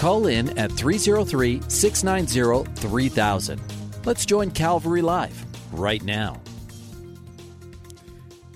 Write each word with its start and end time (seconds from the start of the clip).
Call 0.00 0.28
in 0.28 0.58
at 0.58 0.72
303 0.72 1.60
690 1.68 2.72
3000. 2.80 3.60
Let's 4.06 4.24
join 4.24 4.50
Calvary 4.50 5.02
Live 5.02 5.44
right 5.78 6.02
now. 6.02 6.40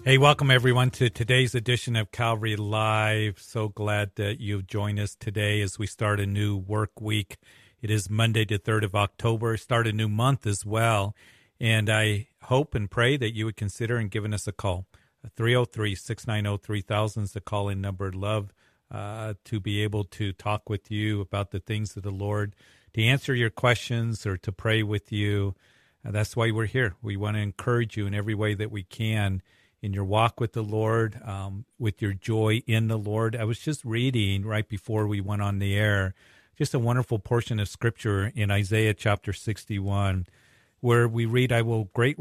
Hey, 0.07 0.17
welcome 0.17 0.51
everyone 0.51 0.89
to 0.93 1.11
today's 1.11 1.55
edition 1.55 1.97
of 1.97 2.11
Calvary 2.11 2.57
Live. 2.57 3.39
So 3.39 3.69
glad 3.69 4.13
that 4.15 4.41
you've 4.41 4.67
joined 4.67 4.99
us 4.99 5.15
today 5.15 5.61
as 5.61 5.79
we 5.79 5.87
start 5.87 6.19
a 6.19 6.25
new 6.25 6.57
work 6.57 6.99
week. 6.99 7.37
It 7.83 7.91
is 7.91 8.09
Monday 8.09 8.47
the 8.47 8.59
3rd 8.59 8.85
of 8.85 8.95
October, 8.95 9.59
start 9.59 9.87
a 9.87 9.93
new 9.93 10.09
month 10.09 10.47
as 10.47 10.65
well. 10.65 11.15
And 11.61 11.91
I 11.91 12.29
hope 12.45 12.75
and 12.75 12.91
pray 12.91 13.19
that 13.19 13.35
you 13.35 13.45
would 13.45 13.59
consider 13.59 13.99
and 13.99 14.11
giving 14.11 14.33
us 14.33 14.47
a 14.47 14.53
call. 14.53 14.87
303 15.37 15.95
690 15.95 16.65
3000 16.65 17.23
is 17.23 17.33
the 17.33 17.43
call 17.43 17.69
in 17.69 17.83
number. 17.83 18.11
Love 18.11 18.55
uh, 18.95 19.35
to 19.45 19.59
be 19.59 19.83
able 19.83 20.05
to 20.05 20.33
talk 20.33 20.71
with 20.71 20.89
you 20.89 21.21
about 21.21 21.51
the 21.51 21.59
things 21.59 21.97
of 21.97 22.05
the 22.05 22.13
Lord, 22.13 22.55
to 22.93 23.03
answer 23.03 23.35
your 23.35 23.51
questions 23.51 24.25
or 24.25 24.37
to 24.37 24.53
pray 24.53 24.85
with 24.85 25.11
you. 25.11 25.57
Uh, 26.07 26.13
that's 26.13 26.37
why 26.37 26.53
we're 26.53 26.67
here. 26.67 26.95
We 27.03 27.17
want 27.17 27.37
to 27.37 27.41
encourage 27.41 27.97
you 27.97 28.07
in 28.07 28.15
every 28.15 28.37
way 28.37 28.55
that 28.55 28.71
we 28.71 28.85
can 28.85 29.43
in 29.83 29.93
your 29.93 30.05
walk 30.05 30.39
with 30.39 30.53
the 30.53 30.63
Lord, 30.63 31.21
um, 31.25 31.65
with 31.77 32.01
your 32.01 32.13
joy 32.13 32.63
in 32.69 32.87
the 32.87 32.97
Lord. 32.97 33.35
I 33.35 33.43
was 33.43 33.59
just 33.59 33.85
reading 33.85 34.45
right 34.47 34.69
before 34.69 35.09
we 35.09 35.21
went 35.21 35.43
on 35.43 35.59
the 35.59 35.77
air, 35.77 36.15
just 36.57 36.73
a 36.73 36.79
wonderful 36.79 37.19
portion 37.19 37.59
of 37.59 37.69
scripture 37.69 38.31
in 38.35 38.53
Isaiah 38.53 38.95
chapter 38.95 39.33
61 39.33 40.27
where 40.81 41.09
we 41.09 41.25
read, 41.25 41.51
I 41.51 41.63
will 41.63 41.85
great, 41.95 42.19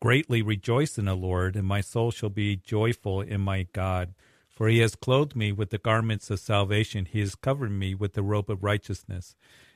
greatly 0.00 0.42
rejoice 0.42 0.98
in 0.98 1.04
the 1.04 1.14
Lord, 1.14 1.54
and 1.54 1.64
my 1.64 1.80
soul 1.80 2.10
shall 2.10 2.30
be 2.30 2.56
joyful 2.56 3.20
in 3.20 3.40
my 3.40 3.68
God. 3.72 4.12
For 4.52 4.68
he 4.68 4.80
has 4.80 4.94
clothed 4.94 5.34
me 5.34 5.50
with 5.50 5.70
the 5.70 5.78
garments 5.78 6.30
of 6.30 6.38
salvation, 6.38 7.06
he 7.06 7.20
has 7.20 7.34
covered 7.34 7.72
me 7.72 7.94
with 7.94 8.12
the 8.12 8.22
robe 8.22 8.50
of 8.50 8.62
righteousness. 8.62 9.34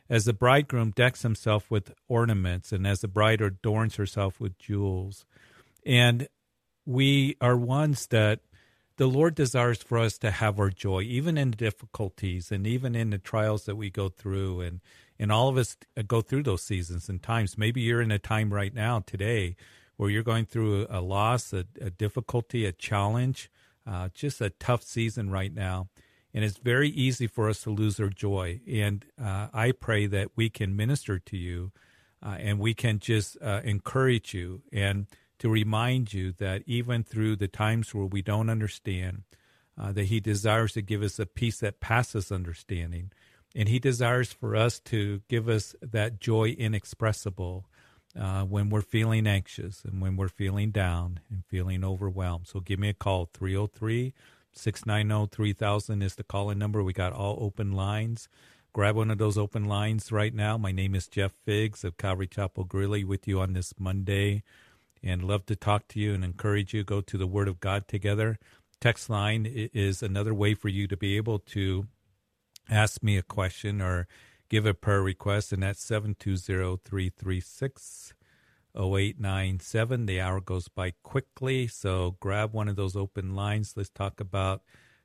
As 0.08 0.24
the 0.24 0.32
bridegroom 0.32 0.92
decks 0.92 1.22
himself 1.22 1.70
with 1.70 1.92
ornaments, 2.06 2.70
and 2.70 2.86
as 2.86 3.00
the 3.00 3.08
bride 3.08 3.41
adorns 3.41 3.97
herself 3.97 4.38
with 4.38 4.58
jewels. 4.58 5.24
And 5.84 6.28
we 6.84 7.36
are 7.41 7.56
ones 7.56 8.06
that 8.08 8.41
the 8.97 9.06
Lord 9.06 9.34
desires 9.34 9.82
for 9.82 9.98
us 9.98 10.16
to 10.19 10.30
have 10.30 10.58
our 10.58 10.70
joy, 10.70 11.02
even 11.02 11.36
in 11.36 11.50
the 11.50 11.56
difficulties 11.56 12.50
and 12.52 12.66
even 12.66 12.94
in 12.94 13.10
the 13.10 13.19
trials 13.19 13.64
that 13.64 13.77
we 13.77 13.91
go 13.91 14.08
through. 14.08 14.60
And 14.60 14.80
and 15.19 15.32
all 15.32 15.48
of 15.48 15.56
us 15.56 15.77
go 16.06 16.20
through 16.20 16.42
those 16.42 16.62
seasons 16.62 17.08
and 17.08 17.22
times. 17.22 17.56
Maybe 17.56 17.80
you're 17.80 18.02
in 18.02 18.10
a 18.10 18.19
time 18.19 18.52
right 18.52 18.74
now 18.74 19.00
today 19.00 19.56
where 19.97 20.10
you're 20.10 20.22
going 20.22 20.44
through 20.44 20.86
a 20.91 21.00
loss, 21.00 21.52
a, 21.52 21.64
a 21.80 21.88
difficulty, 21.88 22.66
a 22.66 22.72
challenge, 22.72 23.50
uh, 23.86 24.08
just 24.14 24.40
a 24.40 24.50
tough 24.50 24.82
season 24.82 25.30
right 25.30 25.54
now. 25.54 25.88
And 26.34 26.44
it's 26.44 26.58
very 26.58 26.90
easy 26.90 27.26
for 27.26 27.48
us 27.48 27.62
to 27.62 27.70
lose 27.70 27.98
our 27.98 28.08
joy. 28.08 28.60
And 28.66 29.04
uh, 29.22 29.48
I 29.54 29.72
pray 29.72 30.06
that 30.06 30.30
we 30.36 30.50
can 30.50 30.76
minister 30.76 31.18
to 31.18 31.36
you 31.36 31.72
uh, 32.22 32.36
and 32.38 32.58
we 32.58 32.74
can 32.74 32.98
just 32.98 33.38
uh, 33.42 33.60
encourage 33.64 34.34
you 34.34 34.62
and 34.72 35.06
to 35.38 35.48
remind 35.48 36.12
you 36.12 36.32
that 36.32 36.62
even 36.66 37.04
through 37.04 37.36
the 37.36 37.48
times 37.48 37.94
where 37.94 38.06
we 38.06 38.22
don't 38.22 38.50
understand, 38.50 39.22
uh, 39.78 39.92
that 39.92 40.04
He 40.04 40.20
desires 40.20 40.72
to 40.72 40.82
give 40.82 41.02
us 41.02 41.19
a 41.19 41.26
peace 41.26 41.60
that 41.60 41.80
passes 41.80 42.32
understanding 42.32 43.12
and 43.56 43.69
He 43.69 43.78
desires 43.78 44.32
for 44.32 44.54
us 44.54 44.78
to 44.80 45.22
give 45.28 45.48
us 45.48 45.75
that 45.80 46.20
joy 46.20 46.50
inexpressible 46.50 47.66
uh, 48.19 48.43
when 48.44 48.71
we're 48.71 48.81
feeling 48.81 49.27
anxious 49.27 49.84
and 49.84 50.00
when 50.00 50.16
we're 50.16 50.28
feeling 50.28 50.71
down 50.71 51.21
and 51.31 51.44
feeling 51.47 51.84
overwhelmed. 51.84 52.47
So 52.47 52.60
give 52.60 52.78
me 52.78 52.91
a 52.91 52.94
call 52.94 53.28
303 53.32 54.15
690 54.53 55.34
3000 55.34 56.03
is 56.03 56.15
the 56.15 56.25
call 56.25 56.50
in 56.50 56.59
number. 56.59 56.82
We 56.82 56.93
got 56.93 57.12
all 57.12 57.37
open 57.41 57.72
lines. 57.72 58.28
Grab 58.72 58.97
one 58.97 59.10
of 59.10 59.19
those 59.19 59.38
open 59.38 59.65
lines 59.65 60.10
right 60.10 60.34
now. 60.34 60.56
My 60.56 60.72
name 60.72 60.94
is 60.94 61.09
Jeff 61.09 61.32
Figs 61.32 61.84
of 61.84 61.97
Calvary 61.97 62.26
Chapel 62.26 62.65
Greeley 62.65 63.05
with 63.05 63.28
you 63.28 63.41
on 63.41 63.53
this 63.53 63.75
Monday 63.78 64.43
and 65.03 65.22
love 65.25 65.47
to 65.47 65.56
talk 65.56 65.88
to 65.88 66.00
you 66.00 66.15
and 66.15 66.25
encourage 66.25 66.75
you. 66.75 66.84
Go 66.84 67.00
to 67.00 67.19
the 67.19 67.26
Word 67.26 67.49
of 67.49 67.60
God 67.60 67.87
together. 67.87 68.38
Text 68.81 69.09
line 69.09 69.47
is 69.47 70.03
another 70.03 70.34
way 70.34 70.55
for 70.55 70.69
you 70.69 70.87
to 70.88 70.97
be 70.97 71.16
able 71.16 71.38
to 71.38 71.87
ask 72.69 73.03
me 73.03 73.16
a 73.16 73.22
question 73.22 73.81
or 73.81 74.06
give 74.48 74.66
a 74.66 74.74
prayer 74.74 75.02
request, 75.02 75.52
and 75.52 75.62
that's 75.62 75.82
720 75.82 76.80
336 76.84 78.14
0897. 78.76 80.06
The 80.06 80.20
hour 80.20 80.40
goes 80.40 80.68
by 80.68 80.92
quickly, 81.02 81.66
so 81.66 82.16
grab 82.20 82.52
one 82.52 82.68
of 82.68 82.76
those 82.76 82.94
open 82.94 83.34
lines. 83.34 83.74
Let's 83.76 83.88
talk 83.88 84.20
about 84.20 84.62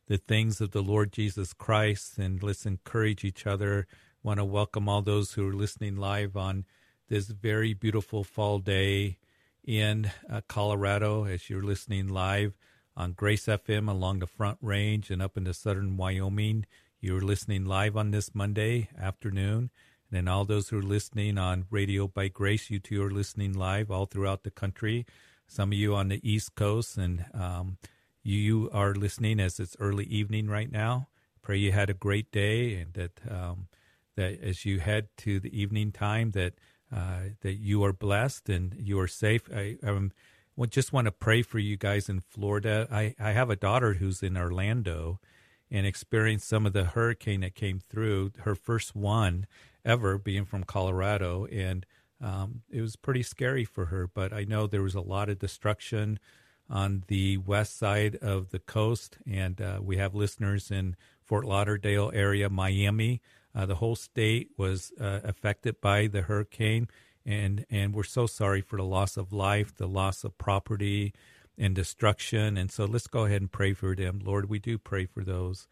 the 0.07 0.17
things 0.17 0.59
of 0.59 0.71
the 0.71 0.81
Lord 0.81 1.13
Jesus 1.13 1.53
Christ 1.53 2.17
and 2.17 2.43
let's 2.43 2.65
encourage 2.65 3.23
each 3.23 3.47
other. 3.47 3.87
Want 4.23 4.39
to 4.39 4.45
welcome 4.45 4.89
all 4.89 5.01
those 5.01 5.33
who 5.33 5.47
are 5.47 5.53
listening 5.53 5.95
live 5.95 6.35
on 6.35 6.65
this 7.07 7.27
very 7.27 7.73
beautiful 7.73 8.23
fall 8.23 8.59
day 8.59 9.19
in 9.63 10.11
uh, 10.29 10.41
Colorado 10.47 11.25
as 11.25 11.49
you're 11.49 11.63
listening 11.63 12.09
live 12.09 12.57
on 12.97 13.13
Grace 13.13 13.45
FM 13.45 13.89
along 13.89 14.19
the 14.19 14.27
Front 14.27 14.57
Range 14.61 15.09
and 15.09 15.21
up 15.21 15.37
into 15.37 15.53
southern 15.53 15.95
Wyoming. 15.95 16.65
You're 17.03 17.21
listening 17.21 17.65
live 17.65 17.97
on 17.97 18.11
this 18.11 18.35
Monday 18.35 18.87
afternoon. 18.95 19.71
And 20.07 20.11
then 20.11 20.27
all 20.27 20.45
those 20.45 20.69
who 20.69 20.77
are 20.77 20.83
listening 20.83 21.39
on 21.39 21.65
Radio 21.71 22.07
by 22.07 22.27
Grace, 22.27 22.69
you 22.69 22.79
two 22.79 23.03
are 23.03 23.09
listening 23.09 23.53
live 23.53 23.89
all 23.89 24.05
throughout 24.05 24.43
the 24.43 24.51
country. 24.51 25.07
Some 25.47 25.71
of 25.71 25.79
you 25.79 25.95
on 25.95 26.09
the 26.09 26.21
East 26.21 26.53
Coast, 26.53 26.97
and 26.97 27.25
um, 27.33 27.77
you 28.21 28.69
are 28.71 28.93
listening 28.93 29.39
as 29.39 29.59
it's 29.59 29.75
early 29.79 30.05
evening 30.05 30.47
right 30.47 30.71
now. 30.71 31.07
Pray 31.41 31.57
you 31.57 31.71
had 31.71 31.89
a 31.89 31.95
great 31.95 32.31
day, 32.31 32.75
and 32.75 32.93
that 32.93 33.19
um, 33.27 33.67
that 34.15 34.39
as 34.39 34.63
you 34.63 34.79
head 34.79 35.07
to 35.17 35.39
the 35.39 35.59
evening 35.59 35.91
time, 35.91 36.31
that 36.31 36.53
uh, 36.95 37.29
that 37.41 37.55
you 37.55 37.83
are 37.83 37.93
blessed 37.93 38.47
and 38.47 38.75
you 38.77 38.99
are 38.99 39.07
safe. 39.07 39.49
I 39.51 39.77
um, 39.81 40.11
just 40.69 40.93
want 40.93 41.05
to 41.05 41.11
pray 41.11 41.41
for 41.41 41.57
you 41.57 41.77
guys 41.77 42.09
in 42.09 42.19
Florida. 42.19 42.87
I, 42.91 43.15
I 43.19 43.31
have 43.31 43.49
a 43.49 43.55
daughter 43.55 43.95
who's 43.95 44.21
in 44.21 44.37
Orlando, 44.37 45.19
and 45.71 45.87
experienced 45.87 46.47
some 46.47 46.65
of 46.65 46.73
the 46.73 46.83
hurricane 46.83 47.41
that 47.41 47.55
came 47.55 47.79
through. 47.79 48.31
Her 48.39 48.55
first 48.55 48.95
one 48.95 49.47
ever, 49.85 50.17
being 50.17 50.45
from 50.45 50.63
Colorado, 50.65 51.45
and 51.45 51.85
um, 52.21 52.61
it 52.69 52.81
was 52.81 52.95
pretty 52.95 53.23
scary 53.23 53.63
for 53.63 53.85
her. 53.85 54.07
But 54.07 54.33
I 54.33 54.43
know 54.43 54.67
there 54.67 54.83
was 54.83 54.95
a 54.95 55.01
lot 55.01 55.29
of 55.29 55.39
destruction 55.39 56.19
on 56.69 57.03
the 57.07 57.37
west 57.37 57.77
side 57.77 58.15
of 58.17 58.51
the 58.51 58.59
coast, 58.59 59.17
and 59.29 59.59
uh, 59.59 59.79
we 59.81 59.97
have 59.97 60.13
listeners 60.13 60.69
in 60.69 60.95
Fort 61.23 61.45
Lauderdale 61.45 62.11
area, 62.13 62.49
Miami. 62.49 63.21
Uh, 63.53 63.65
the 63.65 63.75
whole 63.75 63.95
state 63.95 64.51
was 64.57 64.91
uh, 64.99 65.19
affected 65.23 65.81
by 65.81 66.07
the 66.07 66.21
hurricane, 66.23 66.87
and 67.25 67.65
and 67.69 67.93
we're 67.93 68.03
so 68.03 68.25
sorry 68.25 68.61
for 68.61 68.77
the 68.77 68.83
loss 68.83 69.17
of 69.17 69.33
life, 69.33 69.75
the 69.75 69.87
loss 69.87 70.23
of 70.23 70.37
property, 70.37 71.13
and 71.61 71.75
destruction. 71.75 72.57
And 72.57 72.71
so 72.71 72.85
let's 72.85 73.07
go 73.07 73.25
ahead 73.25 73.41
and 73.41 73.51
pray 73.51 73.73
for 73.73 73.95
them. 73.95 74.19
Lord, 74.23 74.49
we 74.49 74.57
do 74.59 74.79
pray 74.79 75.05
for 75.05 75.23
those 75.23 75.67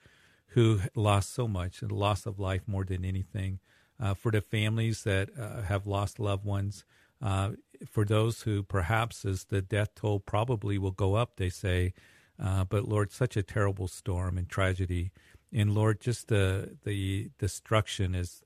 who 0.54 0.82
lost 0.96 1.34
so 1.34 1.48
much, 1.48 1.82
and 1.82 1.92
loss 1.92 2.26
of 2.26 2.40
life 2.40 2.62
more 2.68 2.86
than 2.86 3.04
anything. 3.04 3.60
Uh, 4.00 4.14
for 4.14 4.32
the 4.32 4.42
families 4.42 5.04
that 5.04 5.30
uh, 5.38 5.64
have 5.64 5.86
lost 5.86 6.20
loved 6.20 6.46
ones, 6.46 6.86
uh, 7.22 7.52
for 7.90 8.06
those 8.06 8.44
who 8.44 8.64
perhaps 8.64 9.26
as 9.26 9.46
the 9.46 9.62
death 9.62 9.90
toll 9.96 10.20
probably 10.20 10.78
will 10.78 10.92
go 10.92 11.16
up, 11.16 11.36
they 11.36 11.50
say, 11.50 11.94
uh, 12.42 12.64
but 12.64 12.88
Lord, 12.88 13.12
such 13.12 13.36
a 13.36 13.44
terrible 13.44 13.88
storm 13.88 14.38
and 14.38 14.48
tragedy. 14.48 15.12
And 15.52 15.74
Lord, 15.74 16.00
just 16.00 16.28
the 16.28 16.78
the 16.84 17.32
destruction 17.40 18.16
as 18.16 18.44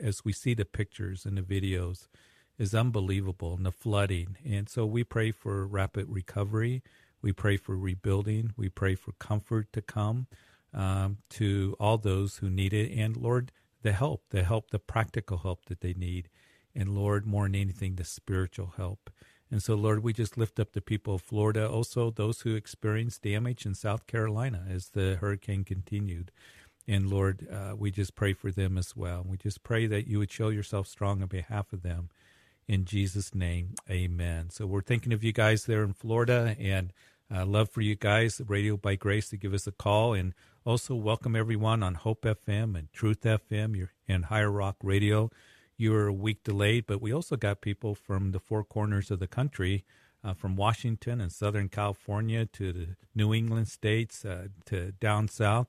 as 0.00 0.24
we 0.24 0.32
see 0.32 0.54
the 0.54 0.64
pictures 0.64 1.26
and 1.26 1.36
the 1.36 1.42
videos, 1.42 2.08
is 2.58 2.74
unbelievable 2.74 3.54
and 3.54 3.66
the 3.66 3.72
flooding. 3.72 4.36
And 4.44 4.68
so 4.68 4.86
we 4.86 5.04
pray 5.04 5.30
for 5.30 5.66
rapid 5.66 6.08
recovery. 6.08 6.82
We 7.22 7.32
pray 7.32 7.56
for 7.56 7.76
rebuilding. 7.76 8.52
We 8.56 8.68
pray 8.68 8.94
for 8.94 9.12
comfort 9.12 9.72
to 9.72 9.82
come 9.82 10.26
um, 10.72 11.18
to 11.30 11.76
all 11.78 11.98
those 11.98 12.38
who 12.38 12.50
need 12.50 12.72
it. 12.72 12.92
And 12.96 13.16
Lord, 13.16 13.52
the 13.82 13.92
help, 13.92 14.24
the 14.30 14.44
help, 14.44 14.70
the 14.70 14.78
practical 14.78 15.38
help 15.38 15.66
that 15.66 15.80
they 15.80 15.94
need. 15.94 16.28
And 16.74 16.94
Lord, 16.94 17.26
more 17.26 17.44
than 17.44 17.54
anything, 17.54 17.96
the 17.96 18.04
spiritual 18.04 18.74
help. 18.76 19.10
And 19.50 19.62
so, 19.62 19.74
Lord, 19.74 20.02
we 20.02 20.12
just 20.12 20.36
lift 20.36 20.58
up 20.58 20.72
the 20.72 20.80
people 20.80 21.14
of 21.14 21.22
Florida, 21.22 21.68
also 21.68 22.10
those 22.10 22.40
who 22.40 22.54
experienced 22.56 23.22
damage 23.22 23.64
in 23.64 23.74
South 23.74 24.06
Carolina 24.06 24.66
as 24.68 24.88
the 24.88 25.16
hurricane 25.20 25.64
continued. 25.64 26.32
And 26.88 27.08
Lord, 27.10 27.46
uh, 27.50 27.74
we 27.76 27.90
just 27.90 28.14
pray 28.14 28.32
for 28.32 28.50
them 28.50 28.76
as 28.76 28.96
well. 28.96 29.24
We 29.26 29.36
just 29.36 29.62
pray 29.62 29.86
that 29.86 30.06
you 30.06 30.18
would 30.18 30.30
show 30.30 30.48
yourself 30.48 30.86
strong 30.86 31.22
on 31.22 31.28
behalf 31.28 31.72
of 31.72 31.82
them. 31.82 32.10
In 32.68 32.84
Jesus' 32.84 33.32
name, 33.32 33.74
amen. 33.88 34.50
So 34.50 34.66
we're 34.66 34.80
thinking 34.80 35.12
of 35.12 35.22
you 35.22 35.32
guys 35.32 35.66
there 35.66 35.84
in 35.84 35.92
Florida 35.92 36.56
and 36.58 36.92
uh, 37.32 37.46
love 37.46 37.70
for 37.70 37.80
you 37.80 37.94
guys, 37.94 38.40
Radio 38.44 38.76
by 38.76 38.96
Grace, 38.96 39.28
to 39.28 39.36
give 39.36 39.54
us 39.54 39.68
a 39.68 39.72
call. 39.72 40.14
And 40.14 40.34
also 40.64 40.96
welcome 40.96 41.36
everyone 41.36 41.84
on 41.84 41.94
Hope 41.94 42.22
FM 42.22 42.76
and 42.76 42.92
Truth 42.92 43.20
FM 43.20 43.86
and 44.08 44.24
Higher 44.24 44.50
Rock 44.50 44.76
Radio. 44.82 45.30
You 45.76 45.94
are 45.94 46.08
a 46.08 46.12
week 46.12 46.42
delayed, 46.42 46.86
but 46.88 47.00
we 47.00 47.12
also 47.12 47.36
got 47.36 47.60
people 47.60 47.94
from 47.94 48.32
the 48.32 48.40
four 48.40 48.64
corners 48.64 49.12
of 49.12 49.20
the 49.20 49.28
country, 49.28 49.84
uh, 50.24 50.34
from 50.34 50.56
Washington 50.56 51.20
and 51.20 51.30
Southern 51.30 51.68
California 51.68 52.46
to 52.46 52.72
the 52.72 52.88
New 53.14 53.32
England 53.32 53.68
states 53.68 54.24
uh, 54.24 54.48
to 54.64 54.90
down 54.92 55.28
south 55.28 55.68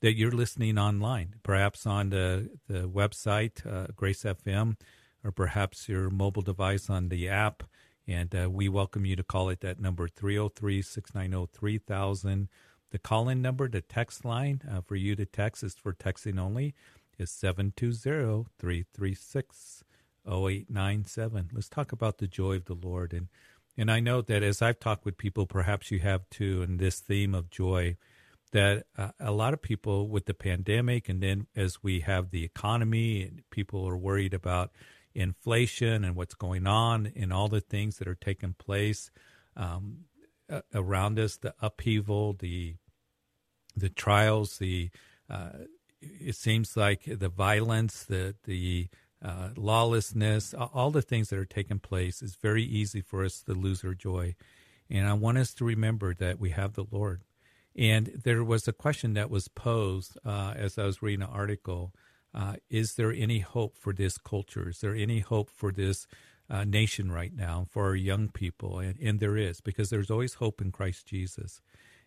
that 0.00 0.14
you're 0.14 0.30
listening 0.30 0.78
online, 0.78 1.34
perhaps 1.42 1.84
on 1.86 2.08
the, 2.08 2.48
the 2.68 2.88
website, 2.88 3.66
uh, 3.66 3.88
Grace 3.94 4.22
FM, 4.22 4.76
or 5.24 5.32
perhaps 5.32 5.88
your 5.88 6.10
mobile 6.10 6.42
device 6.42 6.88
on 6.88 7.08
the 7.08 7.28
app. 7.28 7.62
And 8.06 8.34
uh, 8.34 8.48
we 8.50 8.68
welcome 8.68 9.04
you 9.04 9.16
to 9.16 9.22
call 9.22 9.48
it 9.50 9.60
that 9.60 9.80
number 9.80 10.08
303 10.08 10.82
690 10.82 11.50
3000. 11.52 12.48
The 12.90 12.98
call 12.98 13.28
in 13.28 13.42
number, 13.42 13.68
the 13.68 13.82
text 13.82 14.24
line 14.24 14.62
uh, 14.70 14.80
for 14.80 14.96
you 14.96 15.14
to 15.16 15.26
text 15.26 15.62
is 15.62 15.74
for 15.74 15.92
texting 15.92 16.40
only 16.40 16.74
is 17.18 17.30
720 17.30 18.46
336 18.58 19.84
0897. 20.26 21.50
Let's 21.52 21.68
talk 21.68 21.92
about 21.92 22.18
the 22.18 22.26
joy 22.26 22.56
of 22.56 22.66
the 22.66 22.74
Lord. 22.74 23.12
And, 23.12 23.28
and 23.76 23.90
I 23.90 24.00
know 24.00 24.22
that 24.22 24.42
as 24.42 24.62
I've 24.62 24.80
talked 24.80 25.04
with 25.04 25.18
people, 25.18 25.46
perhaps 25.46 25.90
you 25.90 25.98
have 26.00 26.28
too, 26.30 26.62
in 26.62 26.78
this 26.78 27.00
theme 27.00 27.34
of 27.34 27.50
joy 27.50 27.96
that 28.52 28.86
uh, 28.96 29.10
a 29.20 29.32
lot 29.32 29.52
of 29.52 29.60
people 29.60 30.08
with 30.08 30.26
the 30.26 30.34
pandemic 30.34 31.08
and 31.08 31.22
then 31.22 31.46
as 31.54 31.82
we 31.82 32.00
have 32.00 32.30
the 32.30 32.44
economy 32.44 33.22
and 33.22 33.42
people 33.50 33.86
are 33.86 33.96
worried 33.96 34.32
about 34.32 34.70
inflation 35.18 36.04
and 36.04 36.14
what's 36.14 36.34
going 36.34 36.66
on 36.66 37.12
and 37.16 37.32
all 37.32 37.48
the 37.48 37.60
things 37.60 37.98
that 37.98 38.08
are 38.08 38.14
taking 38.14 38.54
place 38.54 39.10
um, 39.56 40.04
around 40.74 41.18
us 41.18 41.36
the 41.36 41.54
upheaval 41.60 42.34
the 42.34 42.76
the 43.76 43.88
trials 43.88 44.58
the 44.58 44.90
uh, 45.28 45.50
it 46.00 46.36
seems 46.36 46.76
like 46.76 47.02
the 47.06 47.28
violence 47.28 48.04
the 48.04 48.34
the 48.44 48.88
uh, 49.22 49.48
lawlessness 49.56 50.54
all 50.54 50.90
the 50.90 51.02
things 51.02 51.28
that 51.28 51.38
are 51.38 51.44
taking 51.44 51.80
place 51.80 52.22
is 52.22 52.36
very 52.36 52.62
easy 52.62 53.00
for 53.00 53.24
us 53.24 53.42
to 53.42 53.52
lose 53.52 53.84
our 53.84 53.94
joy. 53.94 54.34
And 54.88 55.06
i 55.06 55.12
want 55.12 55.38
us 55.38 55.52
to 55.54 55.64
remember 55.64 56.14
that 56.14 56.38
we 56.38 56.50
have 56.50 56.74
the 56.74 56.86
lord. 56.90 57.22
And 57.76 58.22
there 58.24 58.42
was 58.42 58.66
a 58.66 58.72
question 58.72 59.14
that 59.14 59.30
was 59.30 59.48
posed 59.48 60.18
uh, 60.24 60.54
as 60.56 60.78
I 60.78 60.84
was 60.84 61.02
reading 61.02 61.22
an 61.22 61.30
article 61.32 61.92
uh, 62.34 62.54
Is 62.70 62.94
there 62.94 63.12
any 63.12 63.40
hope 63.40 63.76
for 63.76 63.92
this 63.92 64.18
culture? 64.18 64.68
Is 64.68 64.80
there 64.80 64.94
any 64.94 65.20
hope 65.20 65.50
for 65.50 65.72
this 65.72 66.06
uh, 66.50 66.64
nation 66.64 67.10
right 67.10 67.34
now, 67.34 67.66
for 67.70 67.86
our 67.86 67.96
young 67.96 68.28
people? 68.28 68.78
And, 68.78 68.98
and 69.00 69.20
there 69.20 69.36
is, 69.36 69.60
because 69.60 69.90
there's 69.90 70.10
always 70.10 70.34
hope 70.34 70.60
in 70.60 70.72
Christ 70.72 71.06
Jesus. 71.06 71.60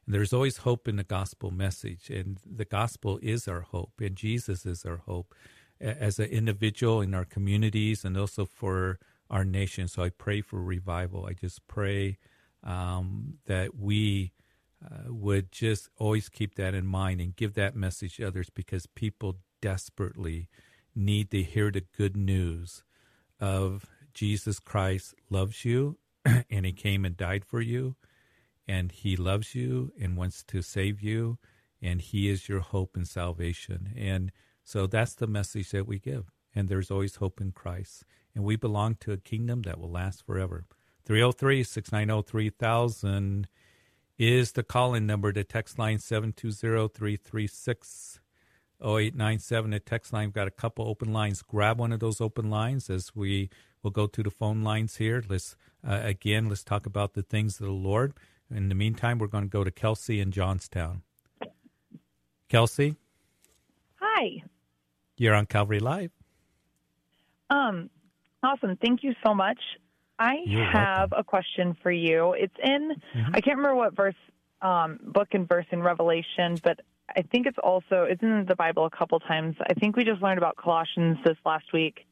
And 0.06 0.15
there's 0.15 0.33
always 0.33 0.57
hope 0.57 0.88
in 0.88 0.95
the 0.95 1.03
gospel 1.03 1.51
message. 1.51 2.09
And 2.09 2.39
the 2.45 2.65
gospel 2.65 3.19
is 3.21 3.47
our 3.47 3.62
hope, 3.62 3.94
and 4.00 4.15
Jesus 4.15 4.65
is 4.65 4.85
our 4.85 4.97
hope 4.97 5.33
as 5.79 6.19
an 6.19 6.25
individual 6.25 7.01
in 7.01 7.13
our 7.13 7.25
communities 7.25 8.06
and 8.06 8.15
also 8.15 8.45
for 8.45 9.00
our 9.29 9.44
nation. 9.44 9.88
So 9.88 10.03
I 10.03 10.09
pray 10.09 10.41
for 10.41 10.62
revival. 10.62 11.25
I 11.25 11.33
just 11.33 11.65
pray 11.68 12.18
um, 12.63 13.39
that 13.45 13.75
we 13.75 14.33
uh, 14.83 15.12
would 15.12 15.51
just 15.51 15.89
always 15.97 16.29
keep 16.29 16.56
that 16.56 16.73
in 16.73 16.85
mind 16.85 17.21
and 17.21 17.35
give 17.35 17.53
that 17.56 17.75
message 17.75 18.18
to 18.18 18.27
others 18.27 18.50
because 18.50 18.85
people 18.85 19.38
desperately 19.61 20.49
need 20.95 21.31
to 21.31 21.43
hear 21.43 21.71
the 21.71 21.83
good 21.97 22.17
news 22.17 22.83
of 23.39 23.85
Jesus 24.13 24.59
Christ 24.59 25.15
loves 25.29 25.63
you 25.63 25.97
and 26.25 26.65
he 26.65 26.73
came 26.73 27.05
and 27.05 27.15
died 27.15 27.45
for 27.45 27.61
you 27.61 27.95
and 28.67 28.91
he 28.91 29.15
loves 29.15 29.55
you 29.55 29.91
and 29.99 30.17
wants 30.17 30.43
to 30.43 30.61
save 30.61 31.01
you 31.01 31.37
and 31.81 32.01
he 32.01 32.29
is 32.29 32.47
your 32.47 32.59
hope 32.59 32.95
and 32.95 33.07
salvation. 33.07 33.93
And 33.97 34.31
so 34.63 34.87
that's 34.87 35.15
the 35.15 35.27
message 35.27 35.71
that 35.71 35.87
we 35.87 35.99
give. 35.99 36.31
And 36.53 36.69
there's 36.69 36.91
always 36.91 37.15
hope 37.15 37.41
in 37.41 37.51
Christ. 37.51 38.03
And 38.35 38.43
we 38.43 38.55
belong 38.55 38.95
to 39.01 39.11
a 39.11 39.17
kingdom 39.17 39.63
that 39.63 39.79
will 39.79 39.89
last 39.91 40.25
forever. 40.25 40.65
303 41.05 41.63
690 41.63 42.29
3000 42.29 43.47
is 44.17 44.51
the 44.51 44.63
call-in 44.63 45.07
number. 45.07 45.31
To 45.31 45.43
text 45.43 45.79
line 45.79 45.99
720-336-0897. 48.81 49.72
The 49.72 49.80
text 49.80 50.13
line, 50.13 50.28
we've 50.28 50.33
got 50.33 50.48
a 50.48 50.51
couple 50.51 50.88
open 50.88 51.13
lines. 51.13 51.42
Grab 51.42 51.80
one 51.80 51.92
of 51.92 52.00
those 52.00 52.22
open 52.22 52.50
lines 52.50 52.89
as 52.89 53.16
we 53.16 53.50
will 53.83 53.92
go 53.92 54.07
to 54.07 54.24
the 54.24 54.31
phone 54.31 54.63
lines 54.63 54.98
here. 54.98 55.24
Let's, 55.28 55.56
uh, 55.88 56.00
again, 56.04 56.50
let's 56.50 56.63
talk 56.63 56.86
about 56.86 57.13
the 57.13 57.24
things 57.24 57.60
of 57.60 57.66
the 57.68 57.72
Lord. 57.74 58.13
In 58.54 58.69
the 58.69 58.75
meantime, 58.75 59.18
we're 59.18 59.28
going 59.28 59.45
to 59.45 59.50
go 59.50 59.63
to 59.63 59.72
Kelsey 59.72 60.19
in 60.19 60.31
Johnstown. 60.31 61.04
Kelsey? 62.50 62.95
Hi. 63.95 64.44
You're 65.18 65.36
on 65.36 65.45
Calvary 65.45 65.80
Live. 65.80 66.12
Um, 67.50 67.89
awesome. 68.44 68.75
Thank 68.78 69.04
you 69.04 69.13
so 69.25 69.33
much. 69.33 69.60
I 70.19 70.39
You're 70.45 70.66
have 70.66 71.12
welcome. 71.12 71.19
a 71.19 71.24
question 71.24 71.78
for 71.81 71.92
you. 71.92 72.33
It's 72.33 72.54
in, 72.63 72.92
Mhm. 73.16 73.30
I 73.36 73.42
can't 73.42 73.57
remember 73.57 73.75
what 73.75 73.94
verse, 73.95 74.16
um, 74.62 75.00
book 75.01 75.30
and 75.33 75.48
verse 75.48 75.66
in 75.72 75.81
Revelation, 75.81 76.57
but 76.63 76.81
I 77.15 77.21
think 77.23 77.47
it's 77.47 77.57
also, 77.63 78.03
it's 78.03 78.21
in 78.21 78.45
the 78.47 78.55
Bible 78.55 78.85
a 78.85 78.89
couple 78.89 79.19
times. 79.19 79.55
I 79.69 79.73
think 79.73 79.95
we 79.95 80.03
just 80.03 80.21
learned 80.21 80.37
about 80.37 80.55
Colossians 80.57 81.17
this 81.25 81.37
last 81.45 81.73
week 81.73 82.05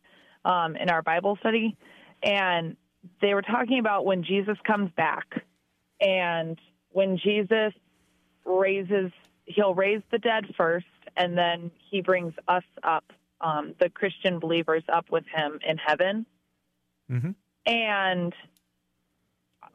um, 0.46 0.76
in 0.76 0.90
our 0.90 1.02
Bible 1.02 1.38
study. 1.40 1.78
And 2.24 2.76
they 3.22 3.34
were 3.34 3.42
talking 3.42 3.80
about 3.80 4.06
when 4.06 4.24
Jesus 4.24 4.58
comes 4.66 4.92
back 4.98 5.26
and 6.02 6.60
when 6.92 7.18
Jesus 7.18 7.74
raises, 8.46 9.12
he'll 9.46 9.76
raise 9.76 10.02
the 10.12 10.18
dead 10.18 10.46
first, 10.58 10.86
and 11.16 11.38
then 11.38 11.72
he 11.90 12.02
brings 12.02 12.34
us 12.48 12.64
up, 12.84 13.06
um, 13.42 13.76
the 13.80 13.90
Christian 13.90 14.40
believers 14.40 14.84
up 14.92 15.12
with 15.12 15.26
him 15.34 15.60
in 15.68 15.78
heaven. 15.78 16.26
Mm-hmm. 17.12 17.32
And 17.66 18.34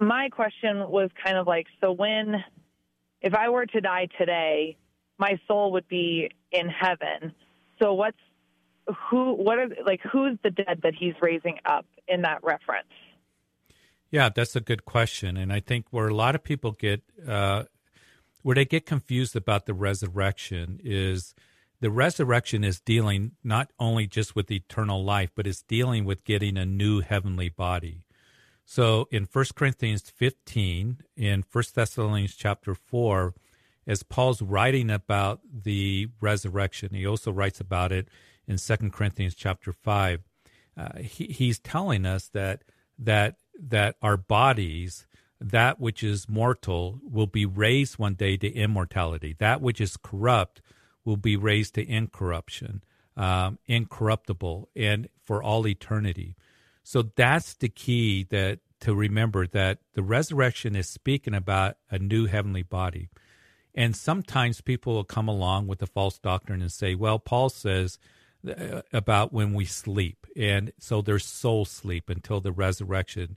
my 0.01 0.29
question 0.29 0.89
was 0.89 1.11
kind 1.23 1.37
of 1.37 1.47
like, 1.47 1.67
so 1.81 1.93
when, 1.93 2.43
if 3.21 3.35
I 3.35 3.49
were 3.49 3.67
to 3.67 3.81
die 3.81 4.09
today, 4.19 4.77
my 5.19 5.39
soul 5.47 5.73
would 5.73 5.89
be 5.89 6.31
in 6.53 6.69
heaven. 6.69 7.35
So 7.81 7.95
what's, 7.95 8.19
who, 9.11 9.35
what 9.35 9.59
are, 9.59 9.69
like, 9.85 10.01
who's 10.01 10.39
the 10.43 10.51
dead 10.51 10.81
that 10.83 10.95
he's 10.95 11.15
raising 11.21 11.59
up 11.65 11.87
in 12.09 12.23
that 12.23 12.43
reference? 12.43 12.89
Yeah, 14.11 14.29
that's 14.29 14.55
a 14.55 14.61
good 14.61 14.85
question, 14.85 15.37
and 15.37 15.53
I 15.53 15.59
think 15.59 15.87
where 15.91 16.07
a 16.07 16.15
lot 16.15 16.37
of 16.37 16.45
people 16.45 16.71
get 16.71 17.03
uh, 17.27 17.65
where 18.43 18.55
they 18.55 18.65
get 18.65 18.87
confused 18.87 19.35
about 19.35 19.67
the 19.67 19.75
resurrection 19.75 20.79
is 20.85 21.35
the 21.81 21.91
resurrection 21.91 22.63
is 22.63 22.79
dealing 22.79 23.33
not 23.43 23.73
only 23.81 24.07
just 24.07 24.37
with 24.37 24.51
eternal 24.51 25.03
life, 25.03 25.31
but 25.35 25.47
it's 25.47 25.63
dealing 25.63 26.05
with 26.05 26.25
getting 26.25 26.57
a 26.57 26.65
new 26.65 27.01
heavenly 27.01 27.49
body. 27.49 28.05
So 28.65 29.09
in 29.11 29.27
1 29.31 29.45
Corinthians 29.57 30.11
15, 30.11 30.99
in 31.17 31.45
1 31.51 31.65
Thessalonians 31.75 32.37
chapter 32.37 32.75
4, 32.75 33.35
as 33.87 34.03
Paul's 34.03 34.43
writing 34.43 34.91
about 34.91 35.41
the 35.53 36.09
resurrection, 36.21 36.91
he 36.93 37.07
also 37.07 37.31
writes 37.31 37.61
about 37.61 37.93
it 37.93 38.09
in 38.47 38.57
2 38.57 38.91
Corinthians 38.91 39.35
chapter 39.35 39.73
5. 39.73 40.23
Uh, 40.77 40.99
he, 40.99 41.27
he's 41.27 41.59
telling 41.59 42.05
us 42.05 42.29
that 42.29 42.63
that 42.99 43.37
that 43.61 43.97
our 44.03 44.17
bodies, 44.17 45.07
that 45.41 45.79
which 45.81 46.03
is 46.03 46.29
mortal, 46.29 47.01
will 47.03 47.27
be 47.27 47.47
raised 47.47 47.99
one 47.99 48.15
day 48.15 48.37
to 48.37 48.53
immortality. 48.53 49.35
That 49.39 49.61
which 49.61 49.81
is 49.81 49.97
corrupt 49.97 50.61
will 51.05 51.17
be 51.17 51.37
raised 51.37 51.75
to 51.75 51.89
incorruption, 51.89 52.83
um, 53.17 53.59
incorruptible, 53.67 54.69
and 54.75 55.09
for 55.23 55.43
all 55.43 55.67
eternity. 55.67 56.37
So 56.83 57.03
that's 57.03 57.55
the 57.55 57.69
key 57.69 58.25
that 58.31 58.61
to 58.81 58.95
remember 58.95 59.47
that 59.47 59.79
the 59.95 60.03
resurrection 60.03 60.77
is 60.77 60.89
speaking 60.89 61.35
about 61.35 61.77
a 61.91 61.99
new 61.99 62.27
heavenly 62.27 62.63
body. 62.63 63.09
And 63.75 63.97
sometimes 63.97 64.61
people 64.61 64.95
will 64.95 65.05
come 65.05 65.29
along 65.29 65.67
with 65.67 65.81
the 65.81 65.87
false 65.87 66.19
doctrine 66.19 66.63
and 66.63 66.71
say, 66.71 66.95
well, 66.95 67.19
Paul 67.19 67.49
says 67.49 67.99
uh, 68.49 68.83
about 68.93 69.33
when 69.33 69.53
we 69.53 69.65
sleep. 69.65 70.27
And 70.37 70.73
so 70.79 71.03
there's 71.03 71.25
soul 71.25 71.65
sleep 71.65 72.09
until 72.09 72.41
the 72.41 72.53
resurrection. 72.53 73.37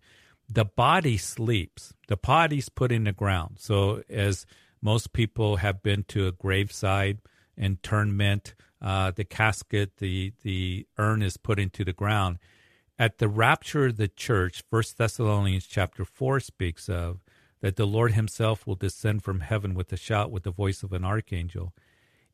The 0.50 0.66
body 0.66 1.18
sleeps, 1.18 1.94
the 2.08 2.18
body's 2.18 2.70
put 2.70 2.92
in 2.92 3.06
the 3.06 3.12
ground. 3.12 3.58
So, 3.60 4.04
as 4.10 4.46
most 4.82 5.12
people 5.12 5.58
have 5.58 5.84
been 5.84 6.04
to 6.10 6.28
a 6.28 6.32
graveside, 6.32 7.20
internment, 7.58 8.54
uh, 8.82 9.12
the 9.12 9.26
casket, 9.26 9.98
the, 9.98 10.34
the 10.44 10.88
urn 10.98 11.22
is 11.22 11.36
put 11.36 11.60
into 11.60 11.84
the 11.84 11.94
ground. 11.94 12.38
At 13.00 13.18
the 13.18 13.28
rapture 13.28 13.88
of 13.88 13.98
the 13.98 14.08
church, 14.08 14.64
First 14.70 14.98
Thessalonians 14.98 15.68
chapter 15.68 16.06
4 16.06 16.40
speaks 16.40 16.88
of 16.88 17.20
that 17.62 17.76
the 17.76 17.88
Lord 17.88 18.14
himself 18.14 18.68
will 18.68 18.76
descend 18.76 19.24
from 19.24 19.42
heaven 19.42 19.74
with 19.74 19.92
a 19.92 19.98
shout 19.98 20.32
with 20.32 20.44
the 20.44 20.52
voice 20.52 20.84
of 20.84 20.94
an 20.94 21.04
archangel 21.04 21.74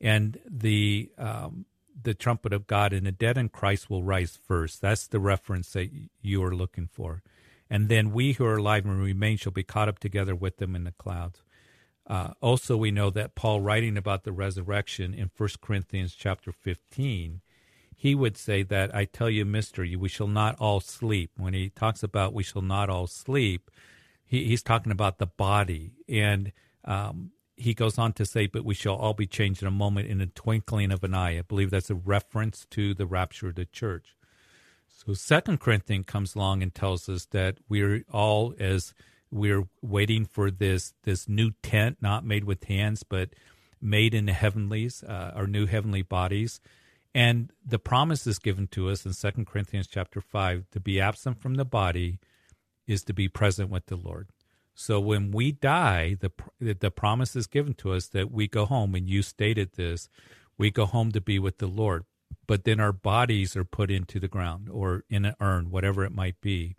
and 0.02 0.40
the 0.46 1.12
um, 1.18 1.66
the 2.02 2.14
trumpet 2.14 2.54
of 2.54 2.68
God 2.68 2.92
and 2.92 3.06
the 3.06 3.12
dead 3.12 3.38
in 3.38 3.50
Christ 3.50 3.90
will 3.90 4.04
rise 4.04 4.38
first. 4.44 4.82
That's 4.82 5.08
the 5.08 5.20
reference 5.20 5.72
that 5.74 5.90
you 6.22 6.44
are 6.44 6.56
looking 6.56 6.88
for. 6.92 7.22
And 7.70 7.88
then 7.88 8.12
we 8.12 8.34
who 8.34 8.46
are 8.46 8.58
alive 8.58 8.86
and 8.86 9.02
remain 9.02 9.38
shall 9.38 9.52
be 9.52 9.64
caught 9.64 9.88
up 9.88 10.00
together 10.00 10.36
with 10.36 10.58
them 10.58 10.76
in 10.76 10.84
the 10.84 10.92
clouds. 10.92 11.44
Uh, 12.06 12.34
also, 12.42 12.76
we 12.76 12.92
know 12.92 13.10
that 13.12 13.36
Paul, 13.36 13.62
writing 13.62 13.98
about 13.98 14.24
the 14.24 14.32
resurrection 14.32 15.14
in 15.14 15.32
1 15.36 15.50
Corinthians 15.62 16.16
chapter 16.16 16.52
15, 16.52 17.42
he 17.96 18.16
would 18.16 18.38
say 18.38 18.64
that, 18.64 18.94
I 18.94 19.06
tell 19.06 19.30
you 19.30 19.46
mystery, 19.46 19.96
we 19.96 20.10
shall 20.10 20.28
not 20.28 20.60
all 20.60 20.82
sleep. 20.82 21.32
When 21.38 21.54
he 21.54 21.70
talks 21.70 22.04
about 22.04 22.34
we 22.34 22.44
shall 22.44 22.62
not 22.62 22.90
all 22.90 23.08
sleep, 23.08 23.72
he, 24.26 24.46
he's 24.46 24.64
talking 24.64 24.92
about 24.92 25.18
the 25.18 25.28
body. 25.28 25.94
And 26.08 26.52
um, 26.86 27.32
he 27.56 27.74
goes 27.74 27.98
on 27.98 28.14
to 28.14 28.26
say, 28.26 28.48
but 28.48 28.66
we 28.66 28.74
shall 28.74 28.96
all 28.96 29.14
be 29.14 29.28
changed 29.28 29.62
in 29.62 29.68
a 29.68 29.72
moment 29.72 30.10
in 30.10 30.22
a 30.22 30.28
twinkling 30.28 30.92
of 30.92 31.04
an 31.04 31.14
eye. 31.14 31.38
I 31.38 31.42
believe 31.42 31.70
that's 31.70 31.90
a 31.90 31.96
reference 31.96 32.66
to 32.72 32.94
the 32.94 33.06
rapture 33.06 33.50
of 33.50 33.56
the 33.56 33.66
church. 33.66 34.16
So 34.88 35.14
Second 35.14 35.60
Corinthians 35.60 36.06
comes 36.06 36.36
along 36.36 36.64
and 36.64 36.74
tells 36.74 37.10
us 37.10 37.26
that 37.32 37.58
we're 37.68 38.06
all 38.12 38.54
as 38.60 38.94
we're 39.32 39.68
waiting 39.82 40.26
for 40.26 40.52
this 40.52 40.94
this 41.04 41.28
new 41.28 41.52
tent, 41.64 41.98
not 42.02 42.24
made 42.24 42.44
with 42.44 42.64
hands, 42.66 43.04
but 43.04 43.30
made 43.82 44.14
in 44.14 44.28
the 44.28 44.34
heavenlies, 44.34 45.04
uh, 45.04 45.32
our 45.36 45.48
new 45.48 45.66
heavenly 45.66 46.04
bodies. 46.04 46.62
And 47.14 47.52
the 47.66 47.80
promise 47.80 48.26
is 48.28 48.40
given 48.40 48.68
to 48.68 48.90
us 48.90 49.06
in 49.06 49.14
Second 49.14 49.48
Corinthians 49.48 49.88
chapter 49.88 50.22
five 50.22 50.70
to 50.72 50.80
be 50.80 51.02
absent 51.02 51.42
from 51.42 51.56
the 51.56 51.66
body 51.66 52.20
is 52.88 53.04
to 53.04 53.14
be 53.14 53.28
present 53.28 53.70
with 53.70 53.86
the 53.88 53.96
Lord. 53.96 54.30
So 54.76 55.00
when 55.00 55.32
we 55.32 55.52
die, 55.52 56.18
the 56.20 56.32
the 56.60 56.92
promise 56.92 57.36
is 57.36 57.48
given 57.48 57.74
to 57.76 57.94
us 57.94 58.08
that 58.08 58.32
we 58.32 58.48
go 58.48 58.66
home, 58.66 58.96
and 58.96 59.08
you 59.08 59.22
stated 59.22 59.74
this, 59.74 60.10
we 60.58 60.72
go 60.72 60.86
home 60.86 61.12
to 61.12 61.22
be 61.22 61.38
with 61.38 61.60
the 61.60 61.68
Lord. 61.68 62.06
But 62.48 62.64
then 62.64 62.80
our 62.80 62.92
bodies 62.92 63.56
are 63.56 63.64
put 63.64 63.92
into 63.92 64.20
the 64.20 64.28
ground 64.28 64.70
or 64.70 65.04
in 65.10 65.26
an 65.26 65.36
urn, 65.40 65.70
whatever 65.70 66.04
it 66.04 66.12
might 66.12 66.42
be. 66.42 66.76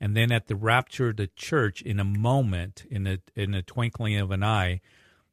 And 0.00 0.16
then 0.16 0.32
at 0.32 0.48
the 0.48 0.56
rapture 0.56 1.08
of 1.10 1.16
the 1.16 1.28
church, 1.28 1.82
in 1.82 2.00
a 2.00 2.04
moment, 2.04 2.84
in 2.90 3.06
a 3.06 3.18
in 3.34 3.54
a 3.54 3.62
twinkling 3.62 4.16
of 4.16 4.30
an 4.30 4.42
eye, 4.42 4.80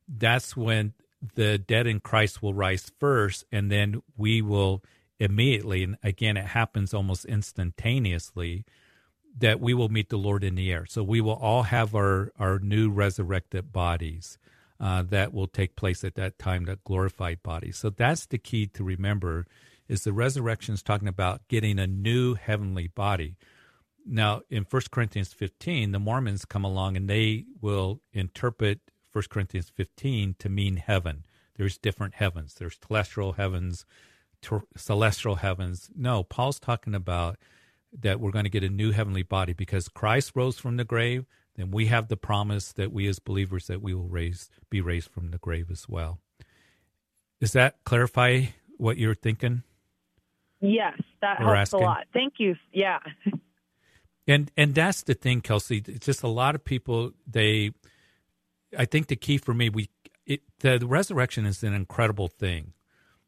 that's 0.08 0.56
when 0.56 0.94
the 1.34 1.58
dead 1.58 1.88
in 1.88 2.00
Christ 2.00 2.42
will 2.42 2.54
rise 2.54 2.92
first, 3.00 3.46
and 3.52 3.72
then 3.72 4.02
we 4.16 4.42
will 4.42 4.84
immediately, 5.20 5.84
and 5.84 5.98
again, 6.04 6.38
it 6.38 6.46
happens 6.46 6.94
almost 6.94 7.26
instantaneously 7.26 8.66
that 9.38 9.60
we 9.60 9.74
will 9.74 9.90
meet 9.90 10.10
the 10.10 10.18
Lord 10.18 10.44
in 10.44 10.56
the 10.56 10.72
air. 10.72 10.86
So 10.86 11.04
we 11.04 11.22
will 11.22 11.34
all 11.34 11.64
have 11.64 11.94
our, 11.94 12.32
our 12.40 12.60
new 12.60 12.90
resurrected 12.90 13.72
bodies 13.72 14.38
uh, 14.80 15.04
that 15.04 15.34
will 15.34 15.48
take 15.48 15.76
place 15.76 16.04
at 16.04 16.16
that 16.16 16.40
time, 16.40 16.66
that 16.66 16.84
glorified 16.84 17.44
body. 17.44 17.72
So 17.72 17.90
that's 17.90 18.26
the 18.26 18.38
key 18.38 18.68
to 18.68 18.84
remember 18.84 19.46
is 19.88 20.04
the 20.04 20.14
resurrection 20.14 20.74
is 20.74 20.82
talking 20.82 21.08
about 21.08 21.48
getting 21.48 21.80
a 21.80 21.88
new 21.88 22.34
heavenly 22.34 22.88
body. 22.88 23.36
Now, 24.06 24.42
in 24.50 24.66
1 24.70 24.82
Corinthians 24.92 25.34
15, 25.34 25.92
the 25.92 26.00
Mormons 26.00 26.46
come 26.46 26.64
along 26.64 26.96
and 26.96 27.10
they 27.10 27.46
will 27.62 28.02
interpret 28.14 28.80
1 29.12 29.26
Corinthians 29.30 29.70
15 29.70 30.36
to 30.40 30.50
mean 30.50 30.78
heaven. 30.78 31.26
There's 31.56 31.78
different 31.78 32.16
heavens. 32.16 32.56
There's 32.56 32.78
celestial 32.86 33.34
heavens, 33.34 33.86
ter- 34.42 34.64
celestial 34.76 35.36
heavens. 35.36 35.90
No, 35.96 36.24
Paul's 36.24 36.60
talking 36.60 36.96
about– 36.96 37.38
that 38.02 38.20
we're 38.20 38.32
going 38.32 38.46
to 38.46 38.50
get 38.50 38.64
a 38.64 38.70
new 38.70 38.92
heavenly 38.92 39.24
body 39.24 39.54
because 39.54 39.88
Christ 39.88 40.34
rose 40.36 40.58
from 40.58 40.78
the 40.78 40.84
grave, 40.84 41.26
then 41.56 41.72
we 41.72 41.88
have 41.88 42.08
the 42.08 42.18
promise 42.18 42.72
that 42.74 42.92
we 42.92 43.08
as 43.08 43.20
believers 43.20 43.68
that 43.68 43.82
we 43.82 43.94
will 43.94 44.08
raise 44.08 44.50
be 44.70 44.82
raised 44.82 45.10
from 45.10 45.32
the 45.32 45.38
grave 45.38 45.72
as 45.72 45.88
well. 45.88 46.20
Does 47.40 47.54
that 47.54 47.84
clarify 47.84 48.46
what 48.78 48.98
you're 48.98 49.16
thinking? 49.16 49.64
Yes, 50.62 51.00
that 51.22 51.38
helps 51.38 51.60
asking? 51.60 51.82
a 51.82 51.84
lot. 51.84 52.06
Thank 52.14 52.36
you. 52.38 52.56
Yeah. 52.72 53.00
And 54.28 54.52
and 54.58 54.74
that's 54.74 55.04
the 55.04 55.14
thing, 55.14 55.42
Kelsey. 55.42 55.84
It's 55.86 56.06
just 56.06 56.24
a 56.24 56.28
lot 56.28 56.56
of 56.56 56.66
people. 56.66 57.12
They, 57.28 57.72
I 58.76 58.86
think 58.86 59.08
the 59.08 59.16
key 59.16 59.38
for 59.38 59.54
me, 59.54 59.70
we 59.70 59.90
it, 60.26 60.42
the, 60.60 60.80
the 60.80 60.88
resurrection 60.88 61.46
is 61.46 61.64
an 61.64 61.74
incredible 61.74 62.28
thing, 62.28 62.74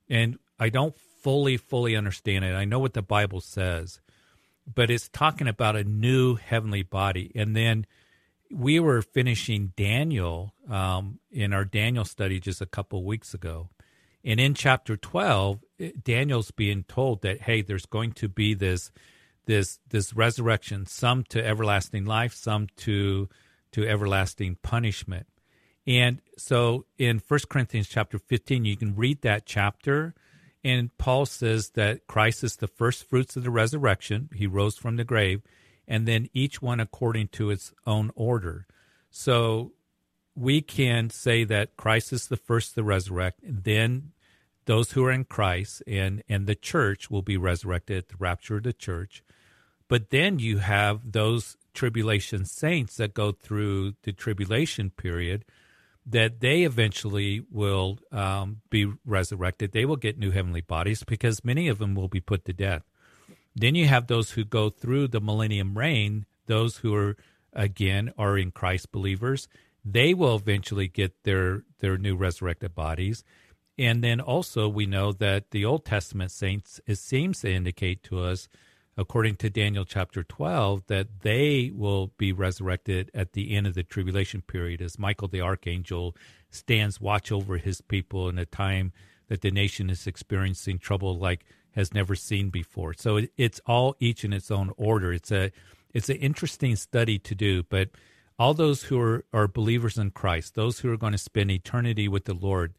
and 0.10 0.40
I 0.60 0.70
don't 0.70 0.98
fully 1.22 1.58
fully 1.58 1.96
understand 1.96 2.46
it. 2.46 2.56
I 2.56 2.66
know 2.66 2.80
what 2.80 2.94
the 2.94 3.04
Bible 3.04 3.42
says, 3.42 4.00
but 4.74 4.90
it's 4.90 5.10
talking 5.10 5.48
about 5.48 5.76
a 5.76 5.84
new 5.84 6.36
heavenly 6.36 6.84
body. 6.84 7.32
And 7.36 7.56
then 7.56 7.86
we 8.52 8.80
were 8.80 9.02
finishing 9.02 9.74
Daniel 9.76 10.54
um, 10.70 11.20
in 11.32 11.54
our 11.54 11.66
Daniel 11.66 12.06
study 12.06 12.40
just 12.40 12.62
a 12.62 12.66
couple 12.66 13.04
weeks 13.04 13.34
ago. 13.34 13.70
And 14.24 14.40
in 14.40 14.54
chapter 14.54 14.98
12, 14.98 15.60
Daniel's 16.04 16.52
being 16.52 16.84
told 16.84 17.22
that, 17.22 17.42
hey, 17.42 17.62
there's 17.62 17.86
going 17.86 18.12
to 18.14 18.28
be 18.28 18.54
this 18.54 18.92
this 19.46 19.80
this 19.90 20.14
resurrection, 20.14 20.86
some 20.86 21.24
to 21.30 21.44
everlasting 21.44 22.06
life, 22.06 22.34
some 22.34 22.68
to 22.78 23.30
to 23.72 23.88
everlasting 23.88 24.58
punishment. 24.62 25.28
And 25.86 26.22
so 26.38 26.86
in 26.98 27.22
1 27.26 27.40
Corinthians 27.50 27.88
chapter 27.88 28.20
15, 28.20 28.66
you 28.66 28.76
can 28.76 28.96
read 28.96 29.22
that 29.22 29.46
chapter 29.46 30.14
and 30.68 30.96
Paul 30.98 31.26
says 31.26 31.70
that 31.76 32.08
Christ 32.08 32.44
is 32.44 32.58
the 32.58 32.68
first 32.68 33.10
fruits 33.10 33.38
of 33.38 33.46
the 33.46 33.50
resurrection. 33.50 34.30
He 34.36 34.48
rose 34.48 34.76
from 34.76 34.98
the 34.98 35.06
grave, 35.06 35.42
and 35.88 36.06
then 36.06 36.28
each 36.34 36.62
one 36.62 36.82
according 36.82 37.30
to 37.30 37.52
its 37.52 37.72
own 37.86 38.12
order. 38.16 38.68
So 39.10 39.72
we 40.36 40.62
can 40.62 41.10
say 41.10 41.46
that 41.46 41.78
Christ 41.78 42.12
is 42.12 42.28
the 42.28 42.36
first 42.36 42.76
to 42.76 42.84
resurrect, 42.84 43.40
then 43.42 44.12
those 44.66 44.92
who 44.92 45.06
are 45.06 45.12
in 45.12 45.24
Christ 45.24 45.84
and, 45.88 46.22
and 46.28 46.48
the 46.48 46.56
church 46.56 47.10
will 47.10 47.22
be 47.22 47.38
resurrected 47.38 47.98
at 48.00 48.10
the 48.10 48.18
rapture 48.20 48.58
of 48.58 48.64
the 48.64 48.74
church. 48.74 49.24
But 49.88 50.10
then 50.10 50.38
you 50.38 50.58
have 50.58 51.14
those 51.14 51.56
tribulation 51.74 52.44
saints 52.44 52.98
that 52.98 53.14
go 53.14 53.32
through 53.32 53.94
the 54.04 54.12
tribulation 54.12 54.90
period 54.90 55.46
that 56.10 56.40
they 56.40 56.64
eventually 56.64 57.44
will 57.52 58.00
um, 58.12 58.62
be 58.70 58.92
resurrected. 59.06 59.74
They 59.74 59.86
will 59.86 59.98
get 59.98 60.18
new 60.18 60.32
heavenly 60.32 60.62
bodies 60.62 61.04
because 61.04 61.44
many 61.44 61.68
of 61.68 61.80
them 61.80 61.96
will 61.96 62.08
be 62.08 62.22
put 62.22 62.46
to 62.46 62.54
death. 62.54 62.84
Then 63.54 63.76
you 63.76 63.88
have 63.88 64.08
those 64.08 64.32
who 64.32 64.46
go 64.46 64.70
through 64.70 65.10
the 65.10 65.20
millennium 65.20 65.78
reign, 65.78 66.26
those 66.46 66.78
who 66.78 66.96
are, 66.96 67.18
again, 67.52 68.14
are 68.18 68.38
in 68.38 68.52
Christ 68.52 68.92
believers. 68.92 69.50
They 69.84 70.14
will 70.14 70.36
eventually 70.36 70.88
get 70.88 71.24
their, 71.24 71.64
their 71.80 71.98
new 71.98 72.16
resurrected 72.16 72.74
bodies. 72.74 73.24
And 73.78 74.04
then 74.04 74.22
also, 74.22 74.70
we 74.70 74.86
know 74.86 75.12
that 75.12 75.52
the 75.52 75.66
Old 75.66 75.86
Testament 75.86 76.32
saints, 76.32 76.80
it 76.88 77.00
seems 77.00 77.42
to 77.42 77.52
indicate 77.52 78.02
to 78.04 78.22
us 78.22 78.48
according 78.98 79.36
to 79.36 79.50
Daniel 79.50 79.86
chapter 79.86 80.24
12, 80.24 80.88
that 80.88 81.22
they 81.22 81.72
will 81.74 82.08
be 82.18 82.32
resurrected 82.34 83.12
at 83.14 83.34
the 83.34 83.56
end 83.56 83.68
of 83.68 83.76
the 83.76 83.84
tribulation 83.84 84.42
period 84.42 84.82
as 84.82 84.98
Michael 84.98 85.28
the 85.28 85.42
archangel 85.42 86.16
stands 86.50 87.00
watch 87.00 87.32
over 87.32 87.58
his 87.58 87.82
people 87.82 88.28
in 88.28 88.40
a 88.40 88.46
time 88.46 88.92
that 89.28 89.42
the 89.42 89.52
nation 89.52 89.90
is 89.90 90.08
experiencing 90.08 90.80
trouble 90.80 91.18
like 91.18 91.46
has 91.72 91.94
never 91.94 92.16
seen 92.16 92.50
before. 92.50 92.94
So 92.94 93.22
it's 93.38 93.62
all 93.68 93.96
each 94.00 94.24
in 94.24 94.34
its 94.34 94.50
own 94.50 94.72
order. 94.78 95.14
It's 95.14 95.32
a 95.32 95.52
it's 95.94 96.10
an 96.10 96.18
interesting 96.18 96.76
study 96.76 97.18
to 97.20 97.36
do, 97.36 97.64
but 97.64 97.90
all 98.38 98.54
those 98.54 98.84
who 98.84 99.00
are, 99.00 99.26
are 99.34 99.48
believers 99.48 99.98
in 99.98 100.12
Christ, 100.12 100.54
those 100.54 100.80
who 100.80 100.92
are 100.92 100.98
going 100.98 101.14
to 101.14 101.18
spend 101.18 101.50
eternity 101.50 102.08
with 102.08 102.26
the 102.26 102.34
Lord, 102.34 102.74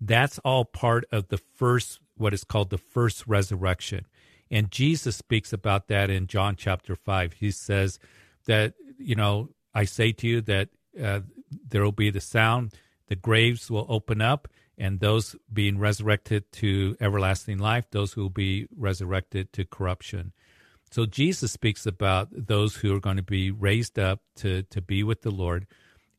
that's 0.00 0.38
all 0.38 0.64
part 0.64 1.04
of 1.12 1.28
the 1.28 1.38
first 1.38 2.00
what 2.16 2.34
is 2.34 2.44
called 2.44 2.70
the 2.70 2.78
first 2.78 3.26
resurrection. 3.26 4.06
And 4.52 4.70
Jesus 4.70 5.16
speaks 5.16 5.54
about 5.54 5.88
that 5.88 6.10
in 6.10 6.26
John 6.26 6.56
chapter 6.56 6.94
5. 6.94 7.32
He 7.32 7.50
says 7.50 7.98
that, 8.44 8.74
you 8.98 9.14
know, 9.14 9.48
I 9.74 9.84
say 9.84 10.12
to 10.12 10.28
you 10.28 10.42
that 10.42 10.68
uh, 11.02 11.20
there 11.68 11.82
will 11.82 11.90
be 11.90 12.10
the 12.10 12.20
sound, 12.20 12.74
the 13.08 13.16
graves 13.16 13.70
will 13.70 13.86
open 13.88 14.20
up, 14.20 14.46
and 14.76 15.00
those 15.00 15.34
being 15.50 15.78
resurrected 15.78 16.52
to 16.52 16.96
everlasting 17.00 17.58
life, 17.58 17.86
those 17.90 18.12
who 18.12 18.22
will 18.22 18.30
be 18.30 18.68
resurrected 18.76 19.54
to 19.54 19.64
corruption. 19.64 20.32
So 20.90 21.06
Jesus 21.06 21.52
speaks 21.52 21.86
about 21.86 22.28
those 22.30 22.76
who 22.76 22.94
are 22.94 23.00
going 23.00 23.16
to 23.16 23.22
be 23.22 23.50
raised 23.50 23.98
up 23.98 24.20
to, 24.36 24.64
to 24.64 24.82
be 24.82 25.02
with 25.02 25.22
the 25.22 25.30
Lord. 25.30 25.66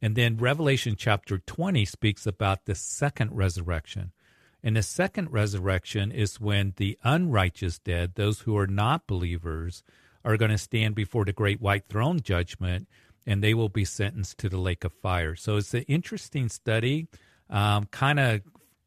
And 0.01 0.15
then 0.15 0.37
Revelation 0.37 0.95
chapter 0.97 1.37
20 1.37 1.85
speaks 1.85 2.25
about 2.25 2.65
the 2.65 2.73
second 2.73 3.35
resurrection. 3.35 4.11
And 4.63 4.77
the 4.77 4.83
second 4.83 5.31
resurrection 5.31 6.11
is 6.11 6.39
when 6.39 6.73
the 6.77 6.97
unrighteous 7.03 7.79
dead, 7.79 8.15
those 8.15 8.41
who 8.41 8.57
are 8.57 8.67
not 8.67 9.07
believers, 9.07 9.83
are 10.23 10.37
going 10.37 10.51
to 10.51 10.57
stand 10.57 10.95
before 10.95 11.25
the 11.25 11.33
great 11.33 11.61
white 11.61 11.87
throne 11.89 12.21
judgment 12.21 12.87
and 13.25 13.43
they 13.43 13.53
will 13.53 13.69
be 13.69 13.85
sentenced 13.85 14.37
to 14.39 14.49
the 14.49 14.57
lake 14.57 14.83
of 14.83 14.93
fire. 14.93 15.35
So 15.35 15.57
it's 15.57 15.73
an 15.73 15.83
interesting 15.83 16.49
study, 16.49 17.07
um, 17.49 17.85
kind 17.85 18.19
of 18.19 18.41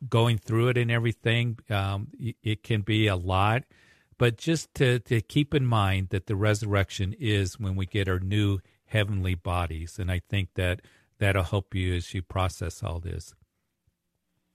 going 0.09 0.39
through 0.39 0.69
it 0.69 0.79
and 0.79 0.91
everything. 0.91 1.59
Um, 1.71 2.09
it 2.43 2.63
can 2.63 2.83
be 2.83 3.07
a 3.07 3.17
lot, 3.17 3.65
but 4.19 4.37
just 4.37 4.75
to, 4.75 4.99
to 5.01 5.21
keep 5.21 5.55
in 5.55 5.67
mind 5.67 6.11
that 6.11 6.27
the 6.27 6.37
resurrection 6.37 7.15
is 7.19 7.59
when 7.59 7.77
we 7.77 7.87
get 7.87 8.09
our 8.09 8.21
new 8.21 8.61
heavenly 8.87 9.35
bodies. 9.35 9.99
And 9.99 10.11
I 10.11 10.21
think 10.29 10.51
that 10.55 10.81
that'll 11.19 11.43
help 11.43 11.75
you 11.75 11.95
as 11.95 12.13
you 12.15 12.23
process 12.23 12.83
all 12.83 13.01
this. 13.01 13.35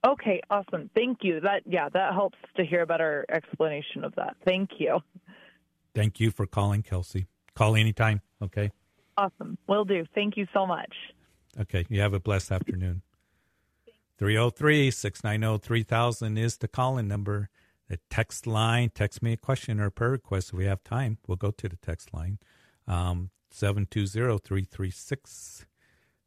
Okay, 0.05 0.41
awesome. 0.49 0.89
Thank 0.95 1.19
you. 1.21 1.39
That 1.41 1.61
yeah, 1.65 1.89
that 1.89 2.13
helps 2.13 2.37
to 2.57 2.65
hear 2.65 2.81
a 2.81 2.87
better 2.87 3.25
explanation 3.29 4.03
of 4.03 4.15
that. 4.15 4.35
Thank 4.45 4.71
you. 4.79 4.99
Thank 5.93 6.19
you 6.19 6.31
for 6.31 6.47
calling, 6.47 6.81
Kelsey. 6.81 7.27
Call 7.53 7.75
anytime, 7.75 8.21
okay? 8.41 8.71
Awesome. 9.17 9.57
Will 9.67 9.85
do. 9.85 10.05
Thank 10.15 10.37
you 10.37 10.47
so 10.53 10.65
much. 10.65 10.93
Okay, 11.59 11.85
you 11.89 11.99
have 12.01 12.13
a 12.13 12.19
blessed 12.19 12.51
afternoon. 12.51 13.01
303 14.17 14.89
690 14.91 15.65
3000 15.65 16.37
is 16.37 16.57
the 16.57 16.67
calling 16.67 17.07
number. 17.07 17.49
The 17.89 17.99
text 18.09 18.47
line, 18.47 18.89
text 18.93 19.21
me 19.21 19.33
a 19.33 19.37
question 19.37 19.79
or 19.79 19.87
a 19.87 19.91
prayer 19.91 20.11
request 20.11 20.49
if 20.49 20.53
we 20.53 20.65
have 20.65 20.83
time. 20.83 21.17
We'll 21.27 21.35
go 21.35 21.51
to 21.51 21.67
the 21.67 21.75
text 21.75 22.13
line. 22.13 22.39
Um, 22.87 23.31
720 23.49 24.39
336 24.39 25.65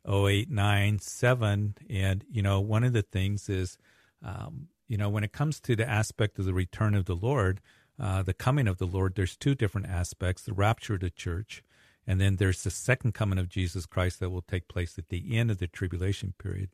0897. 0.09 1.75
And, 1.89 2.25
you 2.31 2.43
know, 2.43 2.61
one 2.61 2.85
of 2.85 2.93
the 2.93 3.03
things 3.03 3.49
is, 3.49 3.79
um, 4.25 4.69
you 4.89 4.97
know, 4.97 5.09
when 5.09 5.25
it 5.25 5.33
comes 5.33 5.61
to 5.61 5.77
the 5.77 5.89
aspect 5.89 6.39
of 6.39 6.45
the 6.45 6.55
return 6.55 6.95
of 6.95 7.07
the 7.07 7.17
Lord, 7.17 7.61
uh, 7.99 8.23
the 8.23 8.35
coming 8.35 8.67
of 8.67 8.79
the 8.79 8.87
Lord, 8.87 9.15
there's 9.15 9.37
two 9.37 9.55
different 9.55 9.89
aspects 9.89 10.43
the 10.43 10.53
rapture 10.53 10.95
of 10.95 11.01
the 11.01 11.11
church, 11.11 11.63
and 12.07 12.21
then 12.21 12.37
there's 12.37 12.63
the 12.65 12.71
second 12.71 13.15
coming 13.15 13.39
of 13.39 13.49
Jesus 13.49 13.87
Christ 13.87 14.21
that 14.21 14.31
will 14.31 14.43
take 14.43 14.69
place 14.69 14.99
at 14.99 15.09
the 15.09 15.37
end 15.37 15.51
of 15.51 15.59
the 15.59 15.67
tribulation 15.67 16.35
period. 16.39 16.71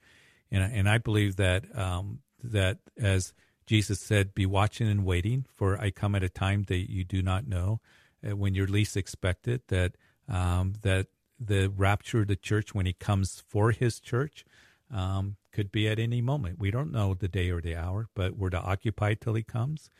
And, 0.50 0.72
and 0.72 0.88
I 0.88 0.98
believe 0.98 1.36
that, 1.36 1.64
um, 1.78 2.20
that 2.42 2.78
as 2.98 3.32
Jesus 3.66 4.00
said, 4.00 4.34
be 4.34 4.46
watching 4.46 4.88
and 4.88 5.04
waiting, 5.04 5.44
for 5.54 5.80
I 5.80 5.90
come 5.90 6.14
at 6.14 6.24
a 6.24 6.28
time 6.28 6.64
that 6.64 6.90
you 6.90 7.04
do 7.04 7.22
not 7.22 7.46
know, 7.46 7.80
uh, 8.28 8.34
when 8.36 8.54
you're 8.54 8.66
least 8.66 8.96
expected, 8.96 9.62
that, 9.68 9.92
um, 10.28 10.74
that 10.82 11.06
the 11.40 11.68
rapture 11.68 12.20
of 12.20 12.26
the 12.28 12.36
church 12.36 12.74
when 12.74 12.86
he 12.86 12.92
comes 12.92 13.42
for 13.48 13.70
his 13.70 13.98
church 13.98 14.44
um, 14.92 15.36
could 15.52 15.72
be 15.72 15.88
at 15.88 15.98
any 15.98 16.20
moment. 16.20 16.58
We 16.58 16.70
don't 16.70 16.92
know 16.92 17.14
the 17.14 17.28
day 17.28 17.50
or 17.50 17.60
the 17.60 17.76
hour, 17.76 18.08
but 18.14 18.36
we're 18.36 18.50
to 18.50 18.60
occupy 18.60 19.14
till 19.14 19.34
he 19.34 19.42
comes. 19.42 19.90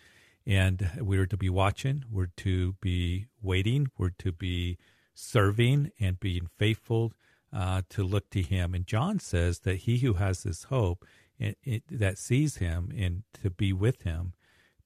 And 0.47 0.91
we're 0.99 1.27
to 1.27 1.37
be 1.37 1.51
watching, 1.51 2.05
we're 2.11 2.31
to 2.39 2.75
be 2.81 3.27
waiting, 3.43 3.89
we're 3.99 4.15
to 4.19 4.33
be 4.33 4.79
serving 5.15 5.93
and 6.01 6.19
being 6.19 6.49
faithful 6.59 7.13
uh, 7.53 7.83
to 7.91 8.03
look 8.03 8.31
to 8.31 8.43
him. 8.43 8.75
And 8.75 8.87
John 8.87 9.19
says 9.19 9.61
that 9.61 9.77
he 9.77 9.99
who 9.99 10.15
has 10.15 10.43
this 10.43 10.65
hope 10.65 11.05
it, 11.39 11.59
it, 11.63 11.83
that 11.91 12.19
sees 12.19 12.57
him 12.57 12.93
and 12.97 13.23
to 13.43 13.51
be 13.51 13.73
with 13.73 14.03
him 14.03 14.35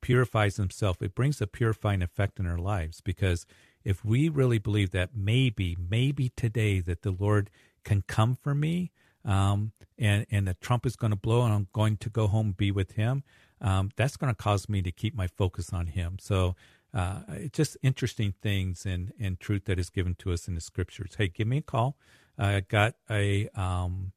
purifies 0.00 0.56
himself. 0.56 1.00
It 1.00 1.14
brings 1.14 1.40
a 1.40 1.46
purifying 1.46 2.02
effect 2.02 2.38
in 2.38 2.46
our 2.46 2.58
lives 2.58 3.00
because 3.00 3.46
if 3.84 4.04
we 4.04 4.28
really 4.28 4.58
believe 4.58 4.90
that 4.90 5.10
maybe, 5.14 5.76
maybe 5.78 6.30
today 6.36 6.80
that 6.80 7.02
the 7.02 7.10
Lord 7.10 7.50
can 7.84 8.02
come 8.02 8.34
for 8.34 8.54
me, 8.54 8.90
um, 9.24 9.72
and 9.98 10.26
and 10.30 10.48
the 10.48 10.54
trump 10.54 10.86
is 10.86 10.96
going 10.96 11.10
to 11.10 11.16
blow, 11.16 11.42
and 11.42 11.52
I'm 11.52 11.68
going 11.72 11.96
to 11.98 12.10
go 12.10 12.26
home 12.26 12.52
be 12.52 12.70
with 12.70 12.92
Him, 12.92 13.22
um, 13.60 13.90
that's 13.96 14.16
going 14.16 14.34
to 14.34 14.42
cause 14.42 14.68
me 14.68 14.82
to 14.82 14.92
keep 14.92 15.14
my 15.14 15.26
focus 15.26 15.72
on 15.72 15.88
Him. 15.88 16.18
So. 16.20 16.56
Uh, 16.96 17.22
it's 17.30 17.56
just 17.56 17.76
interesting 17.82 18.34
things 18.40 18.86
and, 18.86 19.12
and 19.18 19.40
truth 19.40 19.64
that 19.64 19.80
is 19.80 19.90
given 19.90 20.14
to 20.14 20.30
us 20.30 20.46
in 20.46 20.54
the 20.54 20.60
scriptures. 20.60 21.10
Hey, 21.18 21.26
give 21.26 21.48
me 21.48 21.58
a 21.58 21.60
call. 21.60 21.96
I 22.38 22.60
got 22.60 22.94
a 23.10 23.48
um, 23.48 24.12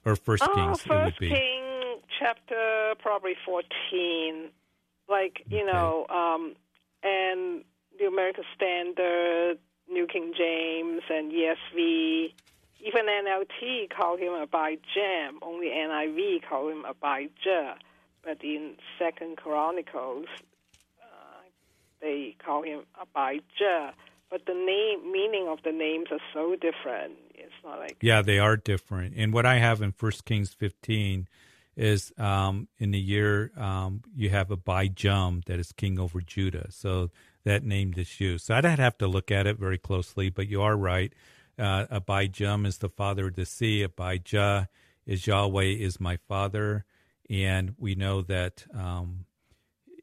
or 0.03 0.17
First 0.17 0.43
oh, 0.43 0.53
Kings? 0.53 0.81
First 0.81 1.19
King 1.19 2.01
chapter 2.19 2.95
probably 2.99 3.35
fourteen, 3.45 4.49
like 5.07 5.41
you 5.47 5.59
okay. 5.59 5.71
know, 5.71 6.05
um, 6.09 6.55
and 7.01 7.63
the 7.97 8.07
American 8.07 8.43
Standard 8.55 9.57
New 9.89 10.07
King 10.07 10.33
James 10.37 11.01
and 11.09 11.31
ESV. 11.31 12.33
Even 12.81 13.05
NLT 13.05 13.89
call 13.89 14.17
him 14.17 14.33
Abijam. 14.33 15.37
Only 15.41 15.67
NIV 15.67 16.47
call 16.47 16.69
him 16.69 16.85
Abijah. 16.85 17.75
But 18.23 18.43
in 18.43 18.75
Second 18.99 19.37
Chronicles, 19.37 20.27
uh, 21.01 21.41
they 22.01 22.35
call 22.43 22.63
him 22.63 22.81
Abijah. 22.99 23.93
But 24.29 24.45
the 24.45 24.53
name 24.53 25.11
meaning 25.11 25.47
of 25.47 25.59
the 25.63 25.71
names 25.71 26.07
are 26.11 26.19
so 26.33 26.55
different. 26.55 27.13
It's 27.35 27.53
not 27.63 27.79
like 27.79 27.97
yeah, 28.01 28.21
they 28.21 28.39
are 28.39 28.57
different. 28.57 29.13
And 29.15 29.31
what 29.31 29.45
I 29.45 29.59
have 29.59 29.81
in 29.81 29.91
First 29.91 30.25
Kings 30.25 30.53
fifteen 30.53 31.27
is 31.75 32.11
um, 32.17 32.67
in 32.77 32.91
the 32.91 32.99
year 32.99 33.51
um, 33.57 34.01
you 34.15 34.29
have 34.29 34.49
a 34.49 34.57
Abijam 34.57 35.43
that 35.45 35.59
is 35.59 35.71
king 35.71 35.99
over 35.99 36.21
Judah. 36.21 36.67
So 36.69 37.11
that 37.45 37.63
name 37.63 37.93
is 37.95 38.19
used. 38.19 38.45
So 38.45 38.55
I'd 38.55 38.65
have 38.65 38.97
to 38.97 39.07
look 39.07 39.31
at 39.31 39.47
it 39.47 39.57
very 39.57 39.77
closely, 39.77 40.29
but 40.29 40.47
you 40.47 40.61
are 40.61 40.75
right. 40.75 41.13
Uh, 41.57 41.85
Abijam 41.85 42.65
is 42.65 42.79
the 42.79 42.89
father 42.89 43.27
of 43.27 43.35
the 43.35 43.45
sea. 43.45 43.83
Abijah 43.83 44.67
is 45.05 45.25
Yahweh 45.25 45.63
is 45.63 45.99
my 45.99 46.17
father, 46.27 46.83
and 47.29 47.75
we 47.77 47.95
know 47.95 48.21
that 48.23 48.65
um, 48.73 49.25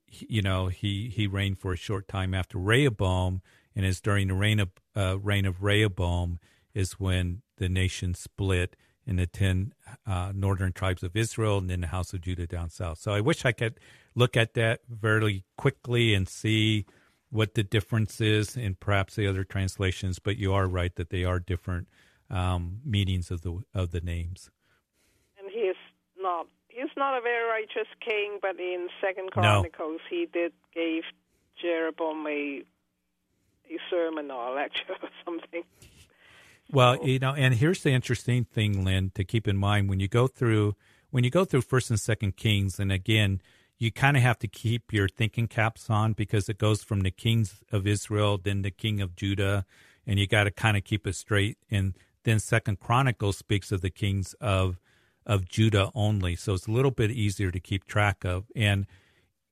you 0.07 0.41
know 0.41 0.69
he 0.69 1.13
he 1.15 1.27
reigned 1.27 1.59
for 1.59 1.73
a 1.73 1.77
short 1.77 2.09
time 2.09 2.33
after 2.33 2.57
Rehoboam, 2.59 3.43
and 3.77 3.85
it's 3.85 4.01
during 4.01 4.29
the 4.29 4.35
reign 4.35 4.61
of 4.61 4.71
uh, 4.97 5.19
reign 5.19 5.45
of 5.45 5.63
Rehoboam 5.63 6.39
is 6.75 6.93
when 6.93 7.43
the 7.59 7.69
nation 7.69 8.15
split 8.15 8.77
in 9.05 9.17
the 9.17 9.27
ten 9.27 9.75
uh, 10.07 10.33
northern 10.35 10.73
tribes 10.73 11.03
of 11.03 11.17
Israel 11.17 11.59
and 11.59 11.69
then 11.69 11.83
the 11.83 11.89
house 11.89 12.15
of 12.15 12.23
Judah 12.23 12.47
down 12.47 12.71
south. 12.71 12.99
So 12.99 13.13
I 13.13 13.21
wish 13.21 13.45
I 13.45 13.53
could 13.53 13.79
look 14.15 14.37
at 14.37 14.55
that 14.55 14.81
very 14.89 15.45
quickly 15.57 16.15
and 16.15 16.29
see 16.29 16.87
what 17.33 17.55
the 17.55 17.63
difference 17.63 18.21
is 18.21 18.57
in 18.57 18.75
perhaps 18.75 19.17
the 19.17 19.27
other 19.27 19.43
translations, 19.43 20.19
but 20.19 20.37
you 20.37 20.53
are 20.53 20.69
right 20.69 20.95
that 20.97 21.09
they 21.09 21.25
are 21.25 21.41
different 21.41 21.89
um, 22.31 22.81
meanings 22.85 23.31
of 23.31 23.41
the 23.41 23.63
of 23.75 23.91
the 23.91 24.01
names. 24.01 24.51
And 25.39 25.51
he 25.51 25.61
is 25.61 25.77
not 26.21 26.47
he's 26.69 26.91
not 26.97 27.17
a 27.17 27.23
very 27.23 27.49
righteous 27.49 27.89
king, 28.07 28.39
but 28.41 28.61
in 28.61 28.89
Second 29.01 29.31
Chronicles 29.33 30.01
no. 30.05 30.09
he 30.11 30.29
did 30.31 30.53
gave 30.75 31.05
Jeroboam 31.61 32.27
a 32.27 32.63
a 33.71 33.79
sermon 33.91 34.31
or 34.31 34.49
a 34.49 34.55
lecture 34.55 34.93
or 35.03 35.09
something. 35.25 35.63
Well, 36.71 37.07
you 37.07 37.19
know, 37.19 37.35
and 37.35 37.55
here's 37.55 37.83
the 37.83 37.91
interesting 37.91 38.45
thing, 38.45 38.85
Lynn, 38.85 39.11
to 39.15 39.25
keep 39.25 39.49
in 39.49 39.57
mind 39.57 39.89
when 39.89 40.01
you 40.01 40.09
go 40.09 40.27
through 40.27 40.77
when 41.11 41.25
you 41.25 41.31
go 41.31 41.47
through 41.47 41.63
First 41.63 41.89
and 41.89 42.01
Second 42.01 42.37
Kings, 42.37 42.79
and 42.79 42.93
again, 42.93 43.41
you 43.83 43.91
kind 43.91 44.17
of 44.17 44.23
have 44.23 44.39
to 44.39 44.47
keep 44.47 44.93
your 44.93 45.09
thinking 45.09 45.49
caps 45.49 45.91
on 45.91 46.13
because 46.13 46.49
it 46.49 46.57
goes 46.57 46.85
from 46.85 47.01
the 47.01 47.11
kings 47.11 47.63
of 47.73 47.85
Israel, 47.85 48.39
then 48.39 48.63
the 48.63 48.71
king 48.71 49.01
of 49.01 49.17
Judah, 49.17 49.67
and 50.07 50.21
you 50.21 50.29
got 50.29 50.45
to 50.45 50.53
kind 50.53 50.77
of 50.77 50.85
keep 50.85 51.05
it 51.05 51.17
straight. 51.17 51.59
And 51.69 51.95
then 52.23 52.39
Second 52.39 52.79
Chronicles 52.79 53.37
speaks 53.37 53.73
of 53.73 53.81
the 53.81 53.91
kings 53.91 54.35
of 54.41 54.79
of 55.25 55.49
Judah 55.49 55.91
only, 55.95 56.35
so 56.35 56.55
it's 56.55 56.67
a 56.67 56.73
little 56.73 56.91
bit 56.91 57.11
easier 57.11 57.51
to 57.51 57.61
keep 57.61 57.87
track 57.87 58.25
of. 58.25 58.45
And 58.57 58.87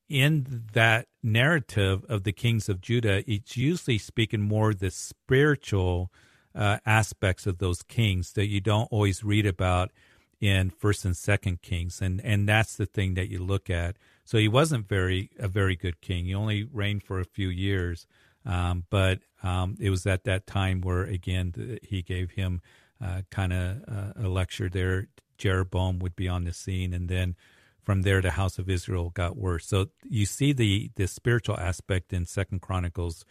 in 0.09 0.65
that 0.73 1.07
narrative 1.23 2.05
of 2.09 2.25
the 2.25 2.33
kings 2.33 2.69
of 2.69 2.81
Judah, 2.81 3.23
it's 3.31 3.57
usually 3.57 3.99
speaking 3.99 4.41
more 4.41 4.75
the 4.75 4.91
spiritual 4.91 6.11
uh, 6.55 6.79
aspects 6.85 7.47
of 7.47 7.59
those 7.59 7.83
kings 7.83 8.33
that 8.33 8.47
you 8.47 8.61
don't 8.61 8.89
always 8.91 9.23
read 9.23 9.47
about 9.47 9.93
in 10.41 10.71
First 10.71 11.05
and 11.05 11.17
Second 11.17 11.63
Kings, 11.63 12.01
and 12.01 12.21
and 12.25 12.49
that's 12.49 12.77
the 12.77 12.87
thing 12.87 13.15
that 13.15 13.29
you 13.29 13.39
look 13.43 13.69
at. 13.69 13.97
So 14.31 14.39
he 14.39 14.47
wasn't 14.47 14.87
very 14.87 15.29
a 15.41 15.49
very 15.49 15.75
good 15.75 16.01
king. 16.01 16.27
He 16.27 16.37
only 16.37 16.63
reigned 16.63 17.03
for 17.03 17.19
a 17.19 17.25
few 17.25 17.49
years, 17.49 18.07
um, 18.47 18.85
but 18.89 19.19
um, 19.43 19.77
it 19.81 19.91
was 19.91 20.07
at 20.07 20.23
that 20.23 20.47
time 20.47 20.83
where 20.83 21.03
again 21.03 21.81
he 21.83 22.01
gave 22.01 22.31
him 22.31 22.61
uh, 23.05 23.23
kind 23.33 23.53
of 23.53 23.83
uh, 23.89 24.13
a 24.25 24.29
lecture 24.29 24.69
there. 24.69 25.09
Jeroboam 25.37 25.99
would 25.99 26.15
be 26.15 26.29
on 26.29 26.45
the 26.45 26.53
scene, 26.53 26.95
and 26.95 27.09
then 27.09 27.35
from 27.83 28.03
there 28.03 28.23
the 28.23 28.31
house 28.31 28.57
of 28.57 28.71
Israel 28.71 29.11
got 29.11 29.37
worse. 29.37 29.67
So 29.67 29.87
you 30.09 30.27
see 30.27 30.53
the 30.53 30.93
the 30.95 31.09
spiritual 31.09 31.59
aspect 31.59 32.13
in 32.13 32.25
Second 32.25 32.61
Chronicles 32.61 33.25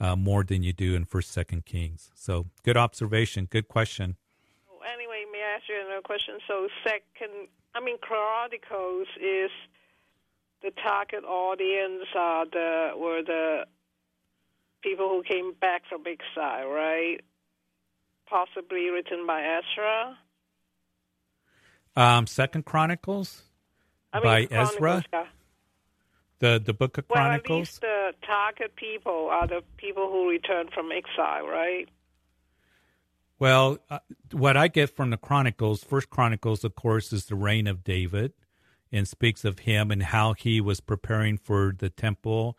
uh, 0.00 0.16
more 0.16 0.42
than 0.42 0.62
you 0.62 0.72
do 0.72 0.94
in 0.94 1.04
First, 1.04 1.32
Second 1.32 1.66
Kings. 1.66 2.10
So 2.14 2.46
good 2.64 2.78
observation, 2.78 3.44
good 3.44 3.68
question. 3.68 4.16
Anyway, 4.94 5.24
may 5.30 5.42
I 5.42 5.56
ask 5.56 5.68
you 5.68 5.78
another 5.84 6.00
question? 6.00 6.38
So 6.48 6.68
second, 6.82 7.48
I 7.74 7.80
mean, 7.80 7.98
Chronicles 7.98 9.08
is 9.20 9.50
the 10.62 10.70
target 10.82 11.24
audience 11.24 12.04
uh, 12.14 12.44
the 12.50 12.90
were 12.96 13.22
the 13.22 13.66
people 14.82 15.08
who 15.08 15.22
came 15.22 15.52
back 15.60 15.82
from 15.88 16.04
exile, 16.06 16.68
right? 16.68 17.20
Possibly 18.28 18.88
written 18.88 19.26
by 19.26 19.42
Ezra. 19.42 20.18
Um, 21.96 22.26
Second 22.26 22.64
Chronicles 22.64 23.42
I 24.12 24.18
mean, 24.18 24.24
by 24.24 24.46
Chronicles, 24.46 24.74
Ezra. 24.76 25.04
yeah. 25.12 25.24
The 26.38 26.62
the 26.64 26.74
Book 26.74 26.98
of 26.98 27.08
Chronicles. 27.08 27.48
Well, 27.48 27.56
at 27.56 27.60
least 27.60 27.80
the 27.80 28.12
target 28.26 28.76
people 28.76 29.28
are 29.30 29.46
the 29.46 29.62
people 29.76 30.10
who 30.10 30.28
returned 30.28 30.70
from 30.72 30.90
exile, 30.92 31.46
right? 31.46 31.88
Well, 33.38 33.78
uh, 33.90 33.98
what 34.32 34.56
I 34.56 34.68
get 34.68 34.94
from 34.96 35.10
the 35.10 35.18
Chronicles, 35.18 35.84
First 35.84 36.08
Chronicles, 36.08 36.64
of 36.64 36.74
course, 36.74 37.12
is 37.12 37.26
the 37.26 37.34
reign 37.34 37.66
of 37.66 37.84
David, 37.84 38.32
and 38.92 39.06
speaks 39.08 39.44
of 39.44 39.60
him 39.60 39.90
and 39.90 40.02
how 40.02 40.32
he 40.32 40.60
was 40.60 40.80
preparing 40.80 41.36
for 41.36 41.74
the 41.76 41.90
temple, 41.90 42.56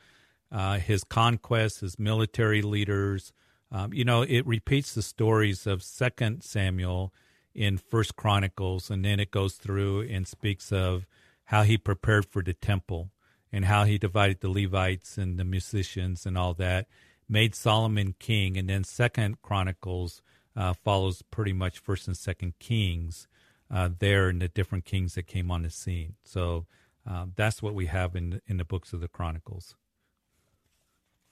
uh, 0.51 0.77
his 0.77 1.03
conquests, 1.03 1.79
his 1.79 1.97
military 1.97 2.61
leaders. 2.61 3.31
Um, 3.71 3.93
you 3.93 4.05
know, 4.05 4.21
it 4.21 4.45
repeats 4.45 4.93
the 4.93 5.01
stories 5.01 5.67
of 5.67 5.83
Second 5.83 6.43
Samuel 6.43 7.13
in 7.53 7.77
First 7.77 8.15
Chronicles, 8.15 8.89
and 8.89 9.03
then 9.03 9.19
it 9.19 9.31
goes 9.31 9.55
through 9.55 10.01
and 10.01 10.27
speaks 10.27 10.71
of 10.71 11.05
how 11.45 11.63
he 11.63 11.77
prepared 11.77 12.25
for 12.25 12.41
the 12.41 12.53
temple 12.53 13.09
and 13.51 13.65
how 13.65 13.85
he 13.85 13.97
divided 13.97 14.41
the 14.41 14.49
Levites 14.49 15.17
and 15.17 15.39
the 15.39 15.43
musicians 15.43 16.25
and 16.25 16.37
all 16.37 16.53
that, 16.53 16.87
made 17.29 17.55
Solomon 17.55 18.15
king, 18.19 18.57
and 18.57 18.69
then 18.69 18.83
Second 18.83 19.41
Chronicles 19.41 20.21
uh, 20.55 20.73
follows 20.73 21.21
pretty 21.21 21.53
much 21.53 21.79
First 21.79 22.07
and 22.07 22.17
Second 22.17 22.59
Kings 22.59 23.27
uh, 23.71 23.89
there 23.99 24.29
and 24.29 24.41
the 24.41 24.47
different 24.47 24.85
kings 24.85 25.15
that 25.15 25.27
came 25.27 25.51
on 25.51 25.63
the 25.63 25.69
scene. 25.69 26.15
So 26.23 26.65
uh, 27.09 27.27
that's 27.35 27.61
what 27.61 27.73
we 27.73 27.87
have 27.87 28.15
in 28.15 28.41
in 28.47 28.57
the 28.57 28.65
books 28.65 28.93
of 28.93 29.01
the 29.01 29.07
Chronicles. 29.07 29.75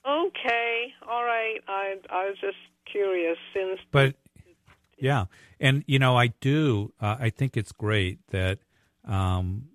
Okay, 0.06 0.94
all 1.08 1.24
right. 1.24 1.60
I 1.68 1.96
I 2.10 2.26
was 2.26 2.36
just 2.40 2.56
curious 2.90 3.36
since 3.52 3.80
But 3.90 4.14
yeah, 4.98 5.26
and 5.60 5.84
you 5.86 5.98
know, 5.98 6.16
I 6.16 6.28
do. 6.28 6.92
Uh, 7.00 7.16
I 7.18 7.30
think 7.30 7.56
it's 7.56 7.72
great 7.72 8.18
that 8.28 8.58
um, 9.04 9.68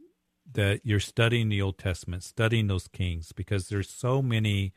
that 0.53 0.81
you're 0.83 0.99
studying 0.99 1.49
the 1.49 1.61
Old 1.61 1.77
Testament, 1.77 2.23
studying 2.23 2.67
those 2.67 2.87
kings, 2.87 3.31
because 3.31 3.69
there's 3.69 3.89
so 3.89 4.21
many 4.21 4.73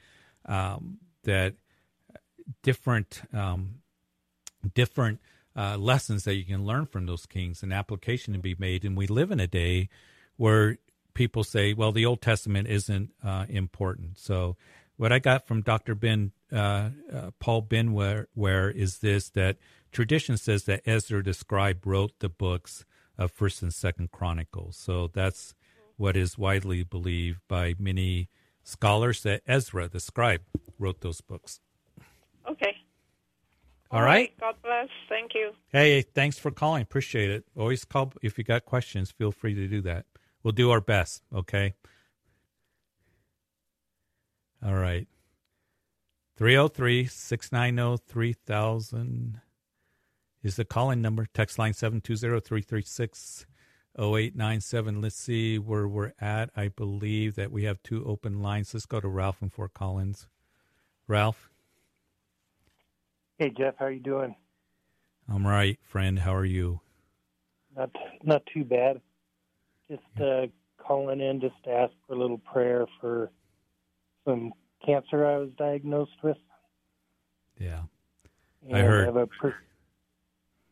um, 0.46 0.98
that 1.22 1.54
different 2.62 3.22
um, 3.32 3.76
different 4.74 5.20
uh, 5.56 5.76
lessons 5.76 6.24
that 6.24 6.34
you 6.34 6.44
can 6.44 6.64
learn 6.64 6.86
from 6.86 7.06
those 7.06 7.26
kings, 7.26 7.62
and 7.62 7.72
application 7.72 8.34
to 8.34 8.38
be 8.38 8.56
made. 8.58 8.84
And 8.84 8.96
we 8.96 9.06
live 9.06 9.30
in 9.30 9.40
a 9.40 9.46
day 9.46 9.88
where 10.36 10.78
people 11.14 11.44
say, 11.44 11.74
"Well, 11.74 11.92
the 11.92 12.06
Old 12.06 12.20
Testament 12.22 12.68
isn't 12.68 13.10
uh, 13.22 13.46
important." 13.48 14.18
So, 14.18 14.56
what 14.96 15.12
I 15.12 15.18
got 15.18 15.46
from 15.46 15.62
Dr. 15.62 15.94
Ben 15.94 16.32
uh, 16.54 16.90
uh, 17.12 17.30
Paul 17.40 17.62
Benware 17.62 18.26
where 18.34 18.70
is 18.70 18.98
this 18.98 19.28
that 19.30 19.56
tradition 19.90 20.36
says 20.36 20.64
that 20.64 20.82
Ezra 20.86 21.22
the 21.22 21.34
scribe 21.34 21.84
wrote 21.84 22.20
the 22.20 22.28
books 22.28 22.84
of 23.18 23.32
First 23.32 23.62
and 23.62 23.74
Second 23.74 24.12
Chronicles. 24.12 24.76
So 24.76 25.08
that's 25.12 25.54
what 25.96 26.16
is 26.16 26.38
widely 26.38 26.82
believed 26.82 27.40
by 27.48 27.74
many 27.78 28.28
scholars 28.62 29.22
that 29.22 29.42
Ezra 29.46 29.88
the 29.88 30.00
scribe 30.00 30.42
wrote 30.78 31.00
those 31.00 31.20
books. 31.20 31.60
All 33.94 34.02
right. 34.02 34.32
God 34.40 34.56
bless. 34.60 34.88
Thank 35.08 35.34
you. 35.34 35.52
Hey, 35.68 36.02
thanks 36.02 36.36
for 36.36 36.50
calling. 36.50 36.82
Appreciate 36.82 37.30
it. 37.30 37.44
Always 37.56 37.84
call 37.84 38.12
if 38.22 38.36
you 38.36 38.42
got 38.42 38.64
questions. 38.64 39.12
Feel 39.12 39.30
free 39.30 39.54
to 39.54 39.68
do 39.68 39.80
that. 39.82 40.06
We'll 40.42 40.50
do 40.50 40.72
our 40.72 40.80
best. 40.80 41.22
Okay. 41.32 41.74
All 44.64 44.74
right. 44.74 45.06
303 46.36 47.06
690 47.06 48.02
3000 48.08 49.40
is 50.42 50.56
the 50.56 50.64
calling 50.64 51.00
number. 51.00 51.28
Text 51.32 51.56
line 51.56 51.72
720 51.72 52.40
336 52.40 53.46
0897. 53.96 55.00
Let's 55.00 55.14
see 55.14 55.56
where 55.60 55.86
we're 55.86 56.14
at. 56.20 56.50
I 56.56 56.66
believe 56.66 57.36
that 57.36 57.52
we 57.52 57.62
have 57.62 57.80
two 57.84 58.04
open 58.04 58.42
lines. 58.42 58.74
Let's 58.74 58.86
go 58.86 58.98
to 58.98 59.06
Ralph 59.06 59.40
in 59.40 59.50
Fort 59.50 59.72
Collins. 59.72 60.26
Ralph, 61.06 61.52
Hey 63.38 63.50
Jeff, 63.50 63.74
how 63.78 63.86
are 63.86 63.90
you 63.90 64.00
doing? 64.00 64.36
I'm 65.28 65.44
right, 65.44 65.76
friend. 65.82 66.18
How 66.20 66.34
are 66.36 66.44
you? 66.44 66.80
Not 67.76 67.90
not 68.22 68.42
too 68.52 68.64
bad. 68.64 69.00
Just 69.90 70.02
uh, 70.22 70.46
calling 70.78 71.20
in 71.20 71.40
just 71.40 71.56
to 71.64 71.70
ask 71.70 71.92
for 72.06 72.14
a 72.14 72.18
little 72.18 72.38
prayer 72.38 72.86
for 73.00 73.32
some 74.24 74.52
cancer 74.86 75.26
I 75.26 75.38
was 75.38 75.50
diagnosed 75.58 76.22
with. 76.22 76.36
Yeah. 77.58 77.82
And 78.68 78.76
I 78.76 78.82
heard. 78.82 79.02
I 79.02 79.06
have 79.06 79.16
a 79.16 79.26
pre- 79.26 79.52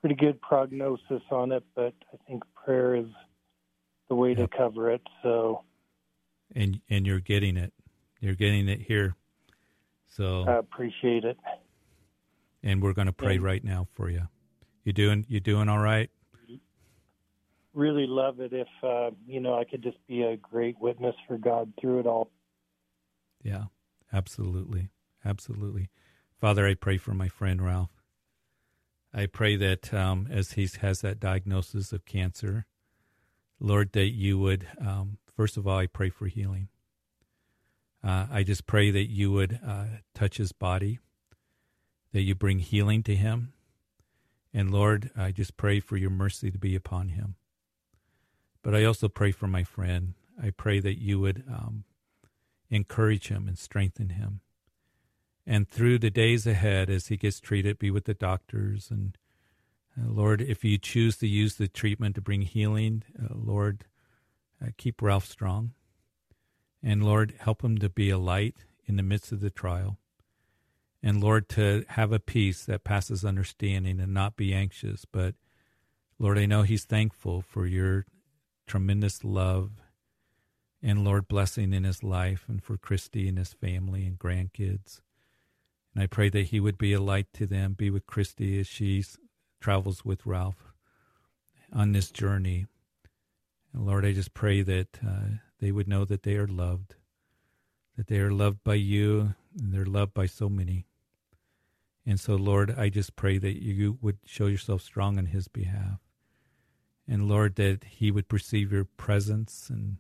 pretty 0.01 0.15
good 0.15 0.41
prognosis 0.41 1.23
on 1.33 1.51
it, 1.51 1.65
but 1.75 1.95
I 2.13 2.17
think 2.29 2.45
prayer 2.55 2.95
is 2.95 3.07
the 4.09 4.15
way 4.15 4.35
to 4.35 4.47
cover 4.47 4.93
it. 4.93 5.03
So 5.25 5.65
and 6.55 6.81
and 6.89 7.09
you're 7.09 7.19
getting 7.19 7.57
it. 7.57 7.73
You're 8.21 8.37
getting 8.37 8.69
it 8.69 8.81
here. 8.81 9.17
So 10.07 10.45
I 10.47 10.59
appreciate 10.59 11.25
it. 11.25 11.39
And 12.63 12.83
we're 12.83 12.93
going 12.93 13.07
to 13.07 13.13
pray 13.13 13.35
and- 13.37 13.45
right 13.45 13.65
now 13.65 13.87
for 13.93 14.11
you. 14.11 14.29
You 14.85 14.93
doing 14.93 15.25
you 15.29 15.41
doing 15.41 15.69
all 15.69 15.79
right? 15.79 16.11
Really 17.75 18.07
love 18.07 18.41
it 18.41 18.53
if 18.53 18.69
uh, 18.83 19.11
you 19.27 19.41
know 19.41 19.59
I 19.59 19.65
could 19.65 19.83
just 19.83 19.97
be 20.07 20.23
a 20.23 20.37
great 20.37 20.79
witness 20.81 21.15
for 21.27 21.39
God 21.39 21.73
through 21.81 22.01
it 22.01 22.07
all. 22.07 22.31
Yeah. 23.43 23.65
Absolutely. 24.13 24.91
Absolutely. 25.25 25.89
Father, 26.41 26.67
I 26.67 26.75
pray 26.75 26.99
for 26.99 27.15
my 27.15 27.29
friend 27.29 27.63
Ralph. 27.63 28.03
I 29.15 29.27
pray 29.27 29.57
that 29.57 29.93
um, 29.93 30.29
as 30.31 30.53
he 30.53 30.69
has 30.81 31.01
that 31.01 31.21
diagnosis 31.21 31.93
of 31.93 32.05
cancer, 32.05 32.67
Lord, 33.61 33.93
that 33.93 34.13
you 34.13 34.39
would, 34.39 34.67
um, 34.81 35.19
first 35.35 35.57
of 35.57 35.67
all, 35.67 35.79
I 35.79 35.87
pray 35.87 36.11
for 36.11 36.27
healing. 36.27 36.69
Uh, 38.03 38.27
I 38.31 38.43
just 38.43 38.67
pray 38.67 38.91
that 38.91 39.11
you 39.11 39.31
would 39.33 39.61
uh, 39.65 39.85
touch 40.15 40.39
his 40.39 40.53
body, 40.53 40.99
that 42.13 42.23
you 42.23 42.35
bring 42.35 42.59
healing 42.59 43.03
to 43.05 43.15
him. 43.15 43.53
And 44.55 44.71
Lord, 44.71 45.11
I 45.17 45.33
just 45.33 45.57
pray 45.57 45.81
for 45.81 45.97
your 45.97 46.11
mercy 46.11 46.51
to 46.51 46.59
be 46.59 46.75
upon 46.75 47.11
him. 47.11 47.37
But 48.63 48.75
I 48.75 48.85
also 48.85 49.09
pray 49.09 49.33
for 49.33 49.47
my 49.47 49.65
friend. 49.65 50.15
I 50.41 50.51
pray 50.51 50.79
that 50.81 51.01
you 51.01 51.19
would 51.21 51.43
um, 51.49 51.85
encourage 52.71 53.29
him 53.29 53.49
and 53.49 53.59
strengthen 53.59 54.11
him. 54.11 54.41
And 55.47 55.69
through 55.69 55.99
the 55.99 56.11
days 56.11 56.47
ahead, 56.47 56.89
as 56.89 57.09
he 57.09 57.17
gets 57.17 57.41
treated, 57.41 57.79
be 57.79 57.91
with 57.91 58.05
the 58.05 58.15
doctors. 58.15 58.89
And 58.91 59.17
uh, 59.99 60.09
Lord, 60.09 60.41
if 60.41 60.65
you 60.65 60.79
choose 60.79 61.17
to 61.19 61.27
use 61.27 61.57
the 61.57 61.67
treatment 61.67 62.15
to 62.15 62.21
bring 62.21 62.43
healing, 62.43 63.03
uh, 63.21 63.35
Lord, 63.35 63.85
uh, 64.63 64.69
keep 64.77 65.03
Ralph 65.03 65.27
strong. 65.27 65.73
And 66.83 67.05
Lord, 67.05 67.35
help 67.41 67.63
him 67.63 67.79
to 67.79 67.89
be 67.89 68.11
a 68.11 68.19
light 68.19 68.57
in 68.87 68.97
the 68.97 69.03
midst 69.03 69.33
of 69.33 69.41
the 69.41 69.51
trial. 69.51 69.99
And 71.03 71.23
Lord, 71.23 71.49
to 71.51 71.85
have 71.89 72.13
a 72.13 72.21
peace 72.21 72.65
that 72.65 72.85
passes 72.85 73.25
understanding 73.25 74.01
and 74.01 74.15
not 74.15 74.37
be 74.37 74.55
anxious. 74.55 75.05
But 75.05 75.35
Lord, 76.19 76.39
I 76.39 76.47
know 76.47 76.63
he's 76.63 76.85
thankful 76.85 77.43
for 77.43 77.67
your 77.67 78.07
tremendous 78.67 79.25
love 79.25 79.73
and 80.83 81.05
Lord, 81.05 81.29
blessing 81.29 81.73
in 81.73 81.85
his 81.85 82.03
life 82.03 82.45
and 82.49 82.63
for 82.63 82.77
Christy 82.77 83.29
and 83.29 83.39
his 83.39 83.53
family 83.53 84.05
and 84.05 84.19
grandkids. 84.19 85.01
And 85.95 86.03
I 86.03 86.07
pray 86.07 86.29
that 86.31 86.47
he 86.47 86.59
would 86.59 86.77
be 86.77 86.93
a 86.93 87.01
light 87.01 87.33
to 87.35 87.47
them, 87.47 87.75
be 87.75 87.91
with 87.91 88.07
Christy 88.07 88.59
as 88.59 88.67
she 88.67 89.05
travels 89.61 90.05
with 90.05 90.27
Ralph 90.27 90.73
on 91.73 91.93
this 91.93 92.11
journey. 92.11 92.67
And 93.73 93.87
Lord, 93.87 94.05
I 94.05 94.13
just 94.13 94.35
pray 94.35 94.63
that 94.63 94.99
uh, 95.07 95.37
they 95.61 95.71
would 95.71 95.87
know 95.87 96.05
that 96.05 96.25
they 96.25 96.37
are 96.37 96.49
loved, 96.49 96.97
that 97.97 98.09
they 98.09 98.19
are 98.19 98.33
loved 98.33 98.65
by 98.65 98.75
you, 98.75 99.35
and 99.57 99.73
they're 99.73 99.87
loved 99.87 100.15
by 100.15 100.27
so 100.27 100.49
many. 100.49 100.87
And 102.05 102.19
so, 102.19 102.35
Lord, 102.35 102.75
I 102.77 102.89
just 102.89 103.15
pray 103.15 103.39
that 103.39 103.63
you 103.63 103.99
would 104.01 104.19
show 104.25 104.47
yourself 104.47 104.83
strong 104.83 105.19
on 105.19 105.27
his 105.27 105.49
behalf. 105.49 106.01
And 107.07 107.29
Lord, 107.29 107.57
that 107.57 107.85
he 107.85 108.11
would 108.11 108.29
perceive 108.29 108.73
your 108.73 108.85
presence 108.85 109.69
and 109.71 109.99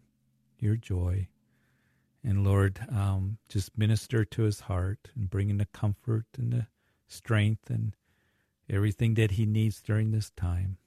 your 0.58 0.76
joy. 0.76 1.28
And 2.24 2.44
Lord, 2.44 2.80
um, 2.88 3.38
just 3.48 3.76
minister 3.76 4.24
to 4.24 4.42
his 4.42 4.60
heart 4.60 5.10
and 5.14 5.30
bring 5.30 5.50
in 5.50 5.58
the 5.58 5.66
comfort 5.66 6.26
and 6.36 6.52
the 6.52 6.66
strength 7.08 7.68
and 7.68 7.94
everything 8.70 9.14
that 9.14 9.32
he 9.32 9.46
needs 9.46 9.80
during 9.80 10.10
this 10.10 10.30
time. 10.30 10.78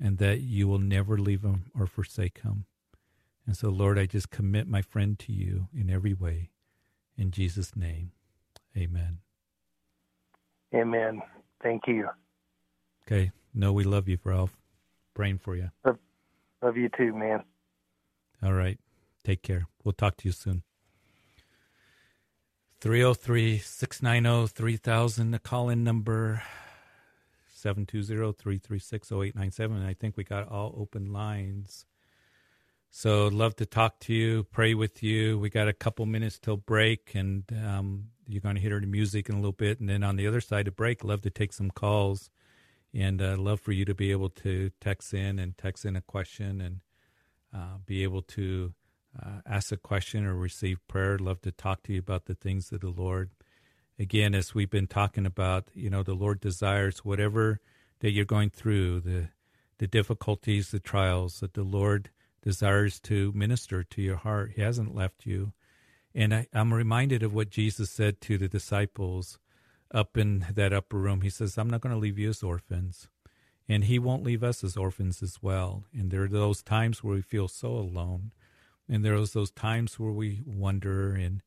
And 0.00 0.18
that 0.18 0.40
you 0.40 0.66
will 0.66 0.80
never 0.80 1.16
leave 1.16 1.42
him 1.42 1.70
or 1.78 1.86
forsake 1.86 2.40
him. 2.40 2.66
And 3.46 3.56
so, 3.56 3.68
Lord, 3.68 3.98
I 3.98 4.06
just 4.06 4.30
commit 4.30 4.66
my 4.68 4.82
friend 4.82 5.18
to 5.20 5.32
you 5.32 5.68
in 5.72 5.90
every 5.90 6.14
way. 6.14 6.50
In 7.16 7.30
Jesus' 7.30 7.76
name, 7.76 8.12
amen. 8.76 9.18
Amen. 10.74 11.22
Thank 11.62 11.82
you. 11.86 12.08
Okay. 13.06 13.30
No, 13.54 13.72
we 13.72 13.84
love 13.84 14.08
you, 14.08 14.18
Ralph. 14.24 14.56
Praying 15.14 15.38
for 15.38 15.54
you. 15.54 15.70
Love, 15.84 15.98
love 16.62 16.76
you 16.76 16.88
too, 16.96 17.14
man. 17.14 17.44
All 18.42 18.54
right. 18.54 18.78
Take 19.24 19.42
care. 19.42 19.66
We'll 19.84 19.92
talk 19.92 20.16
to 20.18 20.28
you 20.28 20.32
soon. 20.32 20.62
303 22.80 23.58
690 23.58 24.48
3000, 24.48 25.30
the 25.30 25.38
call 25.38 25.68
in 25.68 25.84
number 25.84 26.42
720 27.48 28.32
336 28.32 29.12
0897. 29.12 29.86
I 29.86 29.94
think 29.94 30.16
we 30.16 30.24
got 30.24 30.48
all 30.48 30.74
open 30.76 31.12
lines. 31.12 31.86
So, 32.90 33.28
love 33.28 33.54
to 33.56 33.66
talk 33.66 34.00
to 34.00 34.12
you, 34.12 34.44
pray 34.44 34.74
with 34.74 35.02
you. 35.02 35.38
We 35.38 35.48
got 35.48 35.68
a 35.68 35.72
couple 35.72 36.04
minutes 36.06 36.38
till 36.38 36.56
break, 36.56 37.12
and 37.14 37.44
um, 37.64 38.08
you're 38.26 38.40
going 38.40 38.54
to 38.54 38.60
hear 38.60 38.80
the 38.80 38.86
music 38.86 39.28
in 39.28 39.34
a 39.34 39.38
little 39.38 39.52
bit. 39.52 39.80
And 39.80 39.88
then 39.88 40.02
on 40.02 40.16
the 40.16 40.26
other 40.26 40.40
side 40.40 40.68
of 40.68 40.76
break, 40.76 41.04
love 41.04 41.22
to 41.22 41.30
take 41.30 41.52
some 41.52 41.70
calls 41.70 42.30
and 42.94 43.20
uh, 43.22 43.36
love 43.36 43.60
for 43.60 43.72
you 43.72 43.84
to 43.84 43.94
be 43.94 44.10
able 44.10 44.28
to 44.28 44.70
text 44.80 45.14
in 45.14 45.38
and 45.38 45.56
text 45.56 45.84
in 45.84 45.96
a 45.96 46.02
question 46.02 46.60
and 46.60 46.80
uh, 47.54 47.78
be 47.84 48.02
able 48.02 48.22
to 48.22 48.74
uh, 49.20 49.40
ask 49.46 49.72
a 49.72 49.76
question 49.76 50.24
or 50.24 50.34
receive 50.34 50.78
prayer. 50.88 51.18
Love 51.18 51.40
to 51.42 51.52
talk 51.52 51.82
to 51.84 51.92
you 51.92 51.98
about 51.98 52.26
the 52.26 52.34
things 52.34 52.72
of 52.72 52.80
the 52.80 52.90
Lord. 52.90 53.30
Again, 53.98 54.34
as 54.34 54.54
we've 54.54 54.70
been 54.70 54.86
talking 54.86 55.26
about, 55.26 55.68
you 55.74 55.90
know, 55.90 56.02
the 56.02 56.14
Lord 56.14 56.40
desires 56.40 57.04
whatever 57.04 57.60
that 58.00 58.10
you're 58.10 58.24
going 58.24 58.50
through, 58.50 59.00
the 59.00 59.28
the 59.78 59.86
difficulties, 59.88 60.70
the 60.70 60.78
trials, 60.78 61.40
that 61.40 61.54
the 61.54 61.64
Lord 61.64 62.10
desires 62.42 63.00
to 63.00 63.32
minister 63.34 63.82
to 63.82 64.00
your 64.00 64.16
heart. 64.16 64.52
He 64.54 64.62
hasn't 64.62 64.94
left 64.94 65.26
you. 65.26 65.52
And 66.14 66.34
I, 66.34 66.46
I'm 66.52 66.74
reminded 66.74 67.22
of 67.22 67.34
what 67.34 67.50
Jesus 67.50 67.90
said 67.90 68.20
to 68.22 68.38
the 68.38 68.48
disciples 68.48 69.38
up 69.92 70.16
in 70.16 70.46
that 70.52 70.72
upper 70.72 70.98
room. 70.98 71.20
He 71.22 71.30
says, 71.30 71.56
I'm 71.56 71.70
not 71.70 71.80
going 71.80 71.94
to 71.94 72.00
leave 72.00 72.18
you 72.18 72.30
as 72.30 72.42
orphans 72.42 73.08
and 73.68 73.84
he 73.84 73.98
won't 73.98 74.24
leave 74.24 74.42
us 74.42 74.64
as 74.64 74.76
orphans 74.76 75.22
as 75.22 75.38
well. 75.42 75.84
And 75.92 76.10
there 76.10 76.22
are 76.24 76.28
those 76.28 76.62
times 76.62 77.02
where 77.02 77.14
we 77.14 77.22
feel 77.22 77.48
so 77.48 77.68
alone, 77.68 78.32
and 78.88 79.04
there 79.04 79.14
are 79.14 79.26
those 79.26 79.50
times 79.50 79.98
where 79.98 80.12
we 80.12 80.42
wonder 80.44 81.14
and 81.14 81.42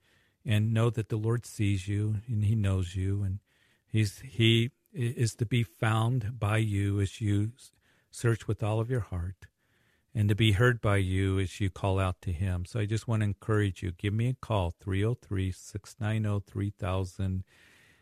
and 0.47 0.71
know 0.71 0.91
that 0.91 1.10
the 1.10 1.17
Lord 1.17 1.43
sees 1.45 1.88
you 1.88 2.17
and 2.28 2.45
He 2.45 2.56
knows 2.56 2.95
you, 2.95 3.23
and 3.23 3.39
He's 3.86 4.19
He 4.19 4.71
is 4.93 5.36
to 5.36 5.45
be 5.45 5.63
found 5.63 6.39
by 6.39 6.58
you 6.58 6.99
as 6.99 7.19
you 7.19 7.51
search 8.12 8.47
with 8.47 8.63
all 8.63 8.80
of 8.80 8.89
your 8.89 9.01
heart, 9.01 9.47
and 10.15 10.30
to 10.30 10.36
be 10.36 10.54
heard 10.54 10.80
by 10.80 10.97
you 10.97 11.38
as 11.39 11.60
you 11.60 11.69
call 11.69 11.99
out 11.99 12.21
to 12.21 12.32
Him. 12.32 12.65
So 12.65 12.80
I 12.80 12.86
just 12.86 13.08
want 13.08 13.21
to 13.21 13.25
encourage 13.25 13.84
you. 13.84 13.91
Give 13.91 14.13
me 14.13 14.30
a 14.30 14.34
call 14.34 14.73
303 14.80 15.51
690 15.51 16.43
3000 16.49 17.43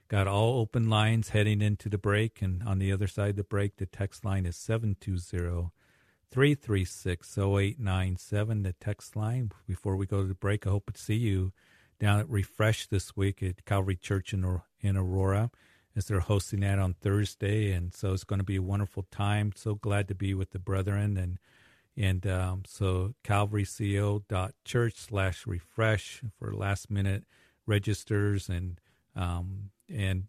Got 0.10 0.28
all 0.28 0.60
open 0.60 0.92
lines 0.92 1.30
heading 1.30 1.60
into 1.60 1.90
the 1.90 1.98
break, 1.98 2.40
and 2.40 2.62
on 2.62 2.78
the 2.78 2.92
other 2.92 3.08
side 3.08 3.32
of 3.32 3.36
the 3.38 3.44
break, 3.44 3.78
the 3.78 3.88
text 3.88 4.24
line 4.24 4.46
is 4.46 4.56
720 4.58 5.72
336 6.30 7.38
0897. 7.38 8.64
The 8.64 8.74
text 8.74 9.16
line. 9.16 9.52
Before 9.66 9.96
we 9.96 10.06
go 10.06 10.22
to 10.22 10.28
the 10.28 10.36
break, 10.36 10.68
I 10.68 10.70
hope 10.70 10.94
to 10.94 11.02
see 11.02 11.16
you 11.16 11.52
down 12.00 12.20
at 12.20 12.30
Refresh 12.30 12.88
this 12.88 13.16
week 13.16 13.42
at 13.42 13.66
Calvary 13.66 13.96
Church 13.96 14.34
in, 14.34 14.62
in 14.82 14.98
Aurora 14.98 15.50
as 15.96 16.06
they're 16.06 16.20
hosting 16.20 16.60
that 16.60 16.78
on 16.78 16.94
Thursday. 16.94 17.72
And 17.72 17.94
so 17.94 18.14
it's 18.14 18.24
going 18.24 18.40
to 18.40 18.46
be 18.46 18.58
a 18.58 18.62
wonderful 18.62 19.08
time. 19.10 19.54
So 19.56 19.74
glad 19.74 20.08
to 20.10 20.16
be 20.16 20.34
with 20.34 20.52
the 20.52 20.60
brethren. 20.60 21.18
And 21.18 21.40
and 21.96 22.26
um, 22.26 22.64
so 22.66 23.14
calvaryco.church 23.24 24.96
slash 24.96 25.48
refresh 25.48 26.22
for 26.38 26.54
last 26.54 26.90
minute 26.90 27.26
registers 27.66 28.50
and 28.50 28.80
um, 29.16 29.70
and 29.90 30.26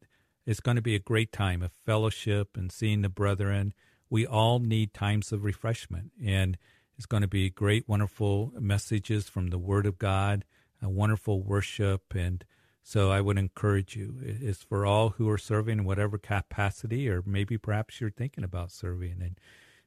it's 0.46 0.60
going 0.60 0.76
to 0.76 0.82
be 0.82 0.94
a 0.94 1.00
great 1.00 1.32
time 1.32 1.62
of 1.62 1.72
fellowship 1.72 2.56
and 2.56 2.70
seeing 2.70 3.02
the 3.02 3.08
brethren. 3.08 3.72
We 4.10 4.26
all 4.26 4.58
need 4.58 4.92
times 4.92 5.32
of 5.32 5.42
refreshment, 5.42 6.12
and 6.22 6.58
it's 6.96 7.06
going 7.06 7.22
to 7.22 7.28
be 7.28 7.48
great, 7.48 7.88
wonderful 7.88 8.52
messages 8.58 9.28
from 9.28 9.48
the 9.48 9.58
Word 9.58 9.86
of 9.86 9.98
God, 9.98 10.44
a 10.82 10.88
wonderful 10.88 11.42
worship, 11.42 12.14
and 12.14 12.44
so 12.82 13.10
I 13.10 13.22
would 13.22 13.38
encourage 13.38 13.96
you. 13.96 14.16
It's 14.22 14.62
for 14.62 14.84
all 14.84 15.10
who 15.10 15.30
are 15.30 15.38
serving 15.38 15.78
in 15.78 15.84
whatever 15.84 16.18
capacity, 16.18 17.08
or 17.08 17.22
maybe 17.24 17.56
perhaps 17.56 18.00
you're 18.00 18.10
thinking 18.10 18.44
about 18.44 18.70
serving, 18.70 19.22
and 19.22 19.38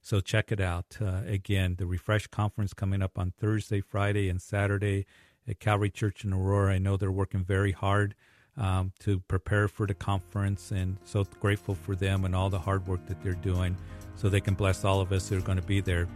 so 0.08 0.22
check 0.22 0.54
it 0.54 0.62
out. 0.62 0.98
Uh, 1.02 1.20
again, 1.28 1.76
the 1.78 1.86
Refresh 1.86 2.28
Conference 2.28 2.74
coming 2.74 3.02
up 3.02 3.20
on 3.20 3.34
Thursday, 3.38 3.82
Friday, 3.82 4.30
and 4.30 4.42
Saturday 4.42 5.06
at 5.46 5.60
Calvary 5.60 5.90
Church 5.90 6.24
in 6.24 6.32
Aurora. 6.32 6.76
I 6.76 6.78
know 6.78 6.96
they're 6.96 7.12
working 7.12 7.44
very 7.44 7.74
hard 7.74 8.16
um, 8.56 8.94
to 9.00 9.20
prepare 9.20 9.68
for 9.68 9.86
the 9.86 9.94
conference, 9.94 10.72
and 10.72 10.96
so 11.04 11.26
grateful 11.42 11.76
for 11.76 11.94
them 11.94 12.24
and 12.24 12.34
all 12.34 12.50
the 12.50 12.58
hard 12.58 12.88
work 12.88 13.06
that 13.08 13.22
they're 13.22 13.34
doing 13.34 13.76
so 14.16 14.30
they 14.30 14.40
can 14.40 14.54
bless 14.54 14.86
all 14.86 15.02
of 15.02 15.12
us 15.12 15.28
who 15.28 15.38
are 15.40 15.42
going 15.42 15.60
to 15.60 15.68
be 15.68 15.82
there. 15.82 16.08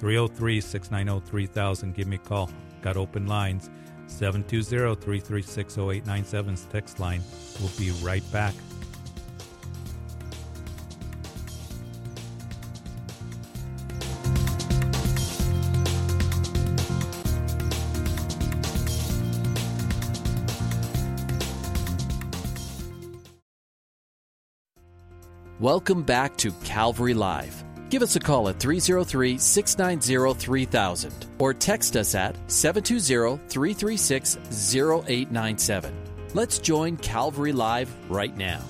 303 0.00 0.60
690 0.60 1.24
3000. 1.30 1.94
Give 1.94 2.08
me 2.08 2.16
a 2.16 2.18
call. 2.18 2.50
Got 2.82 2.96
open 2.96 3.28
lines. 3.28 3.70
720 4.08 4.96
336 4.96 5.76
0897's 5.76 6.64
text 6.72 6.98
line. 6.98 7.22
We'll 7.60 7.70
be 7.78 7.92
right 8.04 8.24
back. 8.32 8.54
Welcome 25.60 26.02
back 26.02 26.36
to 26.38 26.52
Calvary 26.64 27.14
Live. 27.14 27.64
Give 27.88 28.02
us 28.02 28.14
a 28.14 28.20
call 28.20 28.50
at 28.50 28.60
303 28.60 29.38
690 29.38 30.38
3000 30.38 31.26
or 31.38 31.54
text 31.54 31.96
us 31.96 32.14
at 32.14 32.36
720 32.50 33.38
336 33.48 34.36
0897. 34.36 35.94
Let's 36.34 36.58
join 36.58 36.98
Calvary 36.98 37.52
Live 37.52 37.90
right 38.10 38.36
now. 38.36 38.60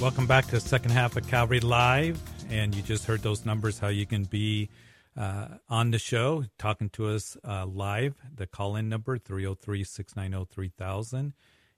Welcome 0.00 0.26
back 0.26 0.46
to 0.46 0.56
the 0.56 0.60
second 0.60 0.90
half 0.90 1.16
of 1.16 1.28
Calvary 1.28 1.60
Live. 1.60 2.20
And 2.50 2.74
you 2.74 2.82
just 2.82 3.06
heard 3.06 3.22
those 3.22 3.46
numbers, 3.46 3.78
how 3.78 3.88
you 3.88 4.06
can 4.06 4.24
be 4.24 4.70
uh, 5.16 5.46
on 5.68 5.92
the 5.92 6.00
show 6.00 6.46
talking 6.58 6.90
to 6.90 7.06
us 7.10 7.36
uh, 7.46 7.64
live. 7.64 8.16
The 8.34 8.48
call 8.48 8.74
in 8.74 8.88
number 8.88 9.18
303 9.18 9.84
690 9.84 10.52
3000. 10.52 11.32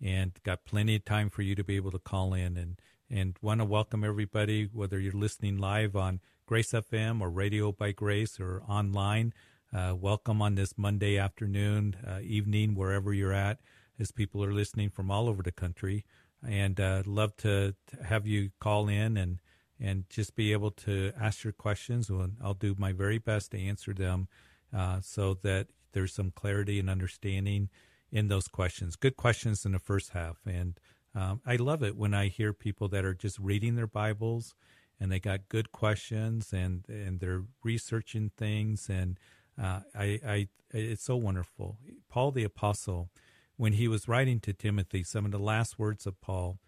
And 0.00 0.32
got 0.44 0.64
plenty 0.64 0.94
of 0.96 1.04
time 1.04 1.30
for 1.30 1.42
you 1.42 1.54
to 1.56 1.64
be 1.64 1.76
able 1.76 1.90
to 1.90 1.98
call 1.98 2.32
in 2.34 2.56
and 2.56 2.80
and 3.10 3.36
want 3.42 3.60
to 3.60 3.64
welcome 3.64 4.04
everybody, 4.04 4.68
whether 4.72 4.98
you're 4.98 5.12
listening 5.12 5.58
live 5.58 5.94
on 5.94 6.20
Grace 6.46 6.72
FM 6.72 7.20
or 7.20 7.28
Radio 7.28 7.70
by 7.70 7.92
Grace 7.92 8.40
or 8.40 8.62
online. 8.66 9.34
Uh, 9.72 9.94
welcome 9.98 10.40
on 10.40 10.54
this 10.54 10.78
Monday 10.78 11.18
afternoon, 11.18 11.96
uh, 12.06 12.20
evening, 12.22 12.74
wherever 12.74 13.12
you're 13.12 13.32
at, 13.32 13.58
as 13.98 14.12
people 14.12 14.42
are 14.42 14.52
listening 14.52 14.88
from 14.88 15.10
all 15.10 15.28
over 15.28 15.42
the 15.42 15.52
country. 15.52 16.04
and 16.46 16.80
uh, 16.80 17.02
love 17.06 17.36
to, 17.36 17.74
to 17.86 18.04
have 18.04 18.26
you 18.26 18.50
call 18.60 18.88
in 18.88 19.16
and 19.16 19.38
and 19.82 20.04
just 20.08 20.36
be 20.36 20.52
able 20.52 20.70
to 20.70 21.12
ask 21.20 21.42
your 21.42 21.52
questions. 21.52 22.08
And 22.08 22.36
I'll 22.42 22.54
do 22.54 22.76
my 22.78 22.92
very 22.92 23.18
best 23.18 23.50
to 23.50 23.58
answer 23.60 23.92
them 23.92 24.28
uh, 24.74 25.00
so 25.02 25.34
that 25.42 25.66
there's 25.92 26.14
some 26.14 26.30
clarity 26.30 26.78
and 26.78 26.88
understanding 26.88 27.68
in 28.12 28.28
those 28.28 28.46
questions. 28.46 28.94
Good 28.94 29.16
questions 29.16 29.66
in 29.66 29.72
the 29.72 29.78
first 29.80 30.10
half. 30.10 30.36
And 30.46 30.78
um, 31.14 31.40
I 31.44 31.56
love 31.56 31.82
it 31.82 31.96
when 31.96 32.14
I 32.14 32.28
hear 32.28 32.52
people 32.52 32.88
that 32.88 33.04
are 33.04 33.14
just 33.14 33.38
reading 33.38 33.74
their 33.74 33.88
Bibles 33.88 34.54
and 35.00 35.10
they 35.10 35.18
got 35.18 35.48
good 35.48 35.72
questions 35.72 36.52
and, 36.52 36.84
and 36.88 37.18
they're 37.18 37.44
researching 37.64 38.30
things. 38.36 38.88
And 38.88 39.18
uh, 39.60 39.80
I, 39.94 40.20
I, 40.26 40.48
it's 40.70 41.04
so 41.04 41.16
wonderful. 41.16 41.76
Paul 42.08 42.30
the 42.30 42.44
Apostle, 42.44 43.10
when 43.56 43.72
he 43.72 43.88
was 43.88 44.06
writing 44.06 44.38
to 44.40 44.52
Timothy, 44.52 45.02
some 45.02 45.24
of 45.24 45.32
the 45.32 45.38
last 45.38 45.78
words 45.78 46.06
of 46.06 46.20
Paul, 46.20 46.58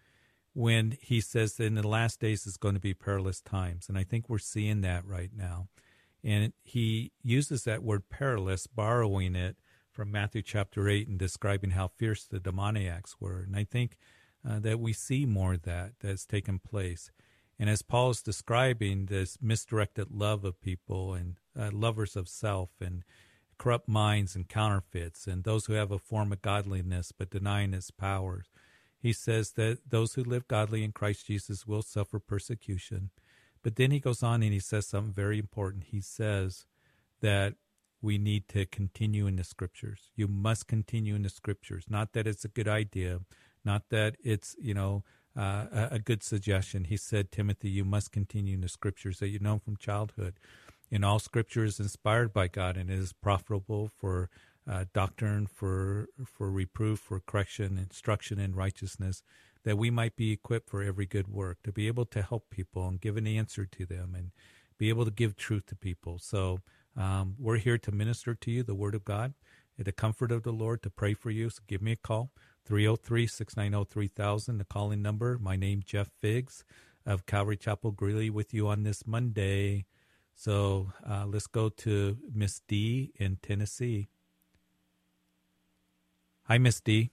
when 0.55 0.97
he 1.01 1.19
says 1.19 1.55
that 1.55 1.65
in 1.65 1.75
the 1.75 1.85
last 1.85 2.21
days 2.21 2.47
is 2.47 2.55
going 2.55 2.75
to 2.75 2.79
be 2.79 2.93
perilous 2.93 3.41
times. 3.41 3.89
And 3.89 3.97
I 3.97 4.05
think 4.05 4.29
we're 4.29 4.37
seeing 4.37 4.79
that 4.81 5.05
right 5.05 5.31
now. 5.35 5.67
And 6.23 6.53
he 6.63 7.11
uses 7.21 7.65
that 7.65 7.83
word 7.83 8.09
perilous, 8.09 8.65
borrowing 8.65 9.35
it 9.35 9.57
from 9.91 10.11
Matthew 10.11 10.41
chapter 10.41 10.87
8 10.87 11.09
and 11.09 11.19
describing 11.19 11.71
how 11.71 11.89
fierce 11.89 12.23
the 12.23 12.39
demoniacs 12.39 13.17
were. 13.19 13.41
And 13.41 13.55
I 13.55 13.65
think 13.65 13.97
uh, 14.47 14.59
that 14.59 14.79
we 14.79 14.93
see 14.93 15.25
more 15.25 15.55
of 15.55 15.63
that 15.63 15.91
that's 15.99 16.25
taken 16.25 16.59
place. 16.59 17.11
And 17.59 17.69
as 17.69 17.81
Paul 17.81 18.11
is 18.11 18.21
describing 18.21 19.07
this 19.07 19.37
misdirected 19.41 20.07
love 20.09 20.45
of 20.45 20.61
people 20.61 21.13
and 21.13 21.35
uh, 21.59 21.69
lovers 21.73 22.15
of 22.15 22.29
self 22.29 22.69
and 22.79 23.03
corrupt 23.57 23.89
minds 23.89 24.35
and 24.35 24.47
counterfeits 24.47 25.27
and 25.27 25.43
those 25.43 25.65
who 25.65 25.73
have 25.73 25.91
a 25.91 25.99
form 25.99 26.31
of 26.31 26.41
godliness 26.41 27.11
but 27.11 27.29
denying 27.29 27.73
its 27.73 27.91
powers, 27.91 28.47
he 29.05 29.13
says 29.13 29.51
that 29.51 29.77
those 29.87 30.15
who 30.15 30.23
live 30.23 30.47
godly 30.47 30.83
in 30.83 30.91
Christ 30.91 31.27
Jesus 31.27 31.67
will 31.67 31.83
suffer 31.83 32.17
persecution. 32.17 33.11
But 33.61 33.75
then 33.75 33.91
he 33.91 33.99
goes 33.99 34.23
on 34.23 34.41
and 34.41 34.51
he 34.51 34.59
says 34.59 34.87
something 34.87 35.13
very 35.13 35.37
important. 35.37 35.83
He 35.91 36.01
says 36.01 36.65
that 37.21 37.53
we 38.01 38.17
need 38.17 38.47
to 38.47 38.65
continue 38.65 39.27
in 39.27 39.35
the 39.35 39.43
scriptures. 39.43 40.09
You 40.15 40.27
must 40.27 40.67
continue 40.67 41.13
in 41.13 41.21
the 41.21 41.29
scriptures. 41.29 41.85
Not 41.87 42.13
that 42.13 42.25
it's 42.25 42.45
a 42.45 42.47
good 42.47 42.67
idea, 42.67 43.19
not 43.63 43.83
that 43.91 44.15
it's, 44.23 44.55
you 44.59 44.73
know, 44.73 45.03
uh, 45.37 45.65
a, 45.71 45.87
a 45.91 45.99
good 45.99 46.23
suggestion. 46.23 46.85
He 46.85 46.97
said, 46.97 47.31
Timothy, 47.31 47.69
you 47.69 47.85
must 47.85 48.11
continue 48.11 48.55
in 48.55 48.61
the 48.61 48.69
scriptures 48.69 49.19
that 49.19 49.27
you 49.27 49.37
know 49.37 49.59
from 49.59 49.77
childhood. 49.77 50.39
And 50.91 51.05
all 51.05 51.19
scripture 51.19 51.63
is 51.63 51.79
inspired 51.79 52.33
by 52.33 52.47
God 52.47 52.75
and 52.75 52.89
is 52.89 53.13
profitable 53.13 53.91
for 53.99 54.31
uh, 54.69 54.85
doctrine, 54.93 55.47
for 55.47 56.07
for 56.25 56.51
reproof, 56.51 56.99
for 56.99 57.19
correction, 57.19 57.77
instruction 57.77 58.39
in 58.39 58.55
righteousness, 58.55 59.23
that 59.63 59.77
we 59.77 59.89
might 59.89 60.15
be 60.15 60.31
equipped 60.31 60.69
for 60.69 60.81
every 60.83 61.05
good 61.05 61.27
work, 61.27 61.57
to 61.63 61.71
be 61.71 61.87
able 61.87 62.05
to 62.05 62.21
help 62.21 62.49
people 62.49 62.87
and 62.87 63.01
give 63.01 63.17
an 63.17 63.27
answer 63.27 63.65
to 63.65 63.85
them, 63.85 64.15
and 64.15 64.31
be 64.77 64.89
able 64.89 65.05
to 65.05 65.11
give 65.11 65.35
truth 65.35 65.65
to 65.67 65.75
people. 65.75 66.19
So 66.19 66.59
um, 66.97 67.35
we're 67.39 67.57
here 67.57 67.77
to 67.77 67.91
minister 67.91 68.33
to 68.35 68.51
you 68.51 68.63
the 68.63 68.75
Word 68.75 68.95
of 68.95 69.05
God, 69.05 69.33
the 69.77 69.91
comfort 69.91 70.31
of 70.31 70.43
the 70.43 70.51
Lord, 70.51 70.81
to 70.83 70.89
pray 70.89 71.13
for 71.13 71.31
you. 71.31 71.49
So 71.49 71.61
give 71.67 71.81
me 71.81 71.93
a 71.93 71.97
call, 71.97 72.31
303-690-3000, 72.69 74.57
the 74.57 74.65
calling 74.65 75.01
number. 75.01 75.37
My 75.37 75.55
name 75.55 75.81
Jeff 75.85 76.09
Figs 76.19 76.63
of 77.05 77.25
Calvary 77.25 77.57
Chapel 77.57 77.91
Greeley 77.91 78.29
with 78.29 78.53
you 78.53 78.67
on 78.67 78.83
this 78.83 79.05
Monday. 79.05 79.85
So 80.35 80.91
uh, 81.07 81.25
let's 81.27 81.47
go 81.47 81.69
to 81.69 82.17
Miss 82.33 82.61
D 82.67 83.11
in 83.15 83.37
Tennessee. 83.41 84.09
Hi, 86.47 86.59
Miss 86.59 86.79
D. 86.79 87.09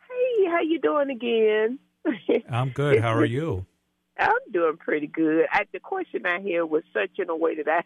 Hey, 0.00 0.50
how 0.50 0.60
you 0.60 0.80
doing 0.80 1.10
again? 1.10 1.78
I'm 2.50 2.70
good. 2.70 3.00
How 3.00 3.14
are 3.14 3.24
you? 3.24 3.66
I'm 4.18 4.32
doing 4.52 4.76
pretty 4.78 5.06
good. 5.06 5.46
I, 5.52 5.66
the 5.72 5.78
question 5.78 6.26
I 6.26 6.40
hear 6.40 6.66
was 6.66 6.82
such 6.92 7.20
in 7.20 7.30
a 7.30 7.36
way 7.36 7.54
that 7.54 7.68
I, 7.68 7.82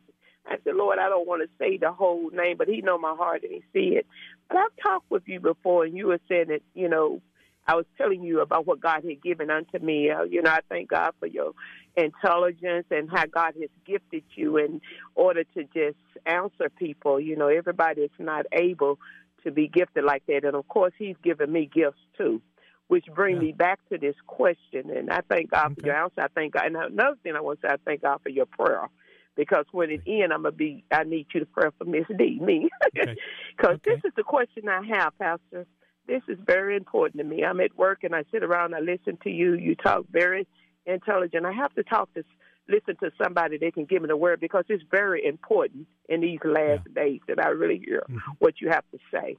I 0.51 0.57
said, 0.65 0.77
Lord, 0.77 0.99
I 0.99 1.11
don't 1.11 1.29
want 1.29 1.43
to 1.43 1.49
say 1.59 1.77
the 1.77 1.93
whole 1.93 2.31
name, 2.31 2.57
but 2.57 2.69
He 2.69 2.81
know 2.81 2.97
my 2.97 3.15
heart 3.15 3.43
and 3.43 3.53
He 3.53 3.63
see 3.75 3.97
it. 3.97 4.07
But 4.49 4.57
I've 4.57 4.77
talked 4.83 5.11
with 5.11 5.25
you 5.27 5.41
before, 5.41 5.85
and 5.85 5.95
you 5.95 6.07
were 6.07 6.21
saying 6.27 6.49
that, 6.49 6.63
you 6.73 6.89
know, 6.89 7.21
I 7.67 7.75
was 7.75 7.85
telling 7.99 8.23
you 8.23 8.41
about 8.41 8.67
what 8.67 8.81
God 8.81 9.05
had 9.05 9.23
given 9.23 9.51
unto 9.51 9.79
me. 9.79 10.11
Uh, 10.11 10.23
you 10.23 10.41
know, 10.41 10.51
I 10.51 10.61
thank 10.71 10.89
God 10.89 11.13
for 11.21 11.27
your 11.27 11.53
intelligence 11.97 12.87
and 12.91 13.11
how 13.11 13.27
God 13.27 13.55
has 13.61 13.69
gifted 13.87 14.25
you 14.35 14.57
in 14.57 14.81
order 15.15 15.45
to 15.45 15.65
just 15.65 15.99
answer 16.25 16.71
people. 16.71 17.21
You 17.21 17.37
know, 17.37 17.49
everybody 17.49 18.03
is 18.03 18.11
not 18.19 18.47
able 18.53 18.99
to 19.45 19.51
be 19.51 19.69
gifted 19.69 20.05
like 20.05 20.25
that. 20.27 20.45
And 20.45 20.55
of 20.55 20.67
course, 20.69 20.93
He's 20.99 21.17
given 21.23 21.53
me 21.53 21.71
gifts 21.73 22.01
too, 22.17 22.41
which 22.89 23.07
bring 23.15 23.37
yeah. 23.37 23.43
me 23.43 23.53
back 23.53 23.81
to 23.91 23.99
this 23.99 24.17
question. 24.27 24.91
And 24.91 25.11
I 25.11 25.21
thank 25.29 25.51
God 25.51 25.73
okay. 25.73 25.81
for 25.81 25.87
your 25.87 25.97
answer. 25.97 26.21
I 26.21 26.29
thank 26.35 26.55
God. 26.55 26.67
And 26.67 26.77
another 26.77 27.17
thing 27.23 27.35
I 27.37 27.41
want 27.41 27.61
to 27.61 27.69
say, 27.69 27.75
I 27.75 27.77
thank 27.85 28.03
God 28.03 28.21
for 28.23 28.31
your 28.31 28.47
prayer. 28.47 28.89
Because 29.37 29.65
when 29.73 29.91
it 29.91 30.03
ends, 30.07 30.33
I'm 30.35 30.43
gonna 30.43 30.53
be. 30.53 30.85
I 30.91 31.05
need 31.05 31.27
you 31.33 31.41
to 31.41 31.47
pray 31.47 31.71
for 31.79 31.85
Miss 31.85 32.05
D, 32.19 32.39
me, 32.43 32.69
because 32.93 33.09
okay. 33.09 33.17
okay. 33.65 33.81
this 33.85 34.01
is 34.05 34.13
the 34.17 34.25
question 34.25 34.69
I 34.69 34.85
have, 34.97 35.17
Pastor. 35.19 35.67
This 36.07 36.23
is 36.29 36.39
very 36.45 36.77
important 36.77 37.23
to 37.23 37.25
me. 37.25 37.45
I'm 37.45 37.61
at 37.61 37.77
work 37.77 38.03
and 38.03 38.15
I 38.15 38.25
sit 38.33 38.43
around. 38.43 38.75
I 38.75 38.81
listen 38.81 39.17
to 39.23 39.31
you. 39.31 39.55
You 39.55 39.77
talk 39.77 40.07
very 40.11 40.47
intelligent. 40.85 41.47
I 41.47 41.53
have 41.53 41.73
to 41.75 41.85
talk 41.85 42.13
to 42.15 42.25
listen 42.71 42.97
to 42.97 43.11
somebody 43.23 43.59
that 43.59 43.75
can 43.75 43.85
give 43.85 44.03
me 44.03 44.09
the 44.09 44.17
word 44.17 44.41
because 44.41 44.65
it's 44.69 44.85
very 44.91 45.25
important 45.25 45.87
in 46.09 46.21
these 46.21 46.39
last 46.45 46.83
yeah. 46.87 47.03
days 47.03 47.21
that 47.29 47.43
I 47.43 47.49
really 47.49 47.83
hear 47.85 48.05
mm-hmm. 48.09 48.33
what 48.39 48.61
you 48.61 48.69
have 48.71 48.85
to 48.93 48.99
say. 49.13 49.37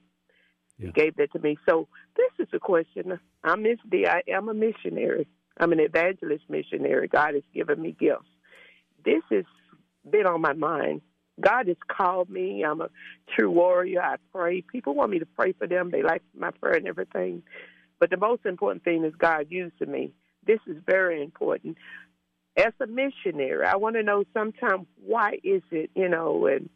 Yeah. 0.78 0.86
You 0.86 0.92
gave 0.92 1.16
that 1.16 1.32
to 1.32 1.38
me. 1.38 1.58
So 1.68 1.88
this 2.16 2.46
is 2.46 2.52
a 2.52 2.58
question. 2.58 3.18
I'm 3.44 3.62
Miss 3.62 3.78
D. 3.90 4.06
I 4.06 4.22
am 4.28 4.48
a 4.48 4.54
missionary. 4.54 5.26
I'm 5.58 5.72
an 5.72 5.80
evangelist 5.80 6.44
missionary. 6.48 7.08
God 7.08 7.34
has 7.34 7.42
given 7.54 7.80
me 7.80 7.96
gifts. 7.98 8.28
This 9.04 9.22
has 9.30 9.44
been 10.08 10.26
on 10.26 10.40
my 10.40 10.52
mind. 10.52 11.02
God 11.40 11.68
has 11.68 11.76
called 11.88 12.30
me. 12.30 12.64
I'm 12.64 12.80
a 12.80 12.88
true 13.36 13.50
warrior. 13.50 14.02
I 14.02 14.16
pray. 14.32 14.62
People 14.62 14.94
want 14.94 15.10
me 15.10 15.18
to 15.18 15.26
pray 15.26 15.52
for 15.52 15.66
them. 15.66 15.90
They 15.90 16.02
like 16.02 16.22
my 16.36 16.50
prayer 16.50 16.76
and 16.76 16.86
everything. 16.86 17.42
But 17.98 18.10
the 18.10 18.16
most 18.16 18.44
important 18.46 18.84
thing 18.84 19.04
is 19.04 19.14
God 19.16 19.46
using 19.48 19.90
me. 19.90 20.12
This 20.46 20.58
is 20.66 20.76
very 20.86 21.22
important 21.22 21.76
as 22.56 22.72
a 22.80 22.86
missionary, 22.86 23.64
I 23.66 23.76
want 23.76 23.96
to 23.96 24.02
know 24.02 24.24
sometimes 24.34 24.86
why 25.04 25.38
is 25.42 25.62
it, 25.70 25.90
you 25.94 26.08
know, 26.08 26.46
and 26.46 26.68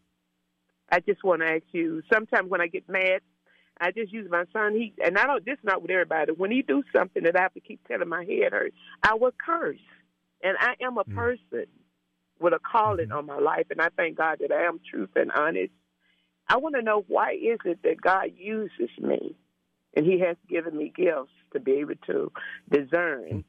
I 0.90 1.00
just 1.00 1.22
want 1.22 1.42
to 1.42 1.48
ask 1.48 1.64
you. 1.72 2.02
Sometimes 2.12 2.48
when 2.48 2.60
I 2.60 2.68
get 2.68 2.88
mad, 2.88 3.20
I 3.80 3.90
just 3.90 4.12
use 4.12 4.30
my 4.30 4.44
son. 4.52 4.74
He 4.74 4.94
and 5.04 5.18
I 5.18 5.26
don't. 5.26 5.44
This 5.44 5.58
is 5.58 5.64
not 5.64 5.82
with 5.82 5.90
everybody. 5.90 6.32
When 6.32 6.50
he 6.50 6.62
do 6.62 6.82
something 6.94 7.24
that 7.24 7.36
I 7.36 7.42
have 7.42 7.54
to 7.54 7.60
keep 7.60 7.86
telling 7.86 8.08
my 8.08 8.24
head 8.24 8.52
hurts, 8.52 8.76
I 9.02 9.14
will 9.14 9.32
curse. 9.32 9.78
And 10.42 10.56
I 10.60 10.74
am 10.82 10.98
a 10.98 11.04
mm. 11.04 11.14
person 11.14 11.66
with 12.38 12.52
a 12.52 12.58
calling 12.58 13.08
mm-hmm. 13.08 13.18
on 13.18 13.26
my 13.26 13.38
life, 13.38 13.66
and 13.70 13.80
I 13.80 13.88
thank 13.96 14.16
God 14.16 14.38
that 14.40 14.52
I 14.52 14.64
am 14.64 14.80
truth 14.90 15.10
and 15.16 15.30
honest. 15.32 15.72
I 16.48 16.58
want 16.58 16.76
to 16.76 16.82
know 16.82 17.04
why 17.08 17.32
is 17.32 17.58
it 17.64 17.82
that 17.82 18.00
God 18.00 18.32
uses 18.36 18.90
me, 19.00 19.34
and 19.94 20.06
He 20.06 20.20
has 20.20 20.36
given 20.48 20.76
me 20.76 20.92
gifts 20.94 21.32
to 21.52 21.60
be 21.60 21.72
able 21.72 21.94
to 22.06 22.30
discern. 22.70 23.44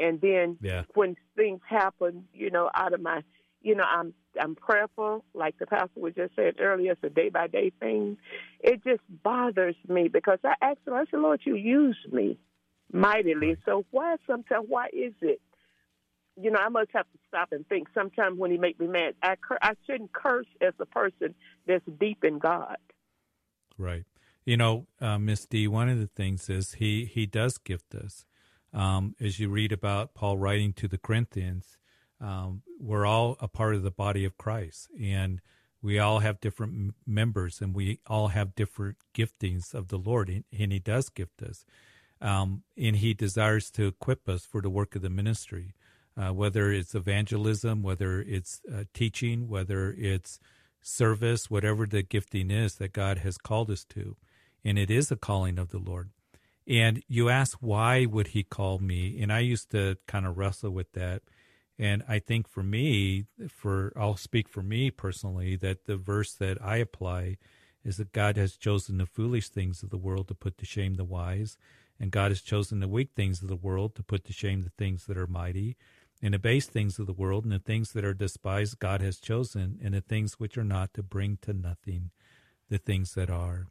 And 0.00 0.20
then 0.20 0.58
yeah. 0.60 0.84
when 0.94 1.16
things 1.36 1.60
happen, 1.68 2.24
you 2.32 2.50
know, 2.50 2.70
out 2.74 2.94
of 2.94 3.00
my, 3.00 3.22
you 3.62 3.74
know, 3.74 3.84
I'm 3.84 4.14
I'm 4.40 4.54
prayerful, 4.54 5.24
like 5.34 5.58
the 5.58 5.66
pastor 5.66 6.00
was 6.00 6.14
just 6.14 6.34
said 6.36 6.54
earlier. 6.60 6.92
It's 6.92 7.04
a 7.04 7.10
day 7.10 7.28
by 7.28 7.48
day 7.48 7.72
thing. 7.80 8.16
It 8.60 8.82
just 8.84 9.02
bothers 9.22 9.74
me 9.88 10.08
because 10.08 10.38
I 10.44 10.54
asked 10.62 10.80
him, 10.86 10.94
I 10.94 11.04
said, 11.10 11.20
Lord, 11.20 11.40
you 11.44 11.56
use 11.56 11.98
me 12.10 12.38
mightily. 12.92 13.56
So 13.66 13.84
why 13.90 14.16
sometimes? 14.26 14.66
Why 14.68 14.86
is 14.92 15.12
it? 15.20 15.40
You 16.40 16.50
know, 16.50 16.60
I 16.60 16.68
must 16.68 16.90
have 16.94 17.06
to 17.12 17.18
stop 17.28 17.52
and 17.52 17.66
think. 17.68 17.88
Sometimes 17.92 18.38
when 18.38 18.50
he 18.50 18.56
make 18.56 18.80
me 18.80 18.86
mad, 18.86 19.14
I 19.22 19.36
cur- 19.36 19.58
I 19.60 19.74
shouldn't 19.86 20.12
curse 20.12 20.46
as 20.60 20.72
a 20.78 20.86
person 20.86 21.34
that's 21.66 21.84
deep 21.98 22.24
in 22.24 22.38
God. 22.38 22.76
Right. 23.76 24.04
You 24.44 24.56
know, 24.56 24.86
uh, 25.00 25.18
Miss 25.18 25.44
D. 25.44 25.68
One 25.68 25.88
of 25.88 25.98
the 25.98 26.06
things 26.06 26.48
is 26.48 26.74
he 26.74 27.04
he 27.04 27.26
does 27.26 27.58
gift 27.58 27.94
us 27.94 28.24
um, 28.72 29.14
as 29.20 29.38
you 29.40 29.48
read 29.48 29.72
about 29.72 30.14
Paul 30.14 30.38
writing 30.38 30.72
to 30.74 30.88
the 30.88 30.98
Corinthians, 30.98 31.78
um, 32.20 32.62
we're 32.78 33.06
all 33.06 33.36
a 33.40 33.48
part 33.48 33.74
of 33.74 33.82
the 33.82 33.90
body 33.90 34.24
of 34.24 34.36
Christ, 34.36 34.88
and 35.00 35.40
we 35.82 35.98
all 35.98 36.18
have 36.18 36.40
different 36.40 36.94
members, 37.06 37.60
and 37.60 37.74
we 37.74 38.00
all 38.06 38.28
have 38.28 38.54
different 38.54 38.96
giftings 39.14 39.74
of 39.74 39.88
the 39.88 39.96
Lord, 39.96 40.28
and, 40.28 40.44
and 40.56 40.72
He 40.72 40.78
does 40.78 41.08
gift 41.08 41.42
us, 41.42 41.64
um, 42.20 42.62
and 42.76 42.96
He 42.96 43.14
desires 43.14 43.70
to 43.72 43.86
equip 43.86 44.28
us 44.28 44.44
for 44.44 44.60
the 44.60 44.70
work 44.70 44.94
of 44.94 45.02
the 45.02 45.10
ministry, 45.10 45.74
uh, 46.16 46.32
whether 46.32 46.70
it's 46.70 46.94
evangelism, 46.94 47.82
whether 47.82 48.20
it's 48.20 48.60
uh, 48.72 48.84
teaching, 48.92 49.48
whether 49.48 49.94
it's 49.96 50.38
service, 50.82 51.50
whatever 51.50 51.86
the 51.86 52.02
gifting 52.02 52.50
is 52.50 52.76
that 52.76 52.92
God 52.92 53.18
has 53.18 53.38
called 53.38 53.70
us 53.70 53.84
to, 53.90 54.16
and 54.64 54.78
it 54.78 54.90
is 54.90 55.10
a 55.10 55.16
calling 55.16 55.58
of 55.58 55.70
the 55.70 55.78
Lord. 55.78 56.10
And 56.66 57.02
you 57.08 57.28
ask, 57.28 57.58
why 57.60 58.06
would 58.06 58.28
he 58.28 58.42
call 58.42 58.78
me? 58.78 59.20
And 59.20 59.32
I 59.32 59.40
used 59.40 59.70
to 59.70 59.96
kind 60.06 60.26
of 60.26 60.38
wrestle 60.38 60.70
with 60.70 60.92
that. 60.92 61.22
And 61.78 62.02
I 62.06 62.18
think 62.18 62.46
for 62.46 62.62
me, 62.62 63.24
for 63.48 63.92
I'll 63.96 64.16
speak 64.16 64.48
for 64.48 64.62
me 64.62 64.90
personally, 64.90 65.56
that 65.56 65.86
the 65.86 65.96
verse 65.96 66.34
that 66.34 66.62
I 66.62 66.76
apply 66.76 67.38
is 67.82 67.96
that 67.96 68.12
God 68.12 68.36
has 68.36 68.56
chosen 68.56 68.98
the 68.98 69.06
foolish 69.06 69.48
things 69.48 69.82
of 69.82 69.88
the 69.88 69.96
world 69.96 70.28
to 70.28 70.34
put 70.34 70.58
to 70.58 70.66
shame 70.66 70.96
the 70.96 71.04
wise, 71.04 71.56
And 72.00 72.10
God 72.10 72.30
has 72.30 72.40
chosen 72.40 72.80
the 72.80 72.88
weak 72.88 73.10
things 73.14 73.42
of 73.42 73.48
the 73.48 73.56
world 73.56 73.94
to 73.94 74.02
put 74.02 74.24
to 74.24 74.32
shame 74.32 74.62
the 74.62 74.70
things 74.70 75.04
that 75.04 75.18
are 75.18 75.26
mighty, 75.26 75.76
and 76.22 76.32
the 76.32 76.38
base 76.38 76.66
things 76.66 76.98
of 76.98 77.06
the 77.06 77.12
world 77.12 77.44
and 77.44 77.52
the 77.52 77.58
things 77.58 77.92
that 77.92 78.04
are 78.04 78.14
despised 78.14 78.78
God 78.78 79.02
has 79.02 79.20
chosen, 79.20 79.78
and 79.82 79.92
the 79.92 80.00
things 80.00 80.40
which 80.40 80.56
are 80.56 80.64
not 80.64 80.94
to 80.94 81.02
bring 81.02 81.38
to 81.42 81.52
nothing 81.52 82.10
the 82.70 82.78
things 82.78 83.12
that 83.14 83.28
are. 83.28 83.66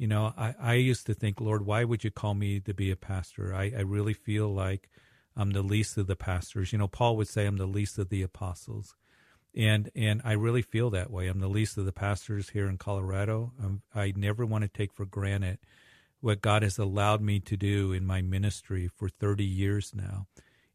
You 0.00 0.06
know, 0.06 0.32
I, 0.34 0.54
I 0.58 0.74
used 0.74 1.04
to 1.08 1.14
think, 1.14 1.42
Lord, 1.42 1.66
why 1.66 1.84
would 1.84 2.04
you 2.04 2.10
call 2.10 2.32
me 2.32 2.58
to 2.60 2.72
be 2.72 2.90
a 2.90 2.96
pastor? 2.96 3.54
I, 3.54 3.70
I 3.76 3.82
really 3.82 4.14
feel 4.14 4.48
like 4.48 4.88
I'm 5.36 5.50
the 5.50 5.60
least 5.60 5.98
of 5.98 6.06
the 6.06 6.16
pastors. 6.16 6.72
You 6.72 6.78
know, 6.78 6.88
Paul 6.88 7.18
would 7.18 7.28
say 7.28 7.44
I'm 7.44 7.58
the 7.58 7.66
least 7.66 7.98
of 7.98 8.08
the 8.08 8.22
apostles. 8.22 8.96
And 9.54 9.90
and 9.94 10.22
I 10.24 10.32
really 10.32 10.62
feel 10.62 10.88
that 10.90 11.10
way. 11.10 11.26
I'm 11.26 11.40
the 11.40 11.48
least 11.48 11.76
of 11.76 11.84
the 11.84 11.92
pastors 11.92 12.48
here 12.48 12.66
in 12.66 12.78
Colorado. 12.78 13.52
I'm, 13.62 13.82
I 13.94 14.14
never 14.16 14.46
want 14.46 14.62
to 14.62 14.68
take 14.68 14.94
for 14.94 15.04
granted 15.04 15.58
what 16.22 16.40
God 16.40 16.62
has 16.62 16.78
allowed 16.78 17.20
me 17.20 17.38
to 17.40 17.58
do 17.58 17.92
in 17.92 18.06
my 18.06 18.22
ministry 18.22 18.88
for 18.88 19.10
30 19.10 19.44
years 19.44 19.92
now. 19.94 20.28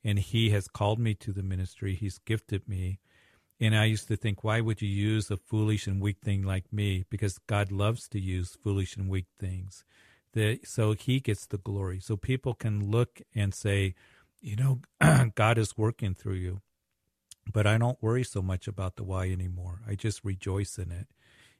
And 0.03 0.19
He 0.19 0.51
has 0.51 0.67
called 0.67 0.99
me 0.99 1.15
to 1.15 1.33
the 1.33 1.41
ministry. 1.41 1.95
He's 1.95 2.19
gifted 2.19 2.69
me. 2.69 2.99
And 3.59 3.75
I 3.75 3.85
used 3.85 4.07
to 4.09 4.17
think, 4.17 4.43
why 4.43 4.59
would 4.59 4.81
you 4.81 4.89
use 4.89 5.31
a 5.31 5.37
foolish 5.37 5.87
and 5.87 6.01
weak 6.01 6.17
thing 6.21 6.43
like 6.43 6.71
me? 6.73 7.05
Because 7.09 7.37
God 7.47 7.71
loves 7.71 8.07
to 8.09 8.19
use 8.19 8.57
foolish 8.61 8.97
and 8.97 9.09
weak 9.09 9.27
things. 9.39 9.85
That, 10.33 10.67
so 10.67 10.93
He 10.93 11.19
gets 11.21 11.45
the 11.45 11.57
glory. 11.57 11.99
So 11.99 12.17
people 12.17 12.53
can 12.53 12.91
look 12.91 13.21
and 13.33 13.53
say, 13.53 13.95
you 14.41 14.57
know, 14.57 14.81
God 15.35 15.57
is 15.57 15.77
working 15.77 16.13
through 16.13 16.35
you. 16.35 16.61
But 17.51 17.65
I 17.65 17.77
don't 17.77 18.01
worry 18.01 18.23
so 18.23 18.41
much 18.41 18.67
about 18.67 18.95
the 18.95 19.03
why 19.03 19.29
anymore. 19.29 19.81
I 19.87 19.95
just 19.95 20.25
rejoice 20.25 20.77
in 20.77 20.91
it. 20.91 21.07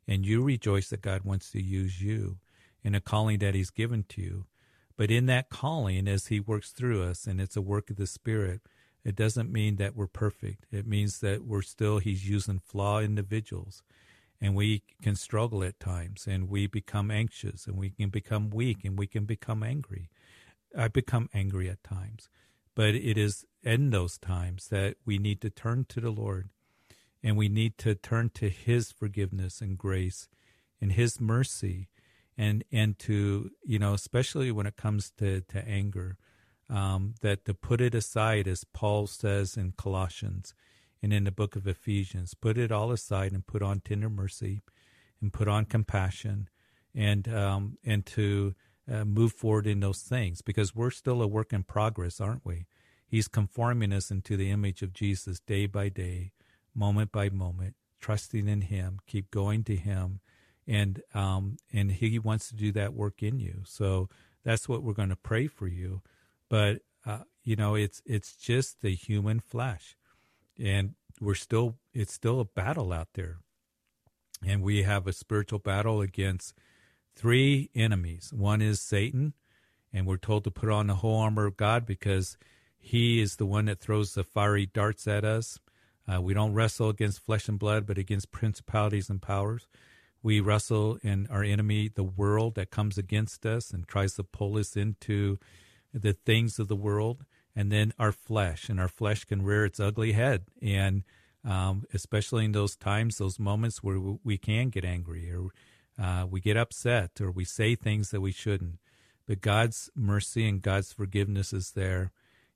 And 0.07 0.25
you 0.25 0.43
rejoice 0.43 0.89
that 0.89 1.01
God 1.01 1.23
wants 1.23 1.49
to 1.51 1.61
use 1.61 2.01
you 2.01 2.37
in 2.83 2.93
a 2.93 3.01
calling 3.01 3.39
that 3.39 3.55
He's 3.55 3.69
given 3.69 4.03
to 4.09 4.21
you. 4.21 4.45
But 4.97 5.11
in 5.11 5.25
that 5.27 5.49
calling, 5.49 6.07
as 6.07 6.27
He 6.27 6.39
works 6.39 6.71
through 6.71 7.03
us, 7.03 7.25
and 7.25 7.39
it's 7.39 7.57
a 7.57 7.61
work 7.61 7.89
of 7.89 7.95
the 7.95 8.07
Spirit, 8.07 8.61
it 9.05 9.15
doesn't 9.15 9.51
mean 9.51 9.77
that 9.77 9.95
we're 9.95 10.07
perfect. 10.07 10.65
It 10.71 10.87
means 10.87 11.19
that 11.19 11.45
we're 11.45 11.61
still, 11.61 11.99
He's 11.99 12.27
using 12.27 12.59
flawed 12.59 13.03
individuals. 13.03 13.83
And 14.41 14.53
we 14.53 14.83
can 15.01 15.15
struggle 15.15 15.63
at 15.63 15.79
times, 15.79 16.27
and 16.27 16.49
we 16.49 16.67
become 16.67 17.09
anxious, 17.09 17.67
and 17.67 17.77
we 17.77 17.91
can 17.91 18.09
become 18.09 18.49
weak, 18.49 18.83
and 18.83 18.99
we 18.99 19.07
can 19.07 19.23
become 19.23 19.63
angry. 19.63 20.09
I 20.77 20.89
become 20.89 21.29
angry 21.33 21.69
at 21.69 21.83
times. 21.83 22.27
But 22.75 22.95
it 22.95 23.17
is 23.17 23.45
in 23.63 23.91
those 23.91 24.17
times 24.17 24.67
that 24.67 24.97
we 25.05 25.17
need 25.17 25.39
to 25.41 25.49
turn 25.49 25.85
to 25.89 26.01
the 26.01 26.11
Lord 26.11 26.49
and 27.25 27.35
we 27.35 27.49
need 27.49 27.75
to 27.79 27.95
turn 27.95 28.29
to 28.35 28.49
his 28.49 28.91
forgiveness 28.91 29.59
and 29.59 29.79
grace 29.79 30.29
and 30.79 30.91
his 30.91 31.19
mercy 31.19 31.89
and 32.37 32.63
and 32.71 32.99
to 32.99 33.49
you 33.63 33.79
know 33.79 33.93
especially 33.93 34.51
when 34.51 34.67
it 34.67 34.77
comes 34.77 35.11
to 35.17 35.41
to 35.41 35.67
anger 35.67 36.17
um, 36.69 37.13
that 37.21 37.45
to 37.45 37.53
put 37.53 37.81
it 37.81 37.95
aside 37.95 38.47
as 38.47 38.63
paul 38.63 39.07
says 39.07 39.57
in 39.57 39.71
colossians 39.77 40.53
and 41.01 41.13
in 41.13 41.23
the 41.23 41.31
book 41.31 41.55
of 41.55 41.67
ephesians 41.67 42.33
put 42.33 42.57
it 42.57 42.71
all 42.71 42.91
aside 42.91 43.31
and 43.31 43.45
put 43.47 43.61
on 43.61 43.79
tender 43.79 44.09
mercy 44.09 44.61
and 45.21 45.31
put 45.33 45.47
on 45.47 45.65
compassion 45.65 46.49
and 46.93 47.27
um, 47.27 47.77
and 47.85 48.05
to 48.05 48.55
uh, 48.91 49.03
move 49.03 49.33
forward 49.33 49.67
in 49.67 49.79
those 49.79 50.01
things 50.01 50.41
because 50.41 50.75
we're 50.75 50.91
still 50.91 51.21
a 51.21 51.27
work 51.27 51.53
in 51.53 51.63
progress 51.63 52.19
aren't 52.19 52.45
we 52.45 52.65
He's 53.07 53.27
conforming 53.27 53.93
us 53.93 54.11
into 54.11 54.35
the 54.35 54.51
image 54.51 54.81
of 54.81 54.93
Jesus 54.93 55.39
day 55.39 55.67
by 55.67 55.89
day, 55.89 56.31
moment 56.73 57.11
by 57.11 57.29
moment, 57.29 57.75
trusting 57.99 58.47
in 58.47 58.61
Him, 58.61 58.99
keep 59.07 59.31
going 59.31 59.63
to 59.65 59.75
Him, 59.75 60.21
and 60.67 61.01
um, 61.13 61.57
and 61.71 61.91
He 61.91 62.17
wants 62.19 62.49
to 62.49 62.55
do 62.55 62.71
that 62.73 62.93
work 62.93 63.21
in 63.21 63.39
you. 63.39 63.61
So 63.65 64.09
that's 64.43 64.67
what 64.67 64.83
we're 64.83 64.93
going 64.93 65.09
to 65.09 65.15
pray 65.15 65.47
for 65.47 65.67
you. 65.67 66.01
But 66.55 66.83
uh, 67.05 67.23
you 67.43 67.57
know, 67.57 67.75
it's 67.75 68.01
it's 68.05 68.33
just 68.37 68.79
the 68.79 68.91
human 68.91 69.41
flesh, 69.41 69.97
and 70.57 70.95
we're 71.19 71.35
still 71.35 71.75
it's 71.93 72.13
still 72.13 72.39
a 72.39 72.45
battle 72.45 72.93
out 72.93 73.09
there, 73.13 73.39
and 74.41 74.61
we 74.61 74.83
have 74.83 75.05
a 75.05 75.11
spiritual 75.11 75.59
battle 75.59 75.99
against 75.99 76.53
three 77.13 77.71
enemies. 77.75 78.31
One 78.33 78.61
is 78.61 78.79
Satan, 78.79 79.33
and 79.91 80.07
we're 80.07 80.15
told 80.15 80.45
to 80.45 80.49
put 80.49 80.69
on 80.69 80.87
the 80.87 80.95
whole 80.95 81.19
armor 81.19 81.45
of 81.45 81.57
God 81.57 81.85
because 81.85 82.37
he 82.77 83.19
is 83.19 83.35
the 83.35 83.45
one 83.45 83.65
that 83.65 83.81
throws 83.81 84.13
the 84.13 84.23
fiery 84.23 84.65
darts 84.65 85.09
at 85.09 85.25
us. 85.25 85.59
Uh, 86.07 86.21
we 86.21 86.33
don't 86.33 86.53
wrestle 86.53 86.87
against 86.87 87.19
flesh 87.19 87.49
and 87.49 87.59
blood, 87.59 87.85
but 87.85 87.97
against 87.97 88.31
principalities 88.31 89.09
and 89.09 89.21
powers. 89.21 89.67
We 90.23 90.39
wrestle 90.39 90.99
in 91.03 91.27
our 91.29 91.43
enemy, 91.43 91.89
the 91.93 92.05
world 92.05 92.55
that 92.55 92.71
comes 92.71 92.97
against 92.97 93.45
us 93.45 93.71
and 93.71 93.85
tries 93.85 94.13
to 94.13 94.23
pull 94.23 94.57
us 94.57 94.77
into 94.77 95.37
the 96.01 96.13
things 96.13 96.59
of 96.59 96.67
the 96.67 96.75
world, 96.75 97.25
and 97.55 97.71
then 97.71 97.93
our 97.97 98.11
flesh. 98.11 98.69
And 98.69 98.79
our 98.79 98.87
flesh 98.87 99.23
can 99.23 99.43
rear 99.43 99.65
its 99.65 99.79
ugly 99.79 100.11
head. 100.11 100.45
And 100.61 101.03
um, 101.43 101.85
especially 101.93 102.45
in 102.45 102.51
those 102.51 102.75
times, 102.75 103.17
those 103.17 103.39
moments 103.39 103.83
where 103.83 103.99
we 104.23 104.37
can 104.37 104.69
get 104.69 104.83
angry 104.83 105.31
or 105.31 105.49
uh, 106.03 106.25
we 106.29 106.41
get 106.41 106.57
upset 106.57 107.21
or 107.21 107.31
we 107.31 107.45
say 107.45 107.75
things 107.75 108.09
that 108.11 108.21
we 108.21 108.31
shouldn't. 108.31 108.79
But 109.27 109.41
God's 109.41 109.89
mercy 109.95 110.47
and 110.47 110.61
God's 110.61 110.91
forgiveness 110.91 111.53
is 111.53 111.71
there 111.71 112.11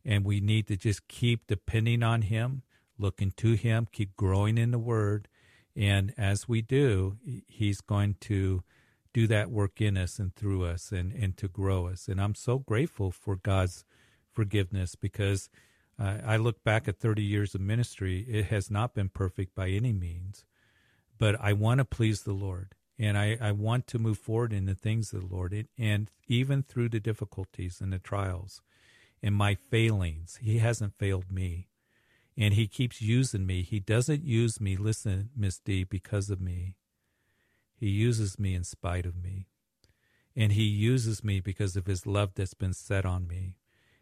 and 0.05 0.25
we 0.25 0.39
need 0.39 0.67
to 0.67 0.77
just 0.77 1.07
keep 1.07 1.47
depending 1.47 2.03
on 2.03 2.23
Him, 2.23 2.63
looking 2.97 3.31
to 3.37 3.53
Him, 3.53 3.87
keep 3.91 4.15
growing 4.15 4.57
in 4.57 4.71
the 4.71 4.79
Word. 4.79 5.27
And 5.75 6.13
as 6.17 6.47
we 6.47 6.61
do, 6.61 7.17
He's 7.47 7.81
going 7.81 8.15
to 8.21 8.63
do 9.19 9.27
that 9.27 9.51
work 9.51 9.81
in 9.81 9.97
us 9.97 10.17
and 10.17 10.33
through 10.33 10.63
us 10.65 10.91
and, 10.91 11.11
and 11.11 11.35
to 11.35 11.47
grow 11.47 11.87
us. 11.87 12.07
And 12.07 12.21
I'm 12.21 12.35
so 12.35 12.59
grateful 12.59 13.11
for 13.11 13.35
God's 13.35 13.83
forgiveness 14.31 14.95
because 14.95 15.49
uh, 15.99 16.19
I 16.25 16.37
look 16.37 16.63
back 16.63 16.87
at 16.87 16.99
30 16.99 17.21
years 17.21 17.53
of 17.53 17.59
ministry. 17.59 18.25
It 18.29 18.45
has 18.45 18.71
not 18.71 18.93
been 18.93 19.09
perfect 19.09 19.55
by 19.55 19.69
any 19.69 19.91
means, 19.91 20.45
but 21.17 21.35
I 21.41 21.51
want 21.51 21.79
to 21.79 21.85
please 21.85 22.23
the 22.23 22.33
Lord. 22.33 22.75
And 22.97 23.17
I, 23.17 23.37
I 23.41 23.51
want 23.51 23.87
to 23.87 23.99
move 23.99 24.17
forward 24.17 24.53
in 24.53 24.65
the 24.65 24.75
things 24.75 25.11
of 25.11 25.27
the 25.27 25.35
Lord. 25.35 25.51
And, 25.51 25.67
and 25.77 26.11
even 26.27 26.63
through 26.63 26.89
the 26.89 26.99
difficulties 27.01 27.81
and 27.81 27.91
the 27.91 27.99
trials, 27.99 28.61
and 29.21 29.35
my 29.35 29.55
failings. 29.55 30.39
He 30.41 30.59
hasn't 30.59 30.97
failed 30.97 31.31
me. 31.31 31.67
And 32.37 32.53
he 32.53 32.67
keeps 32.67 33.01
using 33.01 33.45
me. 33.45 33.63
He 33.63 33.79
doesn't 33.79 34.23
use 34.23 34.61
me, 34.61 34.77
listen, 34.77 35.29
Miss 35.35 35.59
D, 35.59 35.83
because 35.83 36.29
of 36.29 36.39
me. 36.39 36.75
He 37.79 37.89
uses 37.89 38.37
me 38.37 38.55
in 38.55 38.63
spite 38.63 39.05
of 39.05 39.15
me. 39.15 39.47
And 40.35 40.51
he 40.51 40.63
uses 40.63 41.23
me 41.23 41.39
because 41.39 41.75
of 41.75 41.85
his 41.85 42.05
love 42.05 42.31
that's 42.35 42.53
been 42.53 42.73
set 42.73 43.05
on 43.05 43.25
me. 43.25 43.55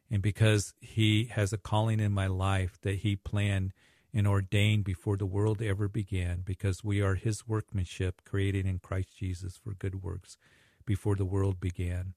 And 0.09 0.21
because 0.21 0.73
he 0.81 1.25
has 1.25 1.53
a 1.53 1.57
calling 1.57 1.99
in 1.99 2.11
my 2.11 2.27
life 2.27 2.79
that 2.81 2.99
he 2.99 3.15
planned 3.15 3.73
and 4.13 4.25
ordained 4.25 4.83
before 4.83 5.17
the 5.17 5.25
world 5.25 5.61
ever 5.61 5.87
began, 5.87 6.41
because 6.43 6.83
we 6.83 7.01
are 7.01 7.15
his 7.15 7.47
workmanship 7.47 8.21
created 8.25 8.65
in 8.65 8.79
Christ 8.79 9.17
Jesus 9.17 9.57
for 9.57 9.73
good 9.73 10.01
works 10.01 10.37
before 10.85 11.15
the 11.15 11.25
world 11.25 11.59
began. 11.59 12.13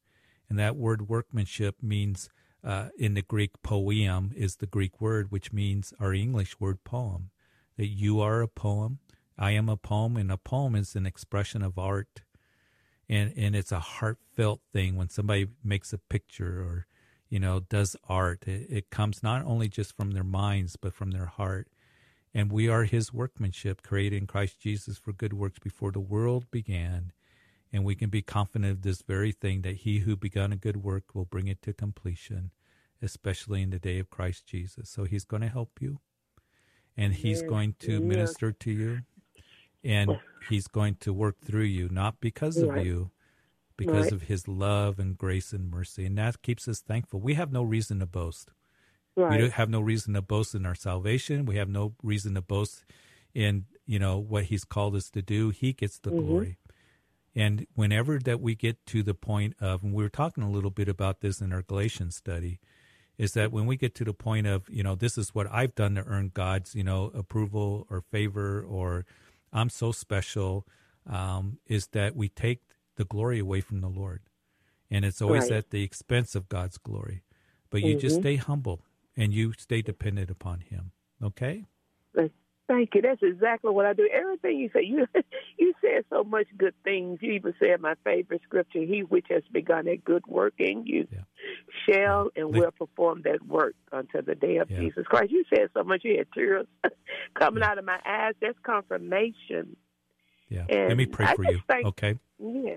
And 0.48 0.58
that 0.58 0.76
word 0.76 1.08
workmanship 1.08 1.76
means 1.82 2.30
uh, 2.64 2.88
in 2.98 3.14
the 3.14 3.22
Greek, 3.22 3.62
poem 3.62 4.32
is 4.34 4.56
the 4.56 4.66
Greek 4.66 5.00
word, 5.00 5.30
which 5.30 5.52
means 5.52 5.92
our 6.00 6.14
English 6.14 6.58
word 6.58 6.84
poem. 6.84 7.30
That 7.76 7.88
you 7.88 8.20
are 8.20 8.42
a 8.42 8.48
poem, 8.48 8.98
I 9.40 9.52
am 9.52 9.68
a 9.68 9.76
poem, 9.76 10.16
and 10.16 10.30
a 10.30 10.36
poem 10.36 10.76
is 10.76 10.94
an 10.94 11.06
expression 11.06 11.62
of 11.62 11.78
art. 11.78 12.22
And, 13.08 13.32
and 13.36 13.56
it's 13.56 13.72
a 13.72 13.80
heartfelt 13.80 14.60
thing 14.72 14.94
when 14.94 15.08
somebody 15.08 15.48
makes 15.64 15.92
a 15.92 15.98
picture 15.98 16.60
or, 16.60 16.86
you 17.28 17.40
know, 17.40 17.58
does 17.58 17.96
art. 18.08 18.44
It, 18.46 18.66
it 18.70 18.90
comes 18.90 19.22
not 19.22 19.44
only 19.44 19.68
just 19.68 19.96
from 19.96 20.12
their 20.12 20.22
minds, 20.22 20.76
but 20.76 20.94
from 20.94 21.10
their 21.10 21.26
heart. 21.26 21.66
And 22.32 22.52
we 22.52 22.68
are 22.68 22.84
his 22.84 23.12
workmanship, 23.12 23.82
created 23.82 24.16
in 24.16 24.28
Christ 24.28 24.60
Jesus 24.60 24.96
for 24.98 25.12
good 25.12 25.32
works 25.32 25.58
before 25.58 25.90
the 25.90 25.98
world 25.98 26.48
began 26.52 27.12
and 27.72 27.84
we 27.84 27.94
can 27.94 28.10
be 28.10 28.22
confident 28.22 28.70
of 28.70 28.82
this 28.82 29.02
very 29.02 29.32
thing 29.32 29.62
that 29.62 29.76
he 29.76 30.00
who 30.00 30.16
begun 30.16 30.52
a 30.52 30.56
good 30.56 30.78
work 30.78 31.14
will 31.14 31.24
bring 31.24 31.48
it 31.48 31.62
to 31.62 31.72
completion, 31.72 32.50
especially 33.00 33.62
in 33.62 33.70
the 33.70 33.78
day 33.78 33.98
of 33.98 34.10
Christ 34.10 34.46
Jesus. 34.46 34.90
So 34.90 35.04
he's 35.04 35.24
going 35.24 35.42
to 35.42 35.48
help 35.48 35.80
you, 35.80 36.00
and 36.96 37.14
he's 37.14 37.42
yes, 37.42 37.48
going 37.48 37.74
to 37.80 37.92
yes. 37.92 38.00
minister 38.00 38.52
to 38.52 38.70
you, 38.70 39.00
and 39.84 40.18
he's 40.48 40.66
going 40.66 40.96
to 40.96 41.12
work 41.12 41.40
through 41.40 41.64
you, 41.64 41.88
not 41.90 42.20
because 42.20 42.56
of 42.56 42.70
right. 42.70 42.84
you, 42.84 43.10
because 43.76 44.04
right. 44.04 44.12
of 44.12 44.22
his 44.22 44.46
love 44.46 44.98
and 44.98 45.16
grace 45.16 45.52
and 45.52 45.70
mercy. 45.70 46.06
And 46.06 46.18
that 46.18 46.42
keeps 46.42 46.68
us 46.68 46.80
thankful. 46.80 47.20
We 47.20 47.34
have 47.34 47.52
no 47.52 47.62
reason 47.62 48.00
to 48.00 48.06
boast. 48.06 48.50
Right. 49.16 49.40
We 49.40 49.50
have 49.50 49.68
no 49.68 49.80
reason 49.80 50.14
to 50.14 50.22
boast 50.22 50.54
in 50.54 50.66
our 50.66 50.74
salvation. 50.74 51.46
We 51.46 51.56
have 51.56 51.68
no 51.68 51.94
reason 52.02 52.34
to 52.34 52.42
boast 52.42 52.84
in, 53.34 53.66
you 53.86 53.98
know, 53.98 54.18
what 54.18 54.44
he's 54.44 54.64
called 54.64 54.94
us 54.94 55.10
to 55.10 55.22
do. 55.22 55.50
He 55.50 55.72
gets 55.72 55.98
the 55.98 56.10
mm-hmm. 56.10 56.26
glory. 56.26 56.58
And 57.34 57.66
whenever 57.74 58.18
that 58.18 58.40
we 58.40 58.54
get 58.54 58.84
to 58.86 59.02
the 59.02 59.14
point 59.14 59.54
of, 59.60 59.82
and 59.82 59.92
we 59.94 60.02
were 60.02 60.08
talking 60.08 60.42
a 60.42 60.50
little 60.50 60.70
bit 60.70 60.88
about 60.88 61.20
this 61.20 61.40
in 61.40 61.52
our 61.52 61.62
Galatians 61.62 62.16
study, 62.16 62.60
is 63.18 63.34
that 63.34 63.52
when 63.52 63.66
we 63.66 63.76
get 63.76 63.94
to 63.96 64.04
the 64.04 64.14
point 64.14 64.46
of, 64.46 64.68
you 64.68 64.82
know, 64.82 64.94
this 64.94 65.18
is 65.18 65.34
what 65.34 65.46
I've 65.52 65.74
done 65.74 65.94
to 65.94 66.04
earn 66.06 66.30
God's, 66.32 66.74
you 66.74 66.82
know, 66.82 67.10
approval 67.14 67.86
or 67.90 68.00
favor, 68.10 68.62
or 68.62 69.04
I'm 69.52 69.70
so 69.70 69.92
special, 69.92 70.66
um, 71.06 71.58
is 71.66 71.88
that 71.88 72.14
we 72.16 72.28
take 72.28 72.60
the 72.96 73.04
glory 73.04 73.38
away 73.40 73.60
from 73.60 73.80
the 73.80 73.88
Lord. 73.88 74.20
and 74.92 75.04
it's 75.04 75.22
always 75.22 75.50
Right. 75.50 75.58
at 75.58 75.70
the 75.70 75.84
expense 75.84 76.34
of 76.34 76.48
God's 76.48 76.76
glory. 76.76 77.22
But 77.70 77.82
you 77.82 77.94
just 77.94 78.16
Mhm. 78.16 78.20
stay 78.22 78.36
humble 78.36 78.84
and 79.16 79.32
you 79.32 79.52
stay 79.52 79.82
dependent 79.82 80.30
upon 80.30 80.60
Him. 80.62 80.90
Okay? 81.22 81.64
Thank 82.70 82.94
you. 82.94 83.02
That's 83.02 83.20
exactly 83.20 83.72
what 83.72 83.84
I 83.84 83.94
do. 83.94 84.08
Everything 84.12 84.56
you 84.60 84.70
say, 84.72 84.84
you 84.84 85.04
you 85.58 85.74
said 85.80 86.04
so 86.08 86.22
much 86.22 86.46
good 86.56 86.74
things. 86.84 87.18
You 87.20 87.32
even 87.32 87.52
said 87.58 87.80
my 87.80 87.94
favorite 88.04 88.42
scripture: 88.44 88.78
"He 88.82 89.00
which 89.00 89.26
has 89.28 89.42
begun 89.50 89.88
a 89.88 89.96
good 89.96 90.24
work 90.28 90.54
in 90.58 90.86
you 90.86 91.08
Yeah. 91.10 91.22
shall 91.84 92.30
and 92.36 92.54
will 92.54 92.70
perform 92.70 93.22
that 93.24 93.44
work 93.44 93.74
until 93.90 94.22
the 94.22 94.36
day 94.36 94.58
of 94.58 94.70
Yeah. 94.70 94.78
Jesus 94.78 95.04
Christ." 95.08 95.32
You 95.32 95.44
said 95.52 95.70
so 95.74 95.82
much. 95.82 96.02
You 96.04 96.18
had 96.18 96.28
tears 96.32 96.68
coming 97.34 97.64
out 97.64 97.78
of 97.78 97.84
my 97.84 97.98
eyes. 98.06 98.34
That's 98.40 98.56
confirmation. 98.62 99.76
Yeah. 100.48 100.66
And 100.68 100.90
Let 100.90 100.96
me 100.96 101.06
pray 101.06 101.26
I 101.26 101.34
for 101.34 101.42
you. 101.42 101.60
Okay? 101.86 102.20
Yeah. 102.38 102.76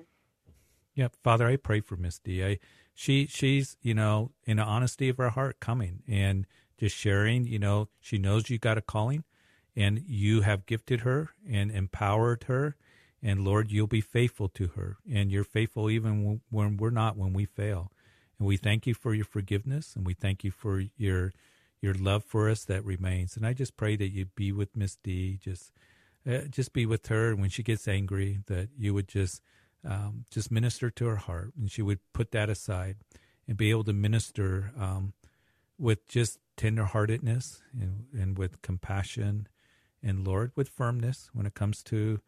Yeah, 0.96 1.10
Father, 1.24 1.46
I 1.46 1.58
pray 1.58 1.82
for 1.82 1.98
Miss 1.98 2.18
Da. 2.18 2.58
she 2.96 3.28
she's 3.28 3.78
you 3.84 3.94
know 3.94 4.32
in 4.46 4.58
the 4.58 4.64
honesty 4.64 5.08
of 5.10 5.18
her 5.18 5.30
heart 5.30 5.60
coming 5.60 6.02
and 6.08 6.48
just 6.80 6.96
sharing. 6.96 7.46
You 7.46 7.60
know, 7.60 7.90
she 8.00 8.18
knows 8.18 8.50
you 8.50 8.58
got 8.58 8.80
a 8.80 8.82
calling, 8.82 9.24
and 9.76 10.04
you 10.06 10.42
have 10.42 10.66
gifted 10.66 11.02
her 11.02 11.32
and 11.50 11.72
empowered 11.72 12.44
her, 12.44 12.76
and 13.22 13.44
Lord, 13.44 13.72
you'll 13.72 13.88
be 13.88 14.02
faithful 14.02 14.50
to 14.50 14.68
her, 14.70 14.98
and 15.10 15.32
you're 15.32 15.44
faithful 15.44 15.90
even 15.90 16.42
when- 16.50 16.78
we're 16.78 16.90
not, 16.90 17.18
when 17.18 17.34
we 17.34 17.46
fail. 17.46 17.92
And 18.38 18.48
we 18.48 18.58
thank 18.58 18.86
you 18.86 18.94
for 18.94 19.14
your 19.14 19.26
forgiveness, 19.26 19.96
and 19.96 20.06
we 20.06 20.14
thank 20.14 20.44
you 20.44 20.52
for 20.52 20.84
your 20.98 21.34
your 21.82 21.94
love 21.94 22.24
for 22.24 22.50
us 22.50 22.64
that 22.64 22.86
remains. 22.86 23.36
And 23.36 23.46
I 23.46 23.52
just 23.52 23.76
pray 23.76 23.98
that 23.98 24.08
you 24.08 24.28
be 24.28 24.54
with 24.54 24.74
Miss 24.74 24.96
D. 25.04 25.38
Just 25.38 25.74
uh, 26.26 26.44
just 26.50 26.72
be 26.72 26.86
with 26.86 27.08
her, 27.08 27.32
and 27.32 27.42
when 27.42 27.50
she 27.50 27.62
gets 27.62 27.88
angry, 27.88 28.40
that 28.48 28.70
you 28.78 28.94
would 28.94 29.10
just 29.10 29.42
um, 29.84 30.26
just 30.32 30.50
minister 30.50 30.90
to 30.90 31.06
her 31.06 31.18
heart, 31.18 31.54
and 31.58 31.70
she 31.70 31.82
would 31.82 32.00
put 32.14 32.32
that 32.32 32.50
aside 32.50 32.98
and 33.48 33.58
be 33.58 33.70
able 33.70 33.84
to 33.84 33.94
minister 33.94 34.72
um, 34.78 35.14
with 35.78 36.08
just 36.08 36.40
tenderheartedness 36.56 37.60
and, 37.78 38.06
and 38.18 38.38
with 38.38 38.62
compassion, 38.62 39.48
and 40.04 40.28
Lord, 40.28 40.52
with 40.56 40.70
firmness 40.70 41.30
when 41.34 41.46
it 41.46 41.54
comes 41.54 41.82
to 41.84 42.20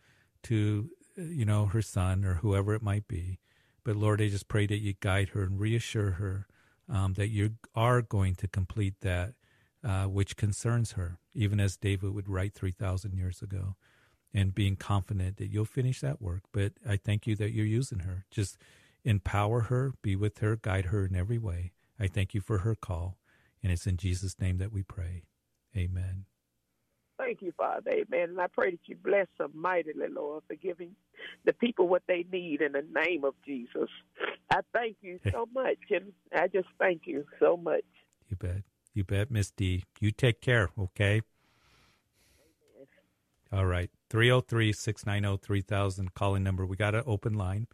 to 0.43 0.89
uh, 1.17 1.23
you 1.23 1.45
know 1.45 1.65
her 1.65 1.81
son 1.81 2.23
or 2.25 2.35
whoever 2.35 2.73
it 2.73 2.81
might 2.81 3.07
be. 3.07 3.39
But 3.83 3.95
Lord, 3.95 4.21
I 4.21 4.29
just 4.29 4.47
pray 4.47 4.65
that 4.67 4.79
you 4.79 4.93
guide 4.99 5.29
her 5.29 5.43
and 5.43 5.59
reassure 5.59 6.11
her 6.11 6.47
um, 6.89 7.13
that 7.13 7.29
you 7.29 7.55
are 7.75 8.01
going 8.01 8.35
to 8.35 8.47
complete 8.47 8.95
that 9.01 9.33
uh, 9.83 10.05
which 10.05 10.37
concerns 10.37 10.93
her, 10.93 11.19
even 11.33 11.59
as 11.59 11.77
David 11.77 12.13
would 12.13 12.29
write 12.29 12.53
three 12.53 12.71
thousand 12.71 13.13
years 13.13 13.41
ago 13.41 13.75
and 14.33 14.53
being 14.53 14.75
confident 14.75 15.37
that 15.37 15.47
you'll 15.47 15.65
finish 15.65 16.01
that 16.01 16.21
work. 16.21 16.43
But 16.51 16.73
I 16.87 16.97
thank 16.97 17.25
you 17.25 17.35
that 17.37 17.51
you're 17.53 17.65
using 17.65 17.99
her. 17.99 18.25
Just 18.29 18.57
empower 19.05 19.61
her, 19.61 19.93
be 20.01 20.15
with 20.15 20.39
her, 20.39 20.57
guide 20.57 20.85
her 20.87 21.05
in 21.05 21.15
every 21.15 21.37
way. 21.37 21.71
I 21.99 22.07
thank 22.07 22.33
you 22.33 22.41
for 22.41 22.59
her 22.59 22.75
call. 22.75 23.17
And 23.63 23.71
it's 23.71 23.87
in 23.87 23.95
Jesus' 23.95 24.39
name 24.39 24.57
that 24.57 24.73
we 24.73 24.83
pray. 24.83 25.23
Amen. 25.75 26.25
Thank 27.17 27.41
you, 27.41 27.53
Father. 27.57 27.91
Amen. 27.91 28.29
And 28.29 28.41
I 28.41 28.47
pray 28.47 28.71
that 28.71 28.79
you 28.85 28.97
bless 29.01 29.27
them 29.37 29.51
mightily, 29.53 30.07
Lord, 30.11 30.43
for 30.47 30.55
giving 30.55 30.95
the 31.45 31.53
people 31.53 31.87
what 31.87 32.03
they 32.07 32.25
need 32.31 32.61
in 32.61 32.73
the 32.73 32.85
name 32.93 33.23
of 33.23 33.35
Jesus. 33.45 33.89
I 34.51 34.59
thank 34.73 34.97
you 35.01 35.19
so 35.31 35.47
much. 35.53 35.77
And 35.91 36.11
I 36.33 36.47
just 36.47 36.67
thank 36.79 37.03
you 37.05 37.25
so 37.39 37.55
much. 37.55 37.85
You 38.27 38.35
bet. 38.35 38.63
You 38.93 39.03
bet, 39.03 39.31
Miss 39.31 39.51
D. 39.51 39.83
You 39.99 40.11
take 40.11 40.41
care, 40.41 40.69
okay? 40.77 41.21
All 43.51 43.65
right. 43.65 43.89
303 44.09 44.73
690 44.73 45.45
3000 45.45 46.13
calling 46.13 46.43
number. 46.43 46.65
We 46.65 46.75
got 46.75 46.95
an 46.95 47.03
open 47.05 47.33
line. 47.33 47.67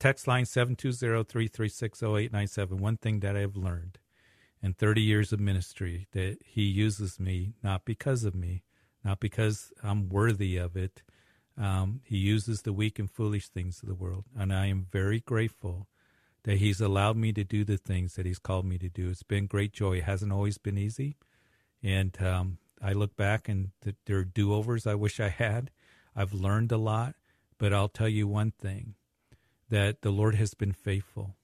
Text 0.00 0.26
line 0.26 0.46
720 0.46 1.24
336 1.24 2.02
0897. 2.02 2.78
One 2.78 2.96
thing 2.96 3.20
that 3.20 3.36
I've 3.36 3.56
learned 3.56 3.98
in 4.66 4.72
30 4.72 5.00
years 5.00 5.32
of 5.32 5.38
ministry 5.38 6.08
that 6.10 6.38
he 6.44 6.62
uses 6.62 7.20
me 7.20 7.52
not 7.62 7.84
because 7.84 8.24
of 8.24 8.34
me, 8.34 8.64
not 9.04 9.20
because 9.20 9.72
I'm 9.80 10.08
worthy 10.08 10.56
of 10.56 10.76
it. 10.76 11.04
Um, 11.56 12.00
he 12.02 12.16
uses 12.16 12.62
the 12.62 12.72
weak 12.72 12.98
and 12.98 13.08
foolish 13.08 13.48
things 13.48 13.80
of 13.80 13.88
the 13.88 13.94
world. 13.94 14.24
And 14.36 14.52
I 14.52 14.66
am 14.66 14.88
very 14.90 15.20
grateful 15.20 15.86
that 16.42 16.58
he's 16.58 16.80
allowed 16.80 17.16
me 17.16 17.32
to 17.34 17.44
do 17.44 17.64
the 17.64 17.76
things 17.76 18.16
that 18.16 18.26
he's 18.26 18.40
called 18.40 18.64
me 18.66 18.76
to 18.78 18.88
do. 18.88 19.08
It's 19.08 19.22
been 19.22 19.46
great 19.46 19.72
joy. 19.72 19.98
It 19.98 20.04
hasn't 20.04 20.32
always 20.32 20.58
been 20.58 20.76
easy. 20.76 21.16
And 21.80 22.20
um, 22.20 22.58
I 22.82 22.92
look 22.92 23.14
back 23.14 23.48
and 23.48 23.70
th- 23.84 23.94
there 24.06 24.18
are 24.18 24.24
do 24.24 24.52
overs 24.52 24.84
I 24.84 24.96
wish 24.96 25.20
I 25.20 25.28
had. 25.28 25.70
I've 26.16 26.34
learned 26.34 26.72
a 26.72 26.76
lot, 26.76 27.14
but 27.56 27.72
I'll 27.72 27.88
tell 27.88 28.08
you 28.08 28.26
one 28.26 28.50
thing 28.50 28.96
that 29.70 30.02
the 30.02 30.10
Lord 30.10 30.34
has 30.34 30.54
been 30.54 30.72
faithful 30.72 31.36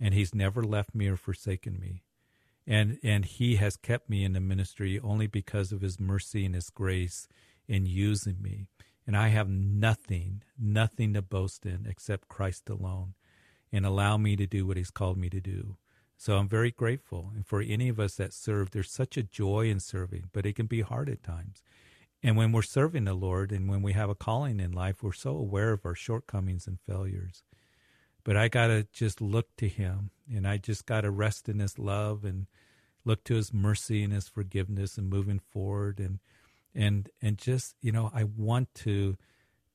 and 0.00 0.14
he's 0.14 0.34
never 0.34 0.64
left 0.64 0.96
me 0.96 1.06
or 1.06 1.16
forsaken 1.16 1.78
me. 1.78 2.02
And, 2.66 2.98
and 3.02 3.24
he 3.24 3.56
has 3.56 3.76
kept 3.76 4.10
me 4.10 4.24
in 4.24 4.32
the 4.32 4.40
ministry 4.40 4.98
only 5.00 5.26
because 5.26 5.72
of 5.72 5.82
his 5.82 6.00
mercy 6.00 6.44
and 6.44 6.54
his 6.54 6.70
grace 6.70 7.28
in 7.68 7.86
using 7.86 8.42
me. 8.42 8.66
And 9.06 9.16
I 9.16 9.28
have 9.28 9.48
nothing, 9.48 10.42
nothing 10.58 11.14
to 11.14 11.22
boast 11.22 11.64
in 11.64 11.86
except 11.88 12.28
Christ 12.28 12.68
alone 12.68 13.14
and 13.72 13.86
allow 13.86 14.16
me 14.16 14.34
to 14.36 14.46
do 14.46 14.66
what 14.66 14.76
he's 14.76 14.90
called 14.90 15.16
me 15.16 15.30
to 15.30 15.40
do. 15.40 15.76
So 16.16 16.36
I'm 16.36 16.48
very 16.48 16.70
grateful. 16.70 17.30
And 17.34 17.46
for 17.46 17.60
any 17.60 17.88
of 17.88 18.00
us 18.00 18.16
that 18.16 18.32
serve, 18.32 18.70
there's 18.70 18.90
such 18.90 19.16
a 19.16 19.22
joy 19.22 19.68
in 19.68 19.80
serving, 19.80 20.30
but 20.32 20.46
it 20.46 20.56
can 20.56 20.66
be 20.66 20.80
hard 20.80 21.08
at 21.08 21.22
times. 21.22 21.62
And 22.22 22.36
when 22.36 22.52
we're 22.52 22.62
serving 22.62 23.04
the 23.04 23.14
Lord 23.14 23.52
and 23.52 23.68
when 23.68 23.82
we 23.82 23.92
have 23.92 24.10
a 24.10 24.14
calling 24.14 24.58
in 24.58 24.72
life, 24.72 25.02
we're 25.02 25.12
so 25.12 25.36
aware 25.36 25.72
of 25.72 25.84
our 25.84 25.94
shortcomings 25.94 26.66
and 26.66 26.80
failures. 26.80 27.42
But 28.26 28.36
I 28.36 28.48
got 28.48 28.66
to 28.66 28.84
just 28.92 29.20
look 29.20 29.54
to 29.58 29.68
Him 29.68 30.10
and 30.28 30.48
I 30.48 30.56
just 30.56 30.84
got 30.84 31.02
to 31.02 31.12
rest 31.12 31.48
in 31.48 31.60
His 31.60 31.78
love 31.78 32.24
and 32.24 32.48
look 33.04 33.22
to 33.22 33.36
His 33.36 33.54
mercy 33.54 34.02
and 34.02 34.12
His 34.12 34.26
forgiveness 34.26 34.98
and 34.98 35.08
moving 35.08 35.38
forward. 35.38 36.00
And, 36.00 36.18
and, 36.74 37.08
and 37.22 37.38
just, 37.38 37.76
you 37.80 37.92
know, 37.92 38.10
I 38.12 38.24
want 38.24 38.74
to, 38.82 39.16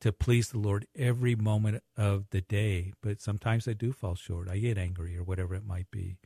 to 0.02 0.12
please 0.12 0.50
the 0.50 0.58
Lord 0.58 0.86
every 0.98 1.34
moment 1.34 1.82
of 1.96 2.26
the 2.32 2.42
day, 2.42 2.92
but 3.02 3.22
sometimes 3.22 3.70
I 3.70 3.74
do 3.74 3.94
fall 3.94 4.16
short. 4.16 4.50
I 4.50 4.58
get 4.58 4.78
angry 4.78 5.18
or 5.18 5.24
whatever 5.24 5.56
it 5.56 5.66
might 5.66 5.90
be. 5.90 6.18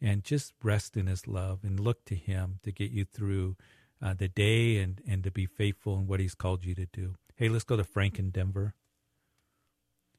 And 0.00 0.24
just 0.24 0.54
rest 0.62 0.96
in 0.96 1.08
His 1.08 1.28
love 1.28 1.58
and 1.62 1.78
look 1.78 2.06
to 2.06 2.14
Him 2.14 2.58
to 2.62 2.72
get 2.72 2.90
you 2.90 3.04
through 3.04 3.56
uh, 4.00 4.14
the 4.14 4.28
day 4.28 4.78
and, 4.78 5.02
and 5.06 5.22
to 5.24 5.30
be 5.30 5.44
faithful 5.44 5.98
in 5.98 6.06
what 6.06 6.20
He's 6.20 6.34
called 6.34 6.64
you 6.64 6.74
to 6.74 6.86
do. 6.86 7.16
Hey, 7.34 7.50
let's 7.50 7.64
go 7.64 7.76
to 7.76 7.84
Frank 7.84 8.18
in 8.18 8.30
Denver. 8.30 8.72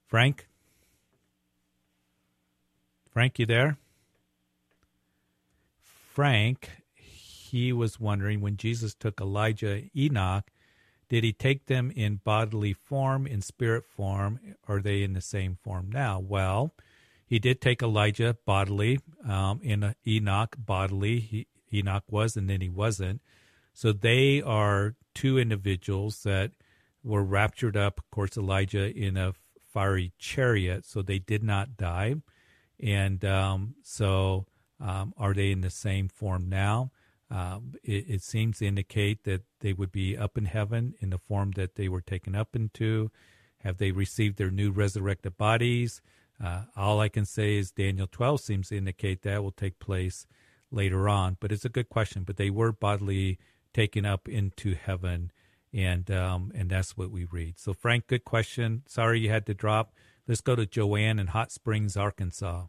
Frank? 0.05 0.49
Frank, 3.17 3.39
you 3.39 3.47
there? 3.47 3.79
Frank, 5.81 6.69
he 6.93 7.73
was 7.73 7.99
wondering 7.99 8.41
when 8.41 8.57
Jesus 8.57 8.93
took 8.93 9.19
Elijah, 9.19 9.85
Enoch, 9.97 10.51
did 11.09 11.23
he 11.23 11.33
take 11.33 11.65
them 11.65 11.91
in 11.95 12.21
bodily 12.23 12.73
form, 12.73 13.25
in 13.25 13.41
spirit 13.41 13.85
form? 13.87 14.39
Are 14.67 14.79
they 14.79 15.01
in 15.01 15.13
the 15.13 15.21
same 15.21 15.57
form 15.63 15.89
now? 15.91 16.19
Well, 16.19 16.75
he 17.25 17.39
did 17.39 17.59
take 17.59 17.81
Elijah 17.81 18.37
bodily, 18.45 18.99
um, 19.27 19.61
in 19.63 19.95
Enoch 20.05 20.55
bodily. 20.55 21.19
He, 21.19 21.47
Enoch 21.73 22.03
was, 22.11 22.37
and 22.37 22.47
then 22.47 22.61
he 22.61 22.69
wasn't. 22.69 23.21
So 23.73 23.93
they 23.93 24.43
are 24.43 24.93
two 25.15 25.39
individuals 25.39 26.21
that 26.21 26.51
were 27.03 27.23
raptured 27.23 27.77
up. 27.77 27.97
Of 27.97 28.11
course, 28.11 28.37
Elijah 28.37 28.95
in 28.95 29.17
a 29.17 29.33
fiery 29.73 30.13
chariot, 30.19 30.85
so 30.85 31.01
they 31.01 31.17
did 31.17 31.41
not 31.41 31.77
die. 31.77 32.17
And 32.79 33.23
um, 33.25 33.75
so, 33.83 34.45
um, 34.79 35.13
are 35.17 35.33
they 35.33 35.51
in 35.51 35.61
the 35.61 35.69
same 35.69 36.07
form 36.07 36.49
now? 36.49 36.91
Um, 37.29 37.73
it, 37.83 38.05
it, 38.07 38.21
seems 38.21 38.59
to 38.59 38.67
indicate 38.67 39.23
that 39.23 39.41
they 39.59 39.73
would 39.73 39.91
be 39.91 40.15
up 40.15 40.37
in 40.37 40.45
heaven 40.45 40.93
in 40.99 41.09
the 41.09 41.17
form 41.17 41.51
that 41.51 41.75
they 41.75 41.89
were 41.89 42.01
taken 42.01 42.35
up 42.35 42.55
into. 42.55 43.11
Have 43.61 43.77
they 43.79 43.91
received 43.91 44.37
their 44.37 44.51
new 44.51 44.71
resurrected 44.71 45.37
bodies? 45.37 46.01
Uh, 46.41 46.63
all 46.75 47.01
I 47.01 47.09
can 47.09 47.25
say 47.25 47.57
is 47.57 47.71
Daniel 47.71 48.07
12 48.09 48.39
seems 48.39 48.69
to 48.69 48.77
indicate 48.77 49.23
that 49.23 49.43
will 49.43 49.51
take 49.51 49.79
place 49.79 50.25
later 50.71 51.09
on. 51.09 51.37
But 51.39 51.51
it's 51.51 51.65
a 51.65 51.69
good 51.69 51.89
question. 51.89 52.23
But 52.23 52.37
they 52.37 52.49
were 52.49 52.71
bodily 52.71 53.39
taken 53.73 54.05
up 54.05 54.27
into 54.29 54.75
heaven, 54.75 55.31
and 55.73 56.09
um, 56.11 56.51
and 56.55 56.69
that's 56.69 56.95
what 56.95 57.11
we 57.11 57.25
read. 57.25 57.59
So 57.59 57.73
Frank, 57.73 58.07
good 58.07 58.25
question. 58.25 58.83
Sorry 58.87 59.19
you 59.19 59.29
had 59.29 59.45
to 59.47 59.53
drop. 59.53 59.93
Let's 60.27 60.41
go 60.41 60.55
to 60.55 60.65
Joanne 60.65 61.19
in 61.19 61.27
Hot 61.27 61.51
Springs, 61.51 61.95
Arkansas. 61.95 62.65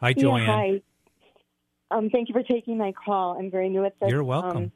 Hi, 0.00 0.12
Joanne. 0.12 0.46
Yeah, 0.46 0.54
hi. 0.54 0.82
Um, 1.90 2.10
thank 2.10 2.28
you 2.28 2.34
for 2.34 2.42
taking 2.42 2.76
my 2.76 2.92
call. 2.92 3.38
I'm 3.38 3.50
very 3.50 3.70
new 3.70 3.84
at 3.84 3.98
this. 3.98 4.10
You're 4.10 4.24
welcome. 4.24 4.72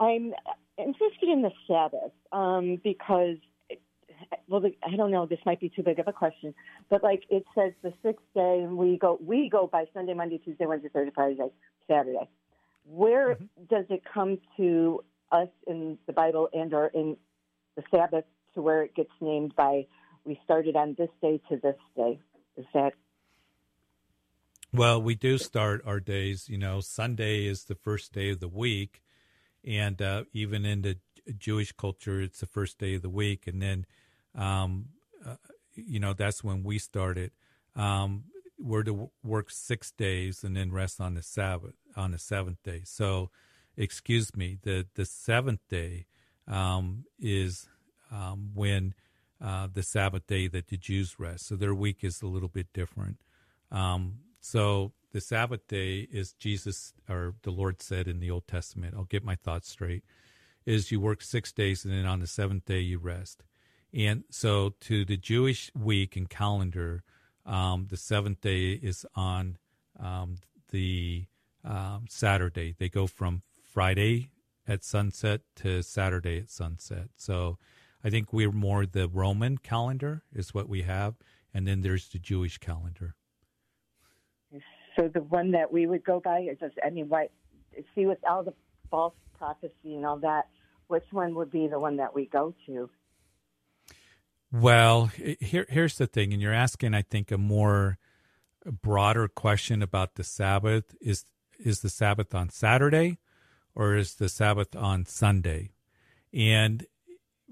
Um, 0.00 0.06
I'm 0.06 0.34
interested 0.76 1.28
in 1.30 1.40
the 1.42 1.52
Sabbath 1.66 2.12
um, 2.32 2.80
because, 2.84 3.36
well, 4.48 4.60
the, 4.60 4.74
I 4.86 4.96
don't 4.96 5.10
know. 5.10 5.24
This 5.24 5.38
might 5.46 5.60
be 5.60 5.70
too 5.70 5.82
big 5.82 5.98
of 6.00 6.08
a 6.08 6.12
question, 6.12 6.54
but 6.90 7.02
like 7.02 7.22
it 7.30 7.44
says, 7.54 7.72
the 7.82 7.94
sixth 8.02 8.26
day, 8.34 8.60
and 8.62 8.76
we 8.76 8.98
go 8.98 9.18
we 9.24 9.48
go 9.48 9.66
by 9.66 9.86
Sunday, 9.94 10.12
Monday, 10.12 10.38
Tuesday, 10.38 10.66
Wednesday, 10.66 10.88
Thursday, 10.92 11.12
Friday, 11.14 11.38
Saturday. 11.88 12.28
Where 12.86 13.36
Mm-hmm. 13.36 13.64
does 13.70 13.86
it 13.88 14.02
come 14.12 14.38
to 14.58 15.02
us 15.32 15.48
in 15.66 15.96
the 16.06 16.12
Bible 16.12 16.48
and 16.52 16.74
or 16.74 16.88
in 16.88 17.16
the 17.76 17.82
Sabbath 17.90 18.24
to 18.54 18.62
where 18.62 18.82
it 18.82 18.94
gets 18.94 19.10
named 19.20 19.54
by 19.56 19.86
we 20.24 20.40
started 20.44 20.76
on 20.76 20.94
this 20.98 21.10
day 21.20 21.40
to 21.48 21.56
this 21.56 21.76
day? 21.96 22.18
Is 22.56 22.66
that 22.72 22.94
well, 24.72 25.00
we 25.00 25.14
do 25.14 25.38
start 25.38 25.82
our 25.86 26.00
days. 26.00 26.48
You 26.48 26.58
know, 26.58 26.80
Sunday 26.80 27.46
is 27.46 27.64
the 27.64 27.76
first 27.76 28.12
day 28.12 28.30
of 28.30 28.40
the 28.40 28.48
week, 28.48 29.02
and 29.64 30.02
uh, 30.02 30.24
even 30.32 30.64
in 30.64 30.82
the 30.82 30.98
Jewish 31.38 31.70
culture, 31.70 32.20
it's 32.20 32.40
the 32.40 32.46
first 32.46 32.78
day 32.78 32.96
of 32.96 33.02
the 33.02 33.08
week, 33.08 33.46
and 33.46 33.62
then, 33.62 33.86
um, 34.34 34.86
uh, 35.24 35.36
you 35.76 36.00
know, 36.00 36.12
that's 36.12 36.42
when 36.42 36.64
we 36.64 36.80
started. 36.80 37.30
Um, 37.76 38.24
we're 38.58 38.82
to 38.82 39.10
work 39.22 39.50
six 39.50 39.92
days 39.92 40.42
and 40.42 40.56
then 40.56 40.72
rest 40.72 41.00
on 41.00 41.14
the 41.14 41.22
Sabbath 41.22 41.74
on 41.96 42.10
the 42.10 42.18
seventh 42.18 42.62
day. 42.64 42.82
So, 42.84 43.30
excuse 43.76 44.34
me, 44.34 44.58
the 44.62 44.86
the 44.96 45.04
seventh 45.04 45.60
day 45.68 46.06
um, 46.48 47.04
is 47.20 47.68
um, 48.10 48.50
when 48.54 48.94
uh, 49.44 49.68
the 49.70 49.82
Sabbath 49.82 50.26
day 50.26 50.48
that 50.48 50.68
the 50.68 50.78
Jews 50.78 51.16
rest. 51.18 51.46
So 51.46 51.54
their 51.54 51.74
week 51.74 52.02
is 52.02 52.22
a 52.22 52.26
little 52.26 52.48
bit 52.48 52.72
different. 52.72 53.18
Um, 53.70 54.20
so 54.40 54.92
the 55.12 55.20
Sabbath 55.20 55.68
day 55.68 56.08
is 56.10 56.32
Jesus 56.32 56.94
or 57.10 57.34
the 57.42 57.50
Lord 57.50 57.82
said 57.82 58.08
in 58.08 58.20
the 58.20 58.30
Old 58.30 58.48
Testament, 58.48 58.94
I'll 58.96 59.04
get 59.04 59.22
my 59.22 59.34
thoughts 59.34 59.68
straight, 59.68 60.02
is 60.64 60.90
you 60.90 60.98
work 60.98 61.20
six 61.20 61.52
days 61.52 61.84
and 61.84 61.92
then 61.92 62.06
on 62.06 62.20
the 62.20 62.26
seventh 62.26 62.64
day 62.64 62.80
you 62.80 62.98
rest. 62.98 63.44
And 63.92 64.24
so 64.30 64.74
to 64.80 65.04
the 65.04 65.18
Jewish 65.18 65.70
week 65.74 66.16
and 66.16 66.28
calendar, 66.28 67.02
um, 67.44 67.88
the 67.90 67.98
seventh 67.98 68.40
day 68.40 68.70
is 68.70 69.04
on 69.14 69.58
um, 70.00 70.36
the 70.70 71.26
um, 71.62 72.06
Saturday. 72.08 72.74
They 72.78 72.88
go 72.88 73.06
from 73.06 73.42
Friday 73.62 74.30
at 74.66 74.82
sunset 74.82 75.42
to 75.56 75.82
Saturday 75.82 76.38
at 76.38 76.50
sunset. 76.50 77.10
So 77.16 77.58
I 78.04 78.10
think 78.10 78.32
we're 78.32 78.52
more 78.52 78.84
the 78.84 79.08
Roman 79.08 79.56
calendar 79.56 80.22
is 80.32 80.52
what 80.52 80.68
we 80.68 80.82
have, 80.82 81.14
and 81.54 81.66
then 81.66 81.80
there's 81.80 82.08
the 82.08 82.18
Jewish 82.18 82.58
calendar. 82.58 83.14
So 84.96 85.08
the 85.08 85.22
one 85.22 85.52
that 85.52 85.72
we 85.72 85.86
would 85.86 86.04
go 86.04 86.20
by 86.20 86.40
is 86.40 86.58
just, 86.60 86.74
I 86.84 86.90
mean, 86.90 87.08
what, 87.08 87.32
see 87.94 88.06
with 88.06 88.18
all 88.28 88.44
the 88.44 88.52
false 88.90 89.14
prophecy 89.36 89.96
and 89.96 90.04
all 90.06 90.18
that, 90.18 90.48
which 90.86 91.04
one 91.10 91.34
would 91.34 91.50
be 91.50 91.66
the 91.66 91.80
one 91.80 91.96
that 91.96 92.14
we 92.14 92.26
go 92.26 92.54
to? 92.66 92.90
Well, 94.52 95.10
here 95.40 95.66
here's 95.68 95.96
the 95.96 96.06
thing, 96.06 96.32
and 96.32 96.40
you're 96.40 96.52
asking, 96.52 96.94
I 96.94 97.02
think, 97.02 97.32
a 97.32 97.38
more 97.38 97.98
broader 98.64 99.26
question 99.26 99.82
about 99.82 100.14
the 100.14 100.22
Sabbath. 100.22 100.94
Is 101.00 101.24
is 101.58 101.80
the 101.80 101.88
Sabbath 101.88 102.36
on 102.36 102.50
Saturday, 102.50 103.18
or 103.74 103.96
is 103.96 104.14
the 104.14 104.28
Sabbath 104.28 104.76
on 104.76 105.06
Sunday? 105.06 105.72
And 106.32 106.86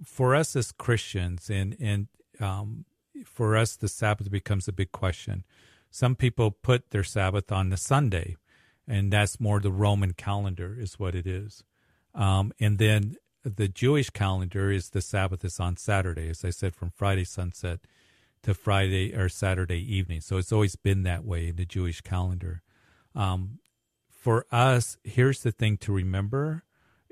for 0.04 0.34
us 0.34 0.56
as 0.56 0.72
Christians, 0.72 1.50
and 1.50 1.76
and 1.80 2.08
um, 2.40 2.84
for 3.24 3.56
us, 3.56 3.76
the 3.76 3.88
Sabbath 3.88 4.30
becomes 4.30 4.68
a 4.68 4.72
big 4.72 4.92
question 4.92 5.44
some 5.92 6.16
people 6.16 6.50
put 6.50 6.90
their 6.90 7.04
Sabbath 7.04 7.52
on 7.52 7.68
the 7.68 7.76
Sunday, 7.76 8.36
and 8.88 9.12
that's 9.12 9.38
more 9.38 9.60
the 9.60 9.70
Roman 9.70 10.14
calendar, 10.14 10.74
is 10.80 10.98
what 10.98 11.14
it 11.14 11.26
is. 11.26 11.62
Um, 12.14 12.52
and 12.58 12.78
then 12.78 13.16
the 13.44 13.68
Jewish 13.68 14.08
calendar 14.08 14.70
is 14.70 14.90
the 14.90 15.02
Sabbath 15.02 15.44
is 15.44 15.60
on 15.60 15.76
Saturday, 15.76 16.30
as 16.30 16.46
I 16.46 16.50
said, 16.50 16.74
from 16.74 16.90
Friday 16.90 17.24
sunset 17.24 17.80
to 18.42 18.54
Friday 18.54 19.14
or 19.14 19.28
Saturday 19.28 19.80
evening. 19.80 20.22
So 20.22 20.38
it's 20.38 20.50
always 20.50 20.76
been 20.76 21.02
that 21.02 21.26
way 21.26 21.48
in 21.48 21.56
the 21.56 21.66
Jewish 21.66 22.00
calendar. 22.00 22.62
Um, 23.14 23.58
for 24.08 24.46
us, 24.50 24.96
here's 25.04 25.42
the 25.42 25.52
thing 25.52 25.76
to 25.78 25.92
remember 25.92 26.64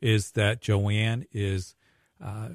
is 0.03 0.31
that 0.31 0.63
Joanne 0.63 1.27
is, 1.33 1.77
uh, 2.25 2.51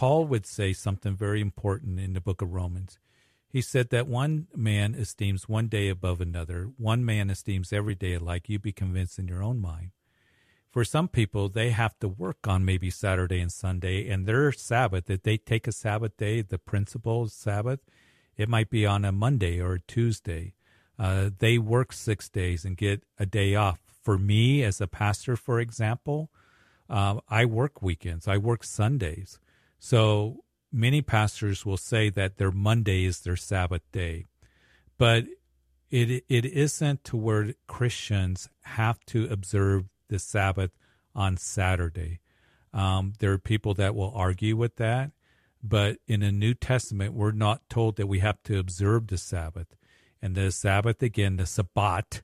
Paul 0.00 0.24
would 0.28 0.46
say 0.46 0.72
something 0.72 1.14
very 1.14 1.42
important 1.42 2.00
in 2.00 2.14
the 2.14 2.22
book 2.22 2.40
of 2.40 2.54
Romans. 2.54 2.98
He 3.46 3.60
said 3.60 3.90
that 3.90 4.06
one 4.06 4.46
man 4.56 4.94
esteems 4.94 5.46
one 5.46 5.68
day 5.68 5.90
above 5.90 6.22
another, 6.22 6.70
one 6.78 7.04
man 7.04 7.28
esteems 7.28 7.70
every 7.70 7.94
day 7.94 8.14
alike. 8.14 8.48
You 8.48 8.58
be 8.58 8.72
convinced 8.72 9.18
in 9.18 9.28
your 9.28 9.42
own 9.42 9.60
mind. 9.60 9.90
For 10.70 10.84
some 10.86 11.06
people, 11.06 11.50
they 11.50 11.68
have 11.72 11.98
to 11.98 12.08
work 12.08 12.48
on 12.48 12.64
maybe 12.64 12.88
Saturday 12.88 13.40
and 13.40 13.52
Sunday, 13.52 14.08
and 14.08 14.24
their 14.24 14.50
Sabbath, 14.52 15.04
that 15.04 15.24
they 15.24 15.36
take 15.36 15.68
a 15.68 15.72
Sabbath 15.72 16.16
day, 16.16 16.40
the 16.40 16.56
principal 16.56 17.28
Sabbath, 17.28 17.80
it 18.38 18.48
might 18.48 18.70
be 18.70 18.86
on 18.86 19.04
a 19.04 19.12
Monday 19.12 19.60
or 19.60 19.74
a 19.74 19.80
Tuesday. 19.80 20.54
Uh, 20.98 21.28
they 21.40 21.58
work 21.58 21.92
six 21.92 22.30
days 22.30 22.64
and 22.64 22.78
get 22.78 23.02
a 23.18 23.26
day 23.26 23.54
off. 23.54 23.80
For 24.02 24.16
me, 24.16 24.62
as 24.64 24.80
a 24.80 24.86
pastor, 24.86 25.36
for 25.36 25.60
example, 25.60 26.30
uh, 26.88 27.20
I 27.28 27.44
work 27.44 27.82
weekends, 27.82 28.26
I 28.26 28.38
work 28.38 28.64
Sundays. 28.64 29.38
So 29.80 30.44
many 30.70 31.00
pastors 31.00 31.64
will 31.64 31.78
say 31.78 32.10
that 32.10 32.36
their 32.36 32.52
Monday 32.52 33.06
is 33.06 33.20
their 33.20 33.34
Sabbath 33.34 33.82
day, 33.90 34.26
but 34.98 35.24
it 35.90 36.22
it 36.28 36.44
isn't 36.44 37.02
to 37.04 37.16
where 37.16 37.54
Christians 37.66 38.48
have 38.62 39.00
to 39.06 39.26
observe 39.28 39.86
the 40.08 40.18
Sabbath 40.18 40.70
on 41.14 41.38
Saturday. 41.38 42.20
Um, 42.72 43.14
there 43.18 43.32
are 43.32 43.38
people 43.38 43.72
that 43.74 43.94
will 43.94 44.12
argue 44.14 44.54
with 44.54 44.76
that, 44.76 45.12
but 45.62 45.96
in 46.06 46.20
the 46.20 46.30
New 46.30 46.52
Testament, 46.54 47.14
we're 47.14 47.32
not 47.32 47.68
told 47.70 47.96
that 47.96 48.06
we 48.06 48.20
have 48.20 48.42
to 48.44 48.58
observe 48.58 49.08
the 49.08 49.18
Sabbath. 49.18 49.74
And 50.22 50.34
the 50.34 50.52
Sabbath, 50.52 51.02
again, 51.02 51.36
the 51.36 51.46
Sabbat, 51.46 52.22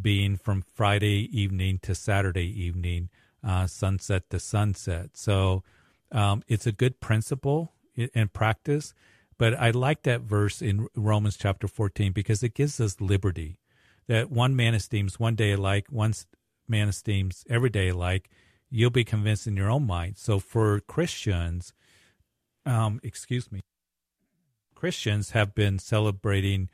being 0.00 0.36
from 0.36 0.62
Friday 0.74 1.28
evening 1.32 1.78
to 1.82 1.94
Saturday 1.94 2.46
evening, 2.62 3.08
uh, 3.42 3.66
sunset 3.66 4.28
to 4.30 4.38
sunset. 4.38 5.10
So 5.14 5.64
um, 6.12 6.42
it's 6.48 6.66
a 6.66 6.72
good 6.72 7.00
principle 7.00 7.72
in 7.94 8.28
practice. 8.28 8.94
But 9.38 9.54
I 9.54 9.70
like 9.70 10.02
that 10.02 10.22
verse 10.22 10.60
in 10.60 10.88
Romans 10.96 11.36
chapter 11.36 11.68
14 11.68 12.12
because 12.12 12.42
it 12.42 12.54
gives 12.54 12.80
us 12.80 13.00
liberty 13.00 13.58
that 14.08 14.30
one 14.30 14.56
man 14.56 14.74
esteems 14.74 15.20
one 15.20 15.36
day 15.36 15.52
alike, 15.52 15.86
one 15.90 16.14
man 16.66 16.88
esteems 16.88 17.44
every 17.48 17.70
day 17.70 17.88
alike. 17.88 18.28
You'll 18.70 18.90
be 18.90 19.04
convinced 19.04 19.46
in 19.46 19.56
your 19.56 19.70
own 19.70 19.86
mind. 19.86 20.16
So 20.18 20.38
for 20.38 20.80
Christians, 20.80 21.72
um, 22.66 23.00
excuse 23.02 23.50
me, 23.52 23.60
Christians 24.74 25.30
have 25.30 25.54
been 25.54 25.78
celebrating, 25.78 26.68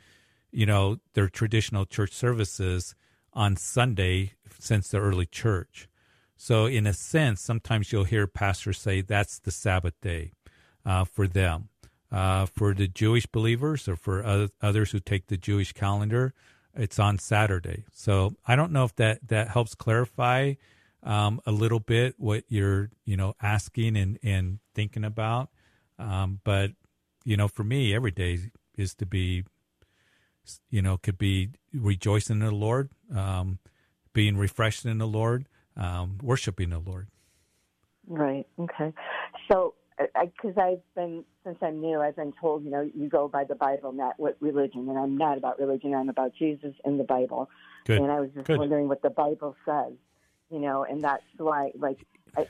you 0.51 0.67
know, 0.67 0.99
their 1.15 1.29
traditional 1.29 1.85
church 1.85 2.13
services 2.13 2.95
on 3.33 3.57
Sunday 3.57 4.33
since 4.59 4.89
the 4.89 4.99
early 4.99 5.27
church. 5.27 5.89
So 6.37 6.67
in 6.67 6.87
a 6.87 6.93
sense, 6.93 7.41
sometimes 7.41 7.93
you'll 7.93 8.05
hear 8.05 8.27
pastors 8.27 8.79
say 8.79 9.01
that's 9.01 9.39
the 9.39 9.51
Sabbath 9.51 9.95
day 10.01 10.33
uh, 10.85 11.05
for 11.05 11.27
them. 11.27 11.69
Uh, 12.13 12.47
for 12.47 12.75
the 12.75 12.87
Jewish 12.87 13.27
believers 13.27 13.89
or 13.89 13.97
for 13.97 14.49
others 14.63 14.93
who 14.93 15.01
take 15.01 15.27
the 15.27 15.37
Jewish 15.37 15.73
calendar, 15.73 16.33
it's 16.73 17.01
on 17.01 17.19
Saturday. 17.19 17.87
So 17.93 18.37
I 18.47 18.55
don't 18.55 18.71
know 18.71 18.85
if 18.85 18.95
that, 18.97 19.27
that 19.27 19.49
helps 19.49 19.75
clarify 19.75 20.55
um, 21.05 21.41
a 21.47 21.53
little 21.53 21.81
bit 21.81 22.15
what 22.19 22.45
you're 22.49 22.91
you 23.05 23.17
know 23.17 23.35
asking 23.41 23.97
and, 23.97 24.19
and 24.23 24.59
thinking 24.75 25.05
about. 25.05 25.51
Um, 25.99 26.41
but 26.45 26.73
you 27.25 27.37
know, 27.37 27.49
for 27.49 27.63
me, 27.63 27.95
every 27.95 28.11
day 28.11 28.39
is 28.77 28.95
to 28.97 29.07
be 29.07 29.45
you 30.71 30.83
know 30.83 30.97
could 30.97 31.19
be 31.19 31.51
rejoicing 31.73 32.41
in 32.41 32.47
the 32.47 32.51
Lord, 32.51 32.91
um, 33.15 33.59
being 34.13 34.37
refreshed 34.37 34.85
in 34.85 34.99
the 34.99 35.07
Lord, 35.07 35.47
um, 35.77 36.19
worshiping 36.23 36.71
the 36.71 36.79
Lord. 36.79 37.09
Right. 38.07 38.47
Okay. 38.59 38.93
So 39.51 39.75
because 39.99 40.57
I've 40.59 40.83
been 40.95 41.25
since 41.45 41.59
I'm 41.63 41.81
new, 41.81 42.01
I've 42.01 42.17
been 42.17 42.33
told, 42.41 42.65
you 42.65 42.71
know, 42.71 42.89
you 42.95 43.09
go 43.09 43.29
by 43.29 43.45
the 43.45 43.55
Bible, 43.55 43.93
not 43.93 44.15
what 44.19 44.37
religion, 44.41 44.89
and 44.89 44.99
I'm 44.99 45.17
not 45.17 45.39
about 45.39 45.59
religion. 45.59 45.95
I'm 45.95 46.09
about 46.09 46.35
Jesus 46.35 46.75
and 46.85 46.99
the 46.99 47.05
Bible. 47.05 47.49
Good. 47.85 48.01
And 48.01 48.11
I 48.11 48.21
was 48.21 48.31
just 48.35 48.47
Good. 48.47 48.59
wondering 48.59 48.89
what 48.89 49.03
the 49.03 49.11
Bible 49.11 49.57
says, 49.65 49.93
you 50.51 50.59
know, 50.59 50.85
and 50.85 51.03
that's 51.03 51.23
why, 51.37 51.71
like, 51.79 51.99
I, 52.37 52.49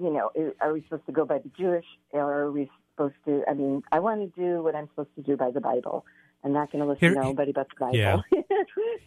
you 0.00 0.10
know, 0.12 0.30
are 0.60 0.72
we 0.72 0.82
supposed 0.82 1.06
to 1.06 1.12
go 1.12 1.24
by 1.24 1.38
the 1.38 1.50
Jewish, 1.58 1.86
or 2.10 2.42
are 2.42 2.52
we 2.52 2.70
supposed 2.92 3.16
to? 3.24 3.42
I 3.48 3.54
mean, 3.54 3.82
I 3.90 3.98
want 3.98 4.20
to 4.34 4.40
do 4.40 4.62
what 4.62 4.74
I'm 4.74 4.88
supposed 4.88 5.14
to 5.16 5.22
do 5.22 5.36
by 5.36 5.50
the 5.50 5.60
Bible. 5.60 6.04
I'm 6.44 6.52
not 6.52 6.70
going 6.70 6.82
to 6.84 6.88
listen 6.88 7.00
Here- 7.00 7.14
to 7.14 7.20
nobody 7.20 7.52
but 7.52 7.68
the 7.68 7.76
Bible. 7.78 7.96
Yeah. 7.96 8.20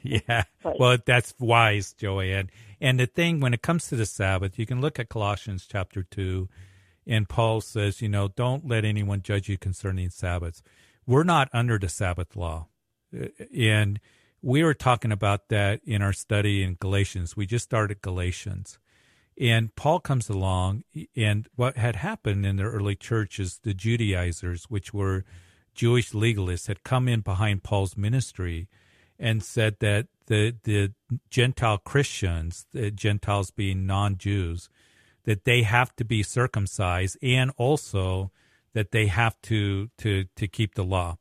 Yeah. 0.03 0.43
But- 0.63 0.79
Well, 0.79 0.97
that's 1.05 1.33
wise, 1.39 1.93
Joanne. 1.93 2.49
And 2.79 2.99
the 2.99 3.05
thing, 3.05 3.39
when 3.39 3.53
it 3.53 3.61
comes 3.61 3.87
to 3.87 3.95
the 3.95 4.05
Sabbath, 4.05 4.57
you 4.57 4.65
can 4.65 4.81
look 4.81 4.99
at 4.99 5.09
Colossians 5.09 5.67
chapter 5.69 6.01
2, 6.03 6.49
and 7.07 7.29
Paul 7.29 7.61
says, 7.61 8.01
you 8.01 8.09
know, 8.09 8.27
don't 8.29 8.67
let 8.67 8.83
anyone 8.85 9.21
judge 9.21 9.47
you 9.49 9.57
concerning 9.57 10.09
Sabbaths. 10.09 10.63
We're 11.05 11.23
not 11.23 11.49
under 11.53 11.77
the 11.77 11.89
Sabbath 11.89 12.35
law. 12.35 12.67
Uh, 13.15 13.27
And 13.55 13.99
we 14.41 14.63
were 14.63 14.73
talking 14.73 15.11
about 15.11 15.49
that 15.49 15.81
in 15.85 16.01
our 16.01 16.13
study 16.13 16.63
in 16.63 16.75
Galatians. 16.79 17.37
We 17.37 17.45
just 17.45 17.65
started 17.65 18.01
Galatians. 18.01 18.79
And 19.39 19.75
Paul 19.75 19.99
comes 19.99 20.29
along, 20.29 20.83
and 21.15 21.47
what 21.55 21.77
had 21.77 21.95
happened 21.97 22.45
in 22.45 22.55
the 22.57 22.63
early 22.63 22.95
church 22.95 23.39
is 23.39 23.59
the 23.63 23.73
Judaizers, 23.75 24.65
which 24.65 24.93
were 24.93 25.23
Jewish 25.73 26.11
legalists, 26.11 26.67
had 26.67 26.83
come 26.83 27.07
in 27.07 27.21
behind 27.21 27.63
Paul's 27.63 27.97
ministry 27.97 28.67
and 29.19 29.43
said 29.43 29.77
that 29.79 30.07
the 30.27 30.55
the 30.63 30.93
Gentile 31.29 31.77
Christians, 31.77 32.65
the 32.71 32.91
Gentiles 32.91 33.51
being 33.51 33.85
non 33.85 34.17
Jews, 34.17 34.69
that 35.25 35.45
they 35.45 35.63
have 35.63 35.95
to 35.97 36.05
be 36.05 36.23
circumcised 36.23 37.17
and 37.21 37.51
also 37.57 38.31
that 38.73 38.91
they 38.91 39.07
have 39.07 39.41
to 39.43 39.89
to 39.99 40.25
to 40.35 40.47
keep 40.47 40.75
the 40.75 40.83
law. 40.83 41.17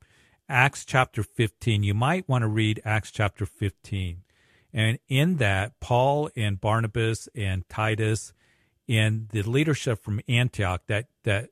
Acts 0.49 0.85
chapter 0.85 1.23
15. 1.23 1.85
You 1.85 1.95
might 1.95 2.29
want 2.29 2.43
to 2.43 2.49
read 2.49 2.83
Acts 2.85 3.13
chapter 3.13 3.47
15. 3.47 4.25
And 4.73 4.99
in 5.09 5.37
that, 5.37 5.79
Paul 5.79 6.29
and 6.35 6.61
Barnabas 6.61 7.29
and 7.37 7.69
Titus 7.69 8.33
and 8.89 9.29
the 9.29 9.43
leadership 9.43 10.03
from 10.03 10.21
Antioch, 10.29 10.83
that, 10.89 11.07
that 11.23 11.51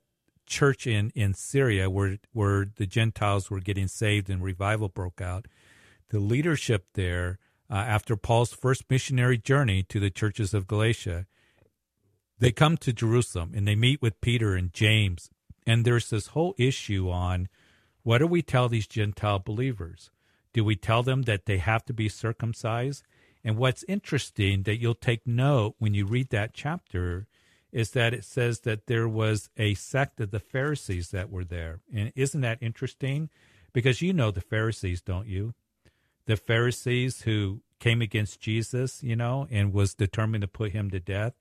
church 0.48 0.86
in, 0.86 1.10
in 1.14 1.34
Syria 1.34 1.88
where, 1.88 2.18
where 2.32 2.66
the 2.76 2.86
Gentiles 2.86 3.50
were 3.50 3.60
getting 3.60 3.88
saved 3.88 4.28
and 4.28 4.42
revival 4.42 4.88
broke 4.88 5.20
out, 5.20 5.46
the 6.10 6.18
leadership 6.18 6.86
there, 6.94 7.38
uh, 7.70 7.74
after 7.74 8.16
Paul's 8.16 8.52
first 8.52 8.84
missionary 8.90 9.36
journey 9.38 9.82
to 9.84 10.00
the 10.00 10.10
churches 10.10 10.54
of 10.54 10.66
Galatia, 10.66 11.26
they 12.38 12.50
come 12.50 12.76
to 12.78 12.92
Jerusalem 12.92 13.52
and 13.54 13.68
they 13.68 13.74
meet 13.74 14.00
with 14.00 14.20
Peter 14.20 14.54
and 14.54 14.72
James. 14.72 15.30
And 15.66 15.84
there's 15.84 16.08
this 16.08 16.28
whole 16.28 16.54
issue 16.56 17.10
on 17.10 17.48
what 18.02 18.18
do 18.18 18.26
we 18.26 18.40
tell 18.40 18.68
these 18.68 18.86
Gentile 18.86 19.38
believers? 19.38 20.10
Do 20.54 20.64
we 20.64 20.76
tell 20.76 21.02
them 21.02 21.22
that 21.22 21.44
they 21.44 21.58
have 21.58 21.84
to 21.86 21.92
be 21.92 22.08
circumcised? 22.08 23.04
And 23.44 23.58
what's 23.58 23.84
interesting 23.86 24.62
that 24.62 24.80
you'll 24.80 24.94
take 24.94 25.26
note 25.26 25.74
when 25.78 25.94
you 25.94 26.06
read 26.06 26.30
that 26.30 26.54
chapter 26.54 27.26
is 27.72 27.90
that 27.90 28.14
it 28.14 28.24
says 28.24 28.60
that 28.60 28.86
there 28.86 29.08
was 29.08 29.50
a 29.56 29.74
sect 29.74 30.20
of 30.20 30.30
the 30.30 30.40
Pharisees 30.40 31.10
that 31.10 31.30
were 31.30 31.44
there. 31.44 31.80
And 31.94 32.12
isn't 32.16 32.40
that 32.40 32.58
interesting? 32.62 33.28
Because 33.72 34.00
you 34.00 34.12
know 34.12 34.30
the 34.30 34.40
Pharisees, 34.40 35.02
don't 35.02 35.26
you? 35.26 35.54
The 36.26 36.36
Pharisees 36.36 37.22
who 37.22 37.60
came 37.78 38.02
against 38.02 38.40
Jesus, 38.40 39.02
you 39.02 39.16
know, 39.16 39.46
and 39.50 39.72
was 39.72 39.94
determined 39.94 40.42
to 40.42 40.48
put 40.48 40.72
him 40.72 40.90
to 40.90 41.00
death. 41.00 41.34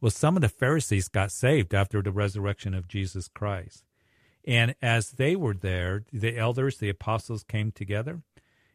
Well, 0.00 0.10
some 0.10 0.36
of 0.36 0.42
the 0.42 0.48
Pharisees 0.48 1.08
got 1.08 1.30
saved 1.30 1.74
after 1.74 2.02
the 2.02 2.12
resurrection 2.12 2.74
of 2.74 2.88
Jesus 2.88 3.28
Christ. 3.28 3.84
And 4.44 4.74
as 4.80 5.12
they 5.12 5.36
were 5.36 5.54
there, 5.54 6.04
the 6.12 6.38
elders, 6.38 6.78
the 6.78 6.88
apostles 6.88 7.42
came 7.42 7.72
together 7.72 8.22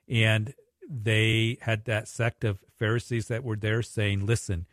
and 0.07 0.53
they 0.89 1.57
had 1.61 1.85
that 1.85 2.07
sect 2.07 2.43
of 2.43 2.63
Pharisees 2.77 3.27
that 3.27 3.43
were 3.43 3.55
there 3.55 3.81
saying, 3.81 4.25
listen, 4.25 4.65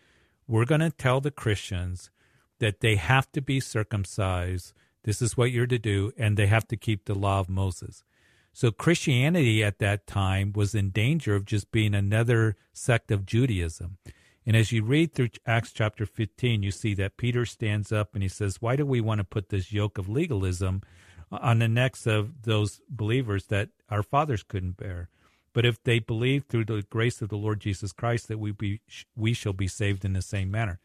we're 0.48 0.64
going 0.64 0.80
to 0.80 0.90
tell 0.90 1.20
the 1.20 1.30
Christians 1.30 2.10
that 2.58 2.80
they 2.80 2.96
have 2.96 3.30
to 3.32 3.40
be 3.40 3.60
circumcised. 3.60 4.72
This 5.04 5.22
is 5.22 5.36
what 5.36 5.52
you're 5.52 5.66
to 5.66 5.78
do, 5.78 6.12
and 6.18 6.36
they 6.36 6.46
have 6.46 6.66
to 6.68 6.76
keep 6.76 7.04
the 7.04 7.14
law 7.14 7.40
of 7.40 7.48
Moses. 7.48 8.04
So 8.52 8.70
Christianity 8.70 9.62
at 9.62 9.78
that 9.78 10.06
time 10.06 10.52
was 10.52 10.74
in 10.74 10.90
danger 10.90 11.34
of 11.34 11.44
just 11.44 11.70
being 11.70 11.94
another 11.94 12.56
sect 12.72 13.10
of 13.10 13.24
Judaism. 13.24 13.98
And 14.44 14.56
as 14.56 14.72
you 14.72 14.82
read 14.82 15.12
through 15.12 15.28
Acts 15.46 15.72
chapter 15.72 16.06
15, 16.06 16.62
you 16.62 16.70
see 16.70 16.94
that 16.94 17.18
Peter 17.18 17.44
stands 17.44 17.92
up 17.92 18.14
and 18.14 18.22
he 18.22 18.28
says, 18.28 18.62
Why 18.62 18.76
do 18.76 18.86
we 18.86 19.00
want 19.00 19.18
to 19.18 19.24
put 19.24 19.50
this 19.50 19.72
yoke 19.72 19.98
of 19.98 20.08
legalism 20.08 20.82
on 21.30 21.58
the 21.58 21.68
necks 21.68 22.06
of 22.06 22.42
those 22.42 22.80
believers 22.88 23.46
that 23.46 23.68
our 23.90 24.02
fathers 24.02 24.42
couldn't 24.42 24.78
bear? 24.78 25.10
But 25.52 25.66
if 25.66 25.82
they 25.82 25.98
believe 25.98 26.44
through 26.44 26.64
the 26.64 26.84
grace 26.88 27.20
of 27.20 27.28
the 27.28 27.36
Lord 27.36 27.60
Jesus 27.60 27.92
Christ 27.92 28.28
that 28.28 28.38
we 28.38 28.52
be, 28.52 28.80
we 29.14 29.34
shall 29.34 29.52
be 29.52 29.68
saved 29.68 30.04
in 30.04 30.14
the 30.14 30.22
same 30.22 30.50
manner. 30.50 30.80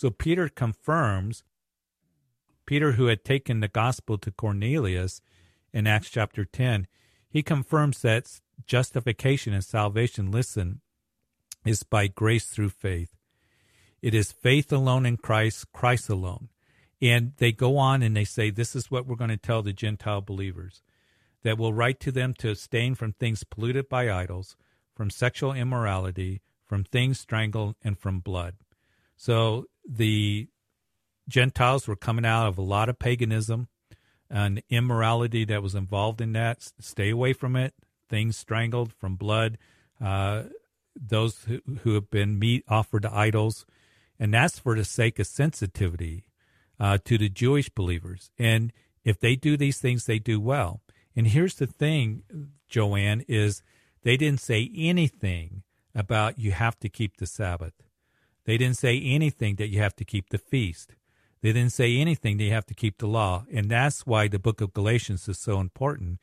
So 0.00 0.08
Peter 0.08 0.48
confirms, 0.48 1.44
Peter, 2.64 2.92
who 2.92 3.08
had 3.08 3.22
taken 3.22 3.60
the 3.60 3.68
gospel 3.68 4.16
to 4.16 4.30
Cornelius 4.30 5.20
in 5.74 5.86
Acts 5.86 6.08
chapter 6.08 6.46
10, 6.46 6.86
he 7.28 7.42
confirms 7.42 8.00
that 8.00 8.40
justification 8.66 9.52
and 9.52 9.62
salvation, 9.62 10.30
listen, 10.30 10.80
is 11.66 11.82
by 11.82 12.06
grace 12.06 12.46
through 12.46 12.70
faith. 12.70 13.10
It 14.00 14.14
is 14.14 14.32
faith 14.32 14.72
alone 14.72 15.04
in 15.04 15.18
Christ, 15.18 15.70
Christ 15.74 16.08
alone. 16.08 16.48
And 17.02 17.34
they 17.36 17.52
go 17.52 17.76
on 17.76 18.02
and 18.02 18.16
they 18.16 18.24
say, 18.24 18.48
This 18.48 18.74
is 18.74 18.90
what 18.90 19.06
we're 19.06 19.16
going 19.16 19.28
to 19.28 19.36
tell 19.36 19.60
the 19.60 19.74
Gentile 19.74 20.22
believers 20.22 20.80
that 21.42 21.58
will 21.58 21.74
write 21.74 22.00
to 22.00 22.10
them 22.10 22.32
to 22.38 22.52
abstain 22.52 22.94
from 22.94 23.12
things 23.12 23.44
polluted 23.44 23.90
by 23.90 24.10
idols, 24.10 24.56
from 24.94 25.10
sexual 25.10 25.52
immorality, 25.52 26.40
from 26.64 26.84
things 26.84 27.20
strangled, 27.20 27.76
and 27.84 27.98
from 27.98 28.20
blood. 28.20 28.54
So 29.20 29.66
the 29.90 30.48
Gentiles 31.28 31.88
were 31.88 31.96
coming 31.96 32.24
out 32.24 32.46
of 32.46 32.58
a 32.58 32.62
lot 32.62 32.88
of 32.88 32.98
paganism 32.98 33.68
and 34.30 34.62
immorality 34.70 35.44
that 35.44 35.62
was 35.62 35.74
involved 35.74 36.20
in 36.20 36.32
that. 36.32 36.70
Stay 36.78 37.10
away 37.10 37.32
from 37.32 37.56
it. 37.56 37.74
Things 38.08 38.36
strangled 38.36 38.92
from 38.92 39.16
blood. 39.16 39.58
Uh, 40.00 40.44
those 40.94 41.44
who, 41.44 41.60
who, 41.82 41.94
have 41.94 42.10
been 42.10 42.38
meat 42.38 42.64
offered 42.68 43.02
to 43.02 43.14
idols. 43.14 43.66
And 44.18 44.32
that's 44.32 44.58
for 44.58 44.76
the 44.76 44.84
sake 44.84 45.18
of 45.18 45.26
sensitivity 45.26 46.24
uh, 46.78 46.98
to 47.04 47.18
the 47.18 47.28
Jewish 47.28 47.68
believers. 47.68 48.30
And 48.38 48.72
if 49.04 49.18
they 49.18 49.36
do 49.36 49.56
these 49.56 49.78
things, 49.78 50.04
they 50.04 50.18
do 50.18 50.40
well. 50.40 50.80
And 51.16 51.26
here's 51.26 51.56
the 51.56 51.66
thing, 51.66 52.22
Joanne, 52.68 53.24
is 53.28 53.62
they 54.02 54.16
didn't 54.16 54.40
say 54.40 54.70
anything 54.76 55.62
about 55.94 56.38
you 56.38 56.52
have 56.52 56.78
to 56.80 56.88
keep 56.88 57.16
the 57.16 57.26
Sabbath. 57.26 57.74
They 58.50 58.58
didn't 58.58 58.78
say 58.78 59.00
anything 59.00 59.54
that 59.58 59.68
you 59.68 59.78
have 59.78 59.94
to 59.94 60.04
keep 60.04 60.30
the 60.30 60.36
feast. 60.36 60.96
They 61.40 61.52
didn't 61.52 61.70
say 61.70 61.96
anything 61.96 62.36
that 62.36 62.42
you 62.42 62.50
have 62.50 62.66
to 62.66 62.74
keep 62.74 62.98
the 62.98 63.06
law. 63.06 63.44
And 63.52 63.70
that's 63.70 64.04
why 64.04 64.26
the 64.26 64.40
book 64.40 64.60
of 64.60 64.74
Galatians 64.74 65.28
is 65.28 65.38
so 65.38 65.60
important 65.60 66.18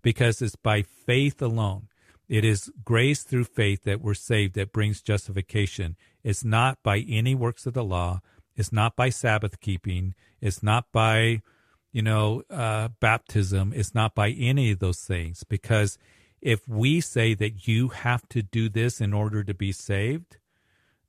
because 0.00 0.40
it's 0.40 0.54
by 0.54 0.82
faith 0.82 1.42
alone. 1.42 1.88
It 2.28 2.44
is 2.44 2.70
grace 2.84 3.24
through 3.24 3.46
faith 3.46 3.82
that 3.82 4.00
we're 4.00 4.14
saved 4.14 4.54
that 4.54 4.70
brings 4.70 5.02
justification. 5.02 5.96
It's 6.22 6.44
not 6.44 6.78
by 6.84 6.98
any 6.98 7.34
works 7.34 7.66
of 7.66 7.74
the 7.74 7.82
law. 7.82 8.20
It's 8.54 8.70
not 8.70 8.94
by 8.94 9.08
Sabbath 9.08 9.58
keeping. 9.58 10.14
It's 10.40 10.62
not 10.62 10.84
by 10.92 11.42
you 11.90 12.02
know, 12.02 12.44
uh, 12.48 12.90
baptism. 13.00 13.72
It's 13.74 13.92
not 13.92 14.14
by 14.14 14.30
any 14.30 14.70
of 14.70 14.78
those 14.78 15.00
things 15.00 15.42
because 15.42 15.98
if 16.40 16.68
we 16.68 17.00
say 17.00 17.34
that 17.34 17.66
you 17.66 17.88
have 17.88 18.28
to 18.28 18.40
do 18.40 18.68
this 18.68 19.00
in 19.00 19.12
order 19.12 19.42
to 19.42 19.52
be 19.52 19.72
saved, 19.72 20.36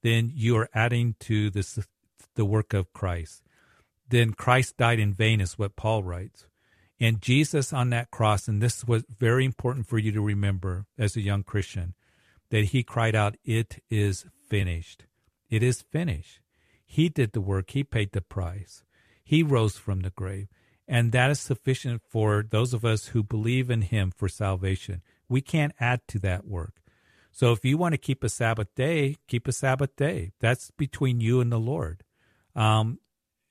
then 0.04 0.32
you 0.36 0.56
are 0.58 0.70
adding 0.74 1.16
to 1.22 1.50
this 1.50 1.80
the 2.36 2.46
work 2.46 2.74
of 2.74 2.94
Christ. 2.94 3.42
Then 4.10 4.34
Christ 4.34 4.78
died 4.78 5.00
in 5.00 5.14
vain, 5.14 5.42
is 5.42 5.58
what 5.58 5.76
Paul 5.76 6.04
writes. 6.04 6.48
And 7.00 7.22
Jesus 7.22 7.74
on 7.74 7.90
that 7.90 8.12
cross, 8.12 8.48
and 8.48 8.62
this 8.62 8.86
was 8.86 9.04
very 9.10 9.46
important 9.46 9.88
for 9.88 9.98
you 9.98 10.12
to 10.12 10.22
remember 10.22 10.86
as 10.98 11.16
a 11.16 11.22
young 11.22 11.44
Christian, 11.44 11.96
that 12.50 12.66
he 12.66 12.84
cried 12.84 13.16
out, 13.16 13.36
It 13.44 13.82
is 13.90 14.26
finished. 14.48 15.06
It 15.50 15.64
is 15.64 15.82
finished. 15.82 16.40
He 16.86 17.10
did 17.10 17.32
the 17.32 17.42
work, 17.42 17.72
he 17.72 17.84
paid 17.84 18.12
the 18.12 18.22
price. 18.22 18.84
He 19.24 19.42
rose 19.42 19.78
from 19.78 20.02
the 20.02 20.12
grave. 20.12 20.48
And 20.88 21.12
that 21.14 21.32
is 21.32 21.40
sufficient 21.40 22.02
for 22.08 22.46
those 22.48 22.74
of 22.74 22.84
us 22.84 23.08
who 23.08 23.24
believe 23.24 23.70
in 23.70 23.84
Him 23.84 24.12
for 24.12 24.28
salvation. 24.28 25.02
We 25.30 25.42
can't 25.42 25.74
add 25.80 26.02
to 26.10 26.20
that 26.20 26.46
work. 26.46 26.83
So 27.36 27.52
if 27.52 27.66
you 27.66 27.80
want 27.80 27.94
to 27.94 27.98
keep 27.98 28.24
a 28.24 28.30
Sabbath 28.30 28.68
day, 28.76 29.18
keep 29.28 29.48
a 29.48 29.52
Sabbath 29.52 29.96
day. 29.96 30.34
That's 30.40 30.70
between 30.70 31.20
you 31.20 31.42
and 31.42 31.52
the 31.52 31.60
Lord. 31.60 32.04
Um, 32.56 33.00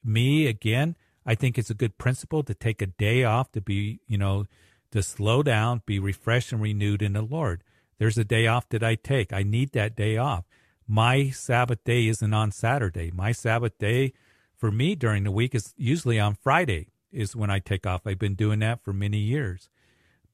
me, 0.04 0.46
again, 0.46 0.96
I 1.26 1.34
think 1.34 1.58
it's 1.58 1.68
a 1.68 1.74
good 1.74 1.98
principle 1.98 2.44
to 2.44 2.54
take 2.54 2.80
a 2.80 2.86
day 2.86 3.24
off 3.24 3.50
to 3.52 3.60
be, 3.60 3.98
you 4.06 4.16
know, 4.16 4.46
to 4.92 5.02
slow 5.02 5.42
down, 5.42 5.82
be 5.84 5.98
refreshed 5.98 6.52
and 6.52 6.62
renewed 6.62 7.02
in 7.02 7.14
the 7.14 7.22
Lord. 7.22 7.64
There's 7.98 8.16
a 8.16 8.24
day 8.24 8.46
off 8.46 8.68
that 8.68 8.84
I 8.84 8.94
take. 8.94 9.32
I 9.32 9.42
need 9.42 9.72
that 9.72 9.96
day 9.96 10.16
off. 10.16 10.44
My 10.86 11.30
Sabbath 11.30 11.82
day 11.82 12.06
isn't 12.06 12.34
on 12.34 12.52
Saturday. 12.52 13.10
My 13.12 13.32
Sabbath 13.32 13.76
day 13.78 14.12
for 14.56 14.70
me 14.70 14.94
during 14.94 15.24
the 15.24 15.32
week 15.32 15.56
is 15.56 15.74
usually 15.76 16.20
on 16.20 16.34
Friday 16.34 16.88
is 17.10 17.34
when 17.34 17.50
I 17.50 17.58
take 17.58 17.84
off. 17.84 18.06
I've 18.06 18.18
been 18.18 18.36
doing 18.36 18.60
that 18.60 18.84
for 18.84 18.92
many 18.92 19.18
years. 19.18 19.68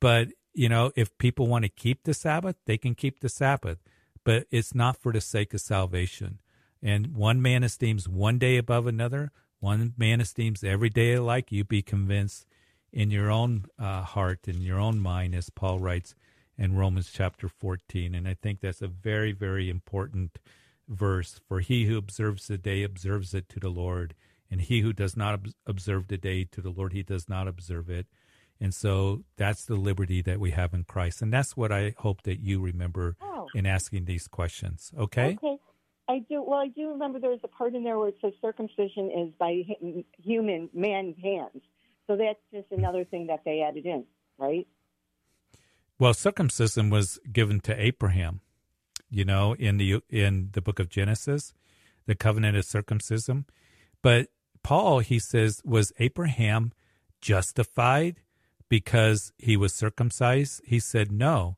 But, 0.00 0.28
you 0.54 0.68
know, 0.68 0.92
if 0.96 1.16
people 1.18 1.46
want 1.46 1.64
to 1.64 1.68
keep 1.68 2.04
the 2.04 2.14
Sabbath, 2.14 2.56
they 2.66 2.78
can 2.78 2.94
keep 2.94 3.20
the 3.20 3.28
Sabbath, 3.28 3.78
but 4.24 4.46
it's 4.50 4.74
not 4.74 4.96
for 4.96 5.12
the 5.12 5.20
sake 5.20 5.54
of 5.54 5.60
salvation. 5.60 6.38
And 6.82 7.14
one 7.14 7.42
man 7.42 7.62
esteems 7.64 8.08
one 8.08 8.38
day 8.38 8.56
above 8.56 8.86
another, 8.86 9.32
one 9.60 9.94
man 9.96 10.20
esteems 10.20 10.62
every 10.62 10.90
day 10.90 11.14
alike. 11.14 11.50
You 11.50 11.64
be 11.64 11.82
convinced 11.82 12.46
in 12.92 13.10
your 13.10 13.30
own 13.30 13.66
uh, 13.78 14.02
heart, 14.02 14.46
in 14.46 14.62
your 14.62 14.78
own 14.78 15.00
mind, 15.00 15.34
as 15.34 15.50
Paul 15.50 15.78
writes 15.78 16.14
in 16.56 16.76
Romans 16.76 17.10
chapter 17.12 17.48
14. 17.48 18.14
And 18.14 18.28
I 18.28 18.34
think 18.34 18.60
that's 18.60 18.82
a 18.82 18.88
very, 18.88 19.32
very 19.32 19.68
important 19.68 20.38
verse. 20.88 21.40
For 21.48 21.60
he 21.60 21.86
who 21.86 21.96
observes 21.96 22.46
the 22.46 22.58
day 22.58 22.82
observes 22.82 23.34
it 23.34 23.48
to 23.50 23.60
the 23.60 23.68
Lord 23.68 24.14
and 24.50 24.60
he 24.60 24.80
who 24.80 24.92
does 24.92 25.16
not 25.16 25.40
observe 25.66 26.08
the 26.08 26.16
day 26.16 26.44
to 26.44 26.60
the 26.60 26.70
Lord, 26.70 26.92
he 26.92 27.02
does 27.02 27.28
not 27.28 27.46
observe 27.46 27.90
it. 27.90 28.06
And 28.60 28.74
so 28.74 29.22
that's 29.36 29.64
the 29.64 29.76
liberty 29.76 30.20
that 30.22 30.40
we 30.40 30.50
have 30.50 30.74
in 30.74 30.84
Christ. 30.84 31.22
And 31.22 31.32
that's 31.32 31.56
what 31.56 31.70
I 31.70 31.94
hope 31.98 32.22
that 32.22 32.40
you 32.40 32.60
remember 32.60 33.16
oh. 33.22 33.46
in 33.54 33.66
asking 33.66 34.06
these 34.06 34.26
questions. 34.26 34.92
Okay? 34.98 35.38
Okay. 35.42 35.58
I 36.08 36.20
do. 36.28 36.42
Well, 36.42 36.58
I 36.58 36.68
do 36.68 36.88
remember 36.88 37.20
there's 37.20 37.40
a 37.44 37.48
part 37.48 37.74
in 37.74 37.84
there 37.84 37.98
where 37.98 38.08
it 38.08 38.16
says 38.22 38.32
circumcision 38.40 39.10
is 39.10 39.32
by 39.38 39.62
human, 40.22 40.70
man 40.72 41.14
hands. 41.22 41.62
So 42.06 42.16
that's 42.16 42.40
just 42.52 42.72
another 42.72 43.04
thing 43.04 43.26
that 43.26 43.40
they 43.44 43.60
added 43.60 43.84
in, 43.84 44.04
right? 44.38 44.66
Well, 45.98 46.14
circumcision 46.14 46.88
was 46.88 47.18
given 47.30 47.60
to 47.60 47.78
Abraham, 47.78 48.40
you 49.10 49.26
know, 49.26 49.54
in 49.54 49.76
the 49.76 50.00
in 50.08 50.48
the 50.52 50.62
book 50.62 50.78
of 50.78 50.88
Genesis, 50.88 51.52
the 52.06 52.14
covenant 52.14 52.56
of 52.56 52.64
circumcision. 52.64 53.44
But 54.02 54.28
Paul, 54.62 55.00
he 55.00 55.18
says, 55.18 55.60
was 55.64 55.92
Abraham 55.98 56.72
justified 57.20 58.22
because 58.68 59.32
he 59.38 59.56
was 59.56 59.72
circumcised? 59.72 60.60
He 60.64 60.78
said 60.80 61.10
no. 61.10 61.56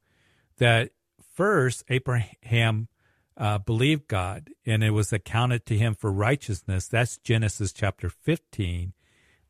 That 0.58 0.90
first, 1.34 1.84
Abraham 1.88 2.88
uh, 3.36 3.58
believed 3.58 4.08
God 4.08 4.50
and 4.66 4.84
it 4.84 4.90
was 4.90 5.12
accounted 5.12 5.64
to 5.66 5.76
him 5.76 5.94
for 5.94 6.12
righteousness. 6.12 6.86
That's 6.86 7.18
Genesis 7.18 7.72
chapter 7.72 8.10
15. 8.10 8.92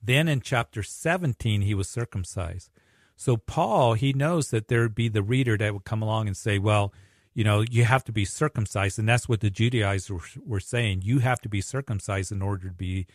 Then 0.03 0.29
in 0.29 0.41
chapter 0.41 0.83
17, 0.83 1.63
he 1.63 1.75
was 1.75 1.89
circumcised. 1.89 2.71
So 3.17 3.37
Paul, 3.37 3.95
he 3.95 4.13
knows 4.13 4.49
that 4.49 4.69
there 4.69 4.83
would 4.83 4.95
be 4.95 5.09
the 5.09 5.23
reader 5.23 5.59
that 5.59 5.75
would 5.75 5.85
come 5.85 6.01
along 6.01 6.27
and 6.27 6.37
say, 6.37 6.59
well, 6.59 6.95
you 7.35 7.45
know, 7.45 7.61
you 7.61 7.85
have 7.85 8.05
to 8.05 8.13
be 8.13 8.25
circumcised. 8.25 8.99
And 8.99 9.09
that's 9.09 9.29
what 9.29 9.41
the 9.41 9.51
Judaizers 9.51 10.39
were 10.45 10.61
saying. 10.61 11.03
You 11.03 11.19
have 11.19 11.41
to 11.43 11.49
be 11.49 11.61
circumcised 11.61 12.33
in 12.33 12.43
order 12.43 12.69
to 12.69 12.75
be, 12.75 13.07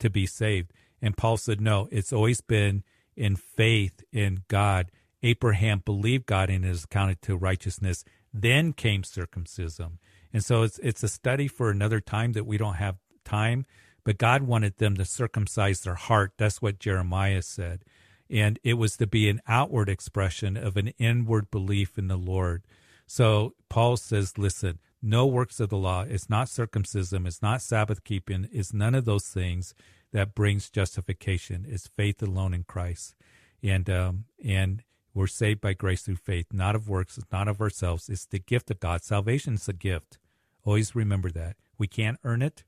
to 0.00 0.10
be 0.10 0.26
saved. 0.26 0.72
And 1.00 1.16
Paul 1.16 1.36
said, 1.36 1.60
no, 1.60 1.88
it's 1.90 2.12
always 2.12 2.40
been 2.40 2.84
in 3.16 3.36
faith 3.36 4.02
in 4.12 4.42
God. 4.48 4.90
Abraham 5.22 5.82
believed 5.84 6.26
God 6.26 6.50
and 6.50 6.64
is 6.64 6.84
accounted 6.84 7.22
to 7.22 7.36
righteousness. 7.36 8.04
Then 8.32 8.72
came 8.72 9.04
circumcision. 9.04 9.98
And 10.32 10.44
so 10.44 10.62
it's 10.62 10.78
it's 10.80 11.02
a 11.02 11.08
study 11.08 11.48
for 11.48 11.70
another 11.70 12.00
time 12.00 12.32
that 12.32 12.46
we 12.46 12.58
don't 12.58 12.74
have 12.74 12.96
time. 13.24 13.66
But 14.04 14.18
God 14.18 14.42
wanted 14.42 14.76
them 14.76 14.96
to 14.96 15.04
circumcise 15.04 15.80
their 15.80 15.94
heart. 15.94 16.32
That's 16.36 16.60
what 16.60 16.78
Jeremiah 16.78 17.42
said. 17.42 17.84
And 18.28 18.58
it 18.62 18.74
was 18.74 18.96
to 18.98 19.06
be 19.06 19.28
an 19.28 19.40
outward 19.46 19.88
expression 19.88 20.56
of 20.56 20.76
an 20.76 20.88
inward 20.98 21.50
belief 21.50 21.96
in 21.96 22.08
the 22.08 22.16
Lord. 22.16 22.64
So 23.06 23.54
Paul 23.68 23.96
says, 23.96 24.36
listen, 24.36 24.78
no 25.02 25.26
works 25.26 25.60
of 25.60 25.68
the 25.68 25.76
law. 25.76 26.02
It's 26.02 26.30
not 26.30 26.48
circumcision. 26.48 27.26
It's 27.26 27.42
not 27.42 27.62
Sabbath 27.62 28.04
keeping. 28.04 28.48
It's 28.50 28.72
none 28.72 28.94
of 28.94 29.04
those 29.04 29.26
things 29.26 29.74
that 30.14 30.32
brings 30.32 30.70
justification. 30.70 31.66
is 31.68 31.88
faith 31.88 32.22
alone 32.22 32.54
in 32.54 32.62
Christ. 32.62 33.16
And, 33.62 33.90
um, 33.90 34.24
and 34.42 34.84
we're 35.12 35.26
saved 35.26 35.60
by 35.60 35.72
grace 35.74 36.02
through 36.02 36.16
faith, 36.16 36.46
not 36.52 36.76
of 36.76 36.88
works, 36.88 37.18
not 37.32 37.48
of 37.48 37.60
ourselves. 37.60 38.08
It's 38.08 38.24
the 38.24 38.38
gift 38.38 38.70
of 38.70 38.78
God. 38.78 39.02
Salvation 39.02 39.54
is 39.54 39.68
a 39.68 39.72
gift. 39.72 40.18
Always 40.64 40.94
remember 40.94 41.30
that. 41.32 41.56
We 41.78 41.88
can't 41.88 42.18
earn 42.22 42.42
it. 42.42 42.62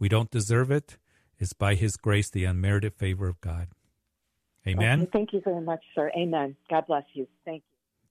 We 0.00 0.08
don't 0.08 0.32
deserve 0.32 0.72
it. 0.72 0.98
It's 1.38 1.52
by 1.52 1.76
His 1.76 1.96
grace, 1.96 2.28
the 2.28 2.44
unmerited 2.44 2.94
favor 2.94 3.28
of 3.28 3.40
God. 3.40 3.68
Amen. 4.66 5.02
Okay, 5.02 5.10
thank 5.12 5.32
you 5.32 5.40
very 5.44 5.60
much, 5.60 5.82
sir. 5.94 6.10
Amen. 6.16 6.56
God 6.68 6.86
bless 6.88 7.04
you. 7.14 7.28
Thank 7.44 7.62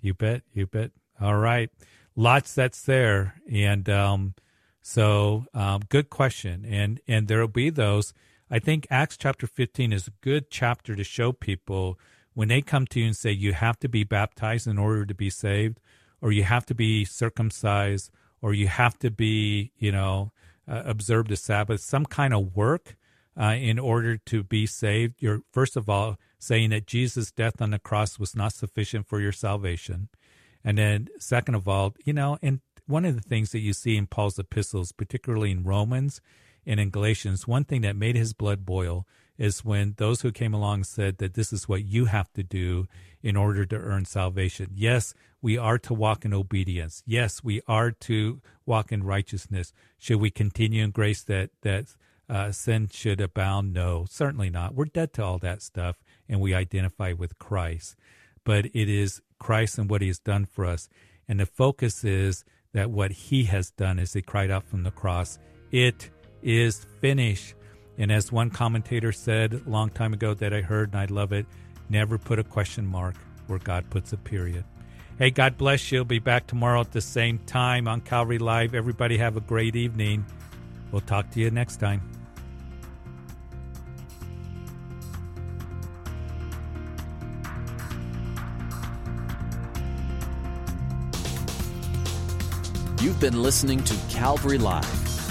you. 0.01 0.07
You 0.07 0.13
bet. 0.13 0.43
You 0.53 0.67
bet. 0.67 0.91
All 1.19 1.37
right. 1.37 1.69
Lots 2.15 2.53
that's 2.55 2.81
there. 2.81 3.35
And 3.51 3.89
um, 3.89 4.35
so, 4.81 5.45
um, 5.53 5.81
good 5.89 6.09
question. 6.09 6.65
And, 6.65 7.01
and 7.09 7.27
there 7.27 7.41
will 7.41 7.49
be 7.49 7.69
those. 7.69 8.13
I 8.51 8.57
think 8.57 8.87
Acts 8.89 9.15
chapter 9.15 9.45
15 9.45 9.93
is 9.93 10.07
a 10.07 10.11
good 10.21 10.49
chapter 10.49 10.95
to 10.95 11.03
show 11.03 11.31
people 11.31 11.99
when 12.33 12.47
they 12.47 12.61
come 12.61 12.87
to 12.87 12.99
you 12.99 13.05
and 13.05 13.15
say, 13.15 13.31
you 13.31 13.53
have 13.53 13.77
to 13.79 13.89
be 13.89 14.03
baptized 14.03 14.65
in 14.65 14.79
order 14.79 15.05
to 15.05 15.13
be 15.13 15.29
saved, 15.29 15.79
or 16.19 16.31
you 16.31 16.43
have 16.43 16.65
to 16.67 16.73
be 16.73 17.05
circumcised, 17.05 18.09
or 18.41 18.53
you 18.53 18.67
have 18.67 18.97
to 18.99 19.11
be, 19.11 19.71
you 19.77 19.91
know, 19.91 20.31
uh, 20.67 20.81
observe 20.85 21.27
the 21.27 21.35
Sabbath, 21.35 21.81
some 21.81 22.05
kind 22.05 22.33
of 22.33 22.55
work 22.55 22.95
uh, 23.39 23.55
in 23.59 23.77
order 23.77 24.17
to 24.17 24.43
be 24.43 24.65
saved. 24.65 25.15
You're, 25.19 25.41
first 25.51 25.75
of 25.75 25.87
all, 25.87 26.17
saying 26.39 26.71
that 26.71 26.87
Jesus' 26.87 27.31
death 27.31 27.61
on 27.61 27.69
the 27.69 27.79
cross 27.79 28.17
was 28.17 28.35
not 28.35 28.53
sufficient 28.53 29.07
for 29.07 29.19
your 29.19 29.31
salvation. 29.31 30.09
And 30.63 30.77
then, 30.77 31.09
second 31.19 31.53
of 31.53 31.67
all, 31.67 31.95
you 32.03 32.13
know, 32.13 32.39
and 32.41 32.61
one 32.87 33.05
of 33.05 33.15
the 33.15 33.21
things 33.21 33.51
that 33.51 33.59
you 33.59 33.73
see 33.73 33.95
in 33.95 34.07
Paul's 34.07 34.39
epistles, 34.39 34.91
particularly 34.91 35.51
in 35.51 35.63
Romans 35.63 36.21
and 36.65 36.79
in 36.79 36.89
Galatians, 36.89 37.47
one 37.47 37.63
thing 37.63 37.81
that 37.81 37.95
made 37.95 38.15
his 38.15 38.33
blood 38.33 38.65
boil 38.65 39.05
is 39.37 39.63
when 39.63 39.93
those 39.97 40.21
who 40.21 40.31
came 40.31 40.53
along 40.53 40.83
said 40.83 41.17
that 41.17 41.33
this 41.33 41.53
is 41.53 41.67
what 41.67 41.85
you 41.85 42.05
have 42.05 42.31
to 42.33 42.43
do 42.43 42.87
in 43.23 43.35
order 43.35 43.65
to 43.65 43.75
earn 43.75 44.05
salvation. 44.05 44.69
Yes, 44.75 45.13
we 45.41 45.57
are 45.57 45.77
to 45.79 45.93
walk 45.93 46.25
in 46.25 46.33
obedience. 46.33 47.01
Yes, 47.05 47.41
we 47.43 47.61
are 47.67 47.91
to 47.91 48.41
walk 48.65 48.91
in 48.91 49.03
righteousness. 49.03 49.73
Should 49.97 50.19
we 50.19 50.29
continue 50.29 50.83
in 50.83 50.91
grace 50.91 51.23
that 51.23 51.51
that 51.61 51.95
uh, 52.29 52.51
sin 52.51 52.89
should 52.91 53.21
abound? 53.21 53.73
No, 53.73 54.05
certainly 54.09 54.49
not. 54.49 54.75
We're 54.75 54.85
dead 54.85 55.13
to 55.13 55.23
all 55.23 55.37
that 55.39 55.61
stuff, 55.61 55.97
and 56.27 56.41
we 56.41 56.53
identify 56.53 57.13
with 57.13 57.39
Christ. 57.39 57.95
But 58.43 58.65
it 58.65 58.89
is 58.89 59.21
Christ 59.39 59.77
and 59.77 59.89
what 59.89 60.01
He 60.01 60.07
has 60.07 60.19
done 60.19 60.45
for 60.45 60.65
us, 60.65 60.89
and 61.29 61.39
the 61.39 61.45
focus 61.45 62.03
is 62.03 62.43
that 62.73 62.91
what 62.91 63.11
He 63.11 63.45
has 63.45 63.71
done, 63.71 63.99
as 63.99 64.13
He 64.13 64.21
cried 64.21 64.51
out 64.51 64.67
from 64.67 64.83
the 64.83 64.91
cross, 64.91 65.39
it 65.71 66.09
is 66.41 66.85
finish. 67.01 67.55
And 67.97 68.11
as 68.11 68.31
one 68.31 68.49
commentator 68.49 69.11
said 69.11 69.53
a 69.53 69.69
long 69.69 69.89
time 69.89 70.13
ago 70.13 70.33
that 70.33 70.53
I 70.53 70.61
heard, 70.61 70.93
and 70.93 71.01
I 71.01 71.05
love 71.05 71.33
it, 71.33 71.45
never 71.89 72.17
put 72.17 72.39
a 72.39 72.43
question 72.43 72.85
mark 72.85 73.15
where 73.47 73.59
God 73.59 73.89
puts 73.89 74.13
a 74.13 74.17
period. 74.17 74.63
Hey, 75.17 75.31
God 75.31 75.57
bless 75.57 75.91
you. 75.91 76.05
Be 76.05 76.19
back 76.19 76.47
tomorrow 76.47 76.79
at 76.79 76.93
the 76.93 77.01
same 77.01 77.39
time 77.39 77.89
on 77.89 77.99
Calvary 77.99 78.37
Live. 78.37 78.73
Everybody 78.73 79.17
have 79.17 79.35
a 79.35 79.41
great 79.41 79.75
evening. 79.75 80.25
We'll 80.91 81.01
talk 81.01 81.29
to 81.31 81.41
you 81.41 81.51
next 81.51 81.77
time. 81.77 82.01
You've 93.01 93.19
been 93.19 93.41
listening 93.41 93.83
to 93.83 93.95
Calvary 94.09 94.57
Live. 94.57 95.08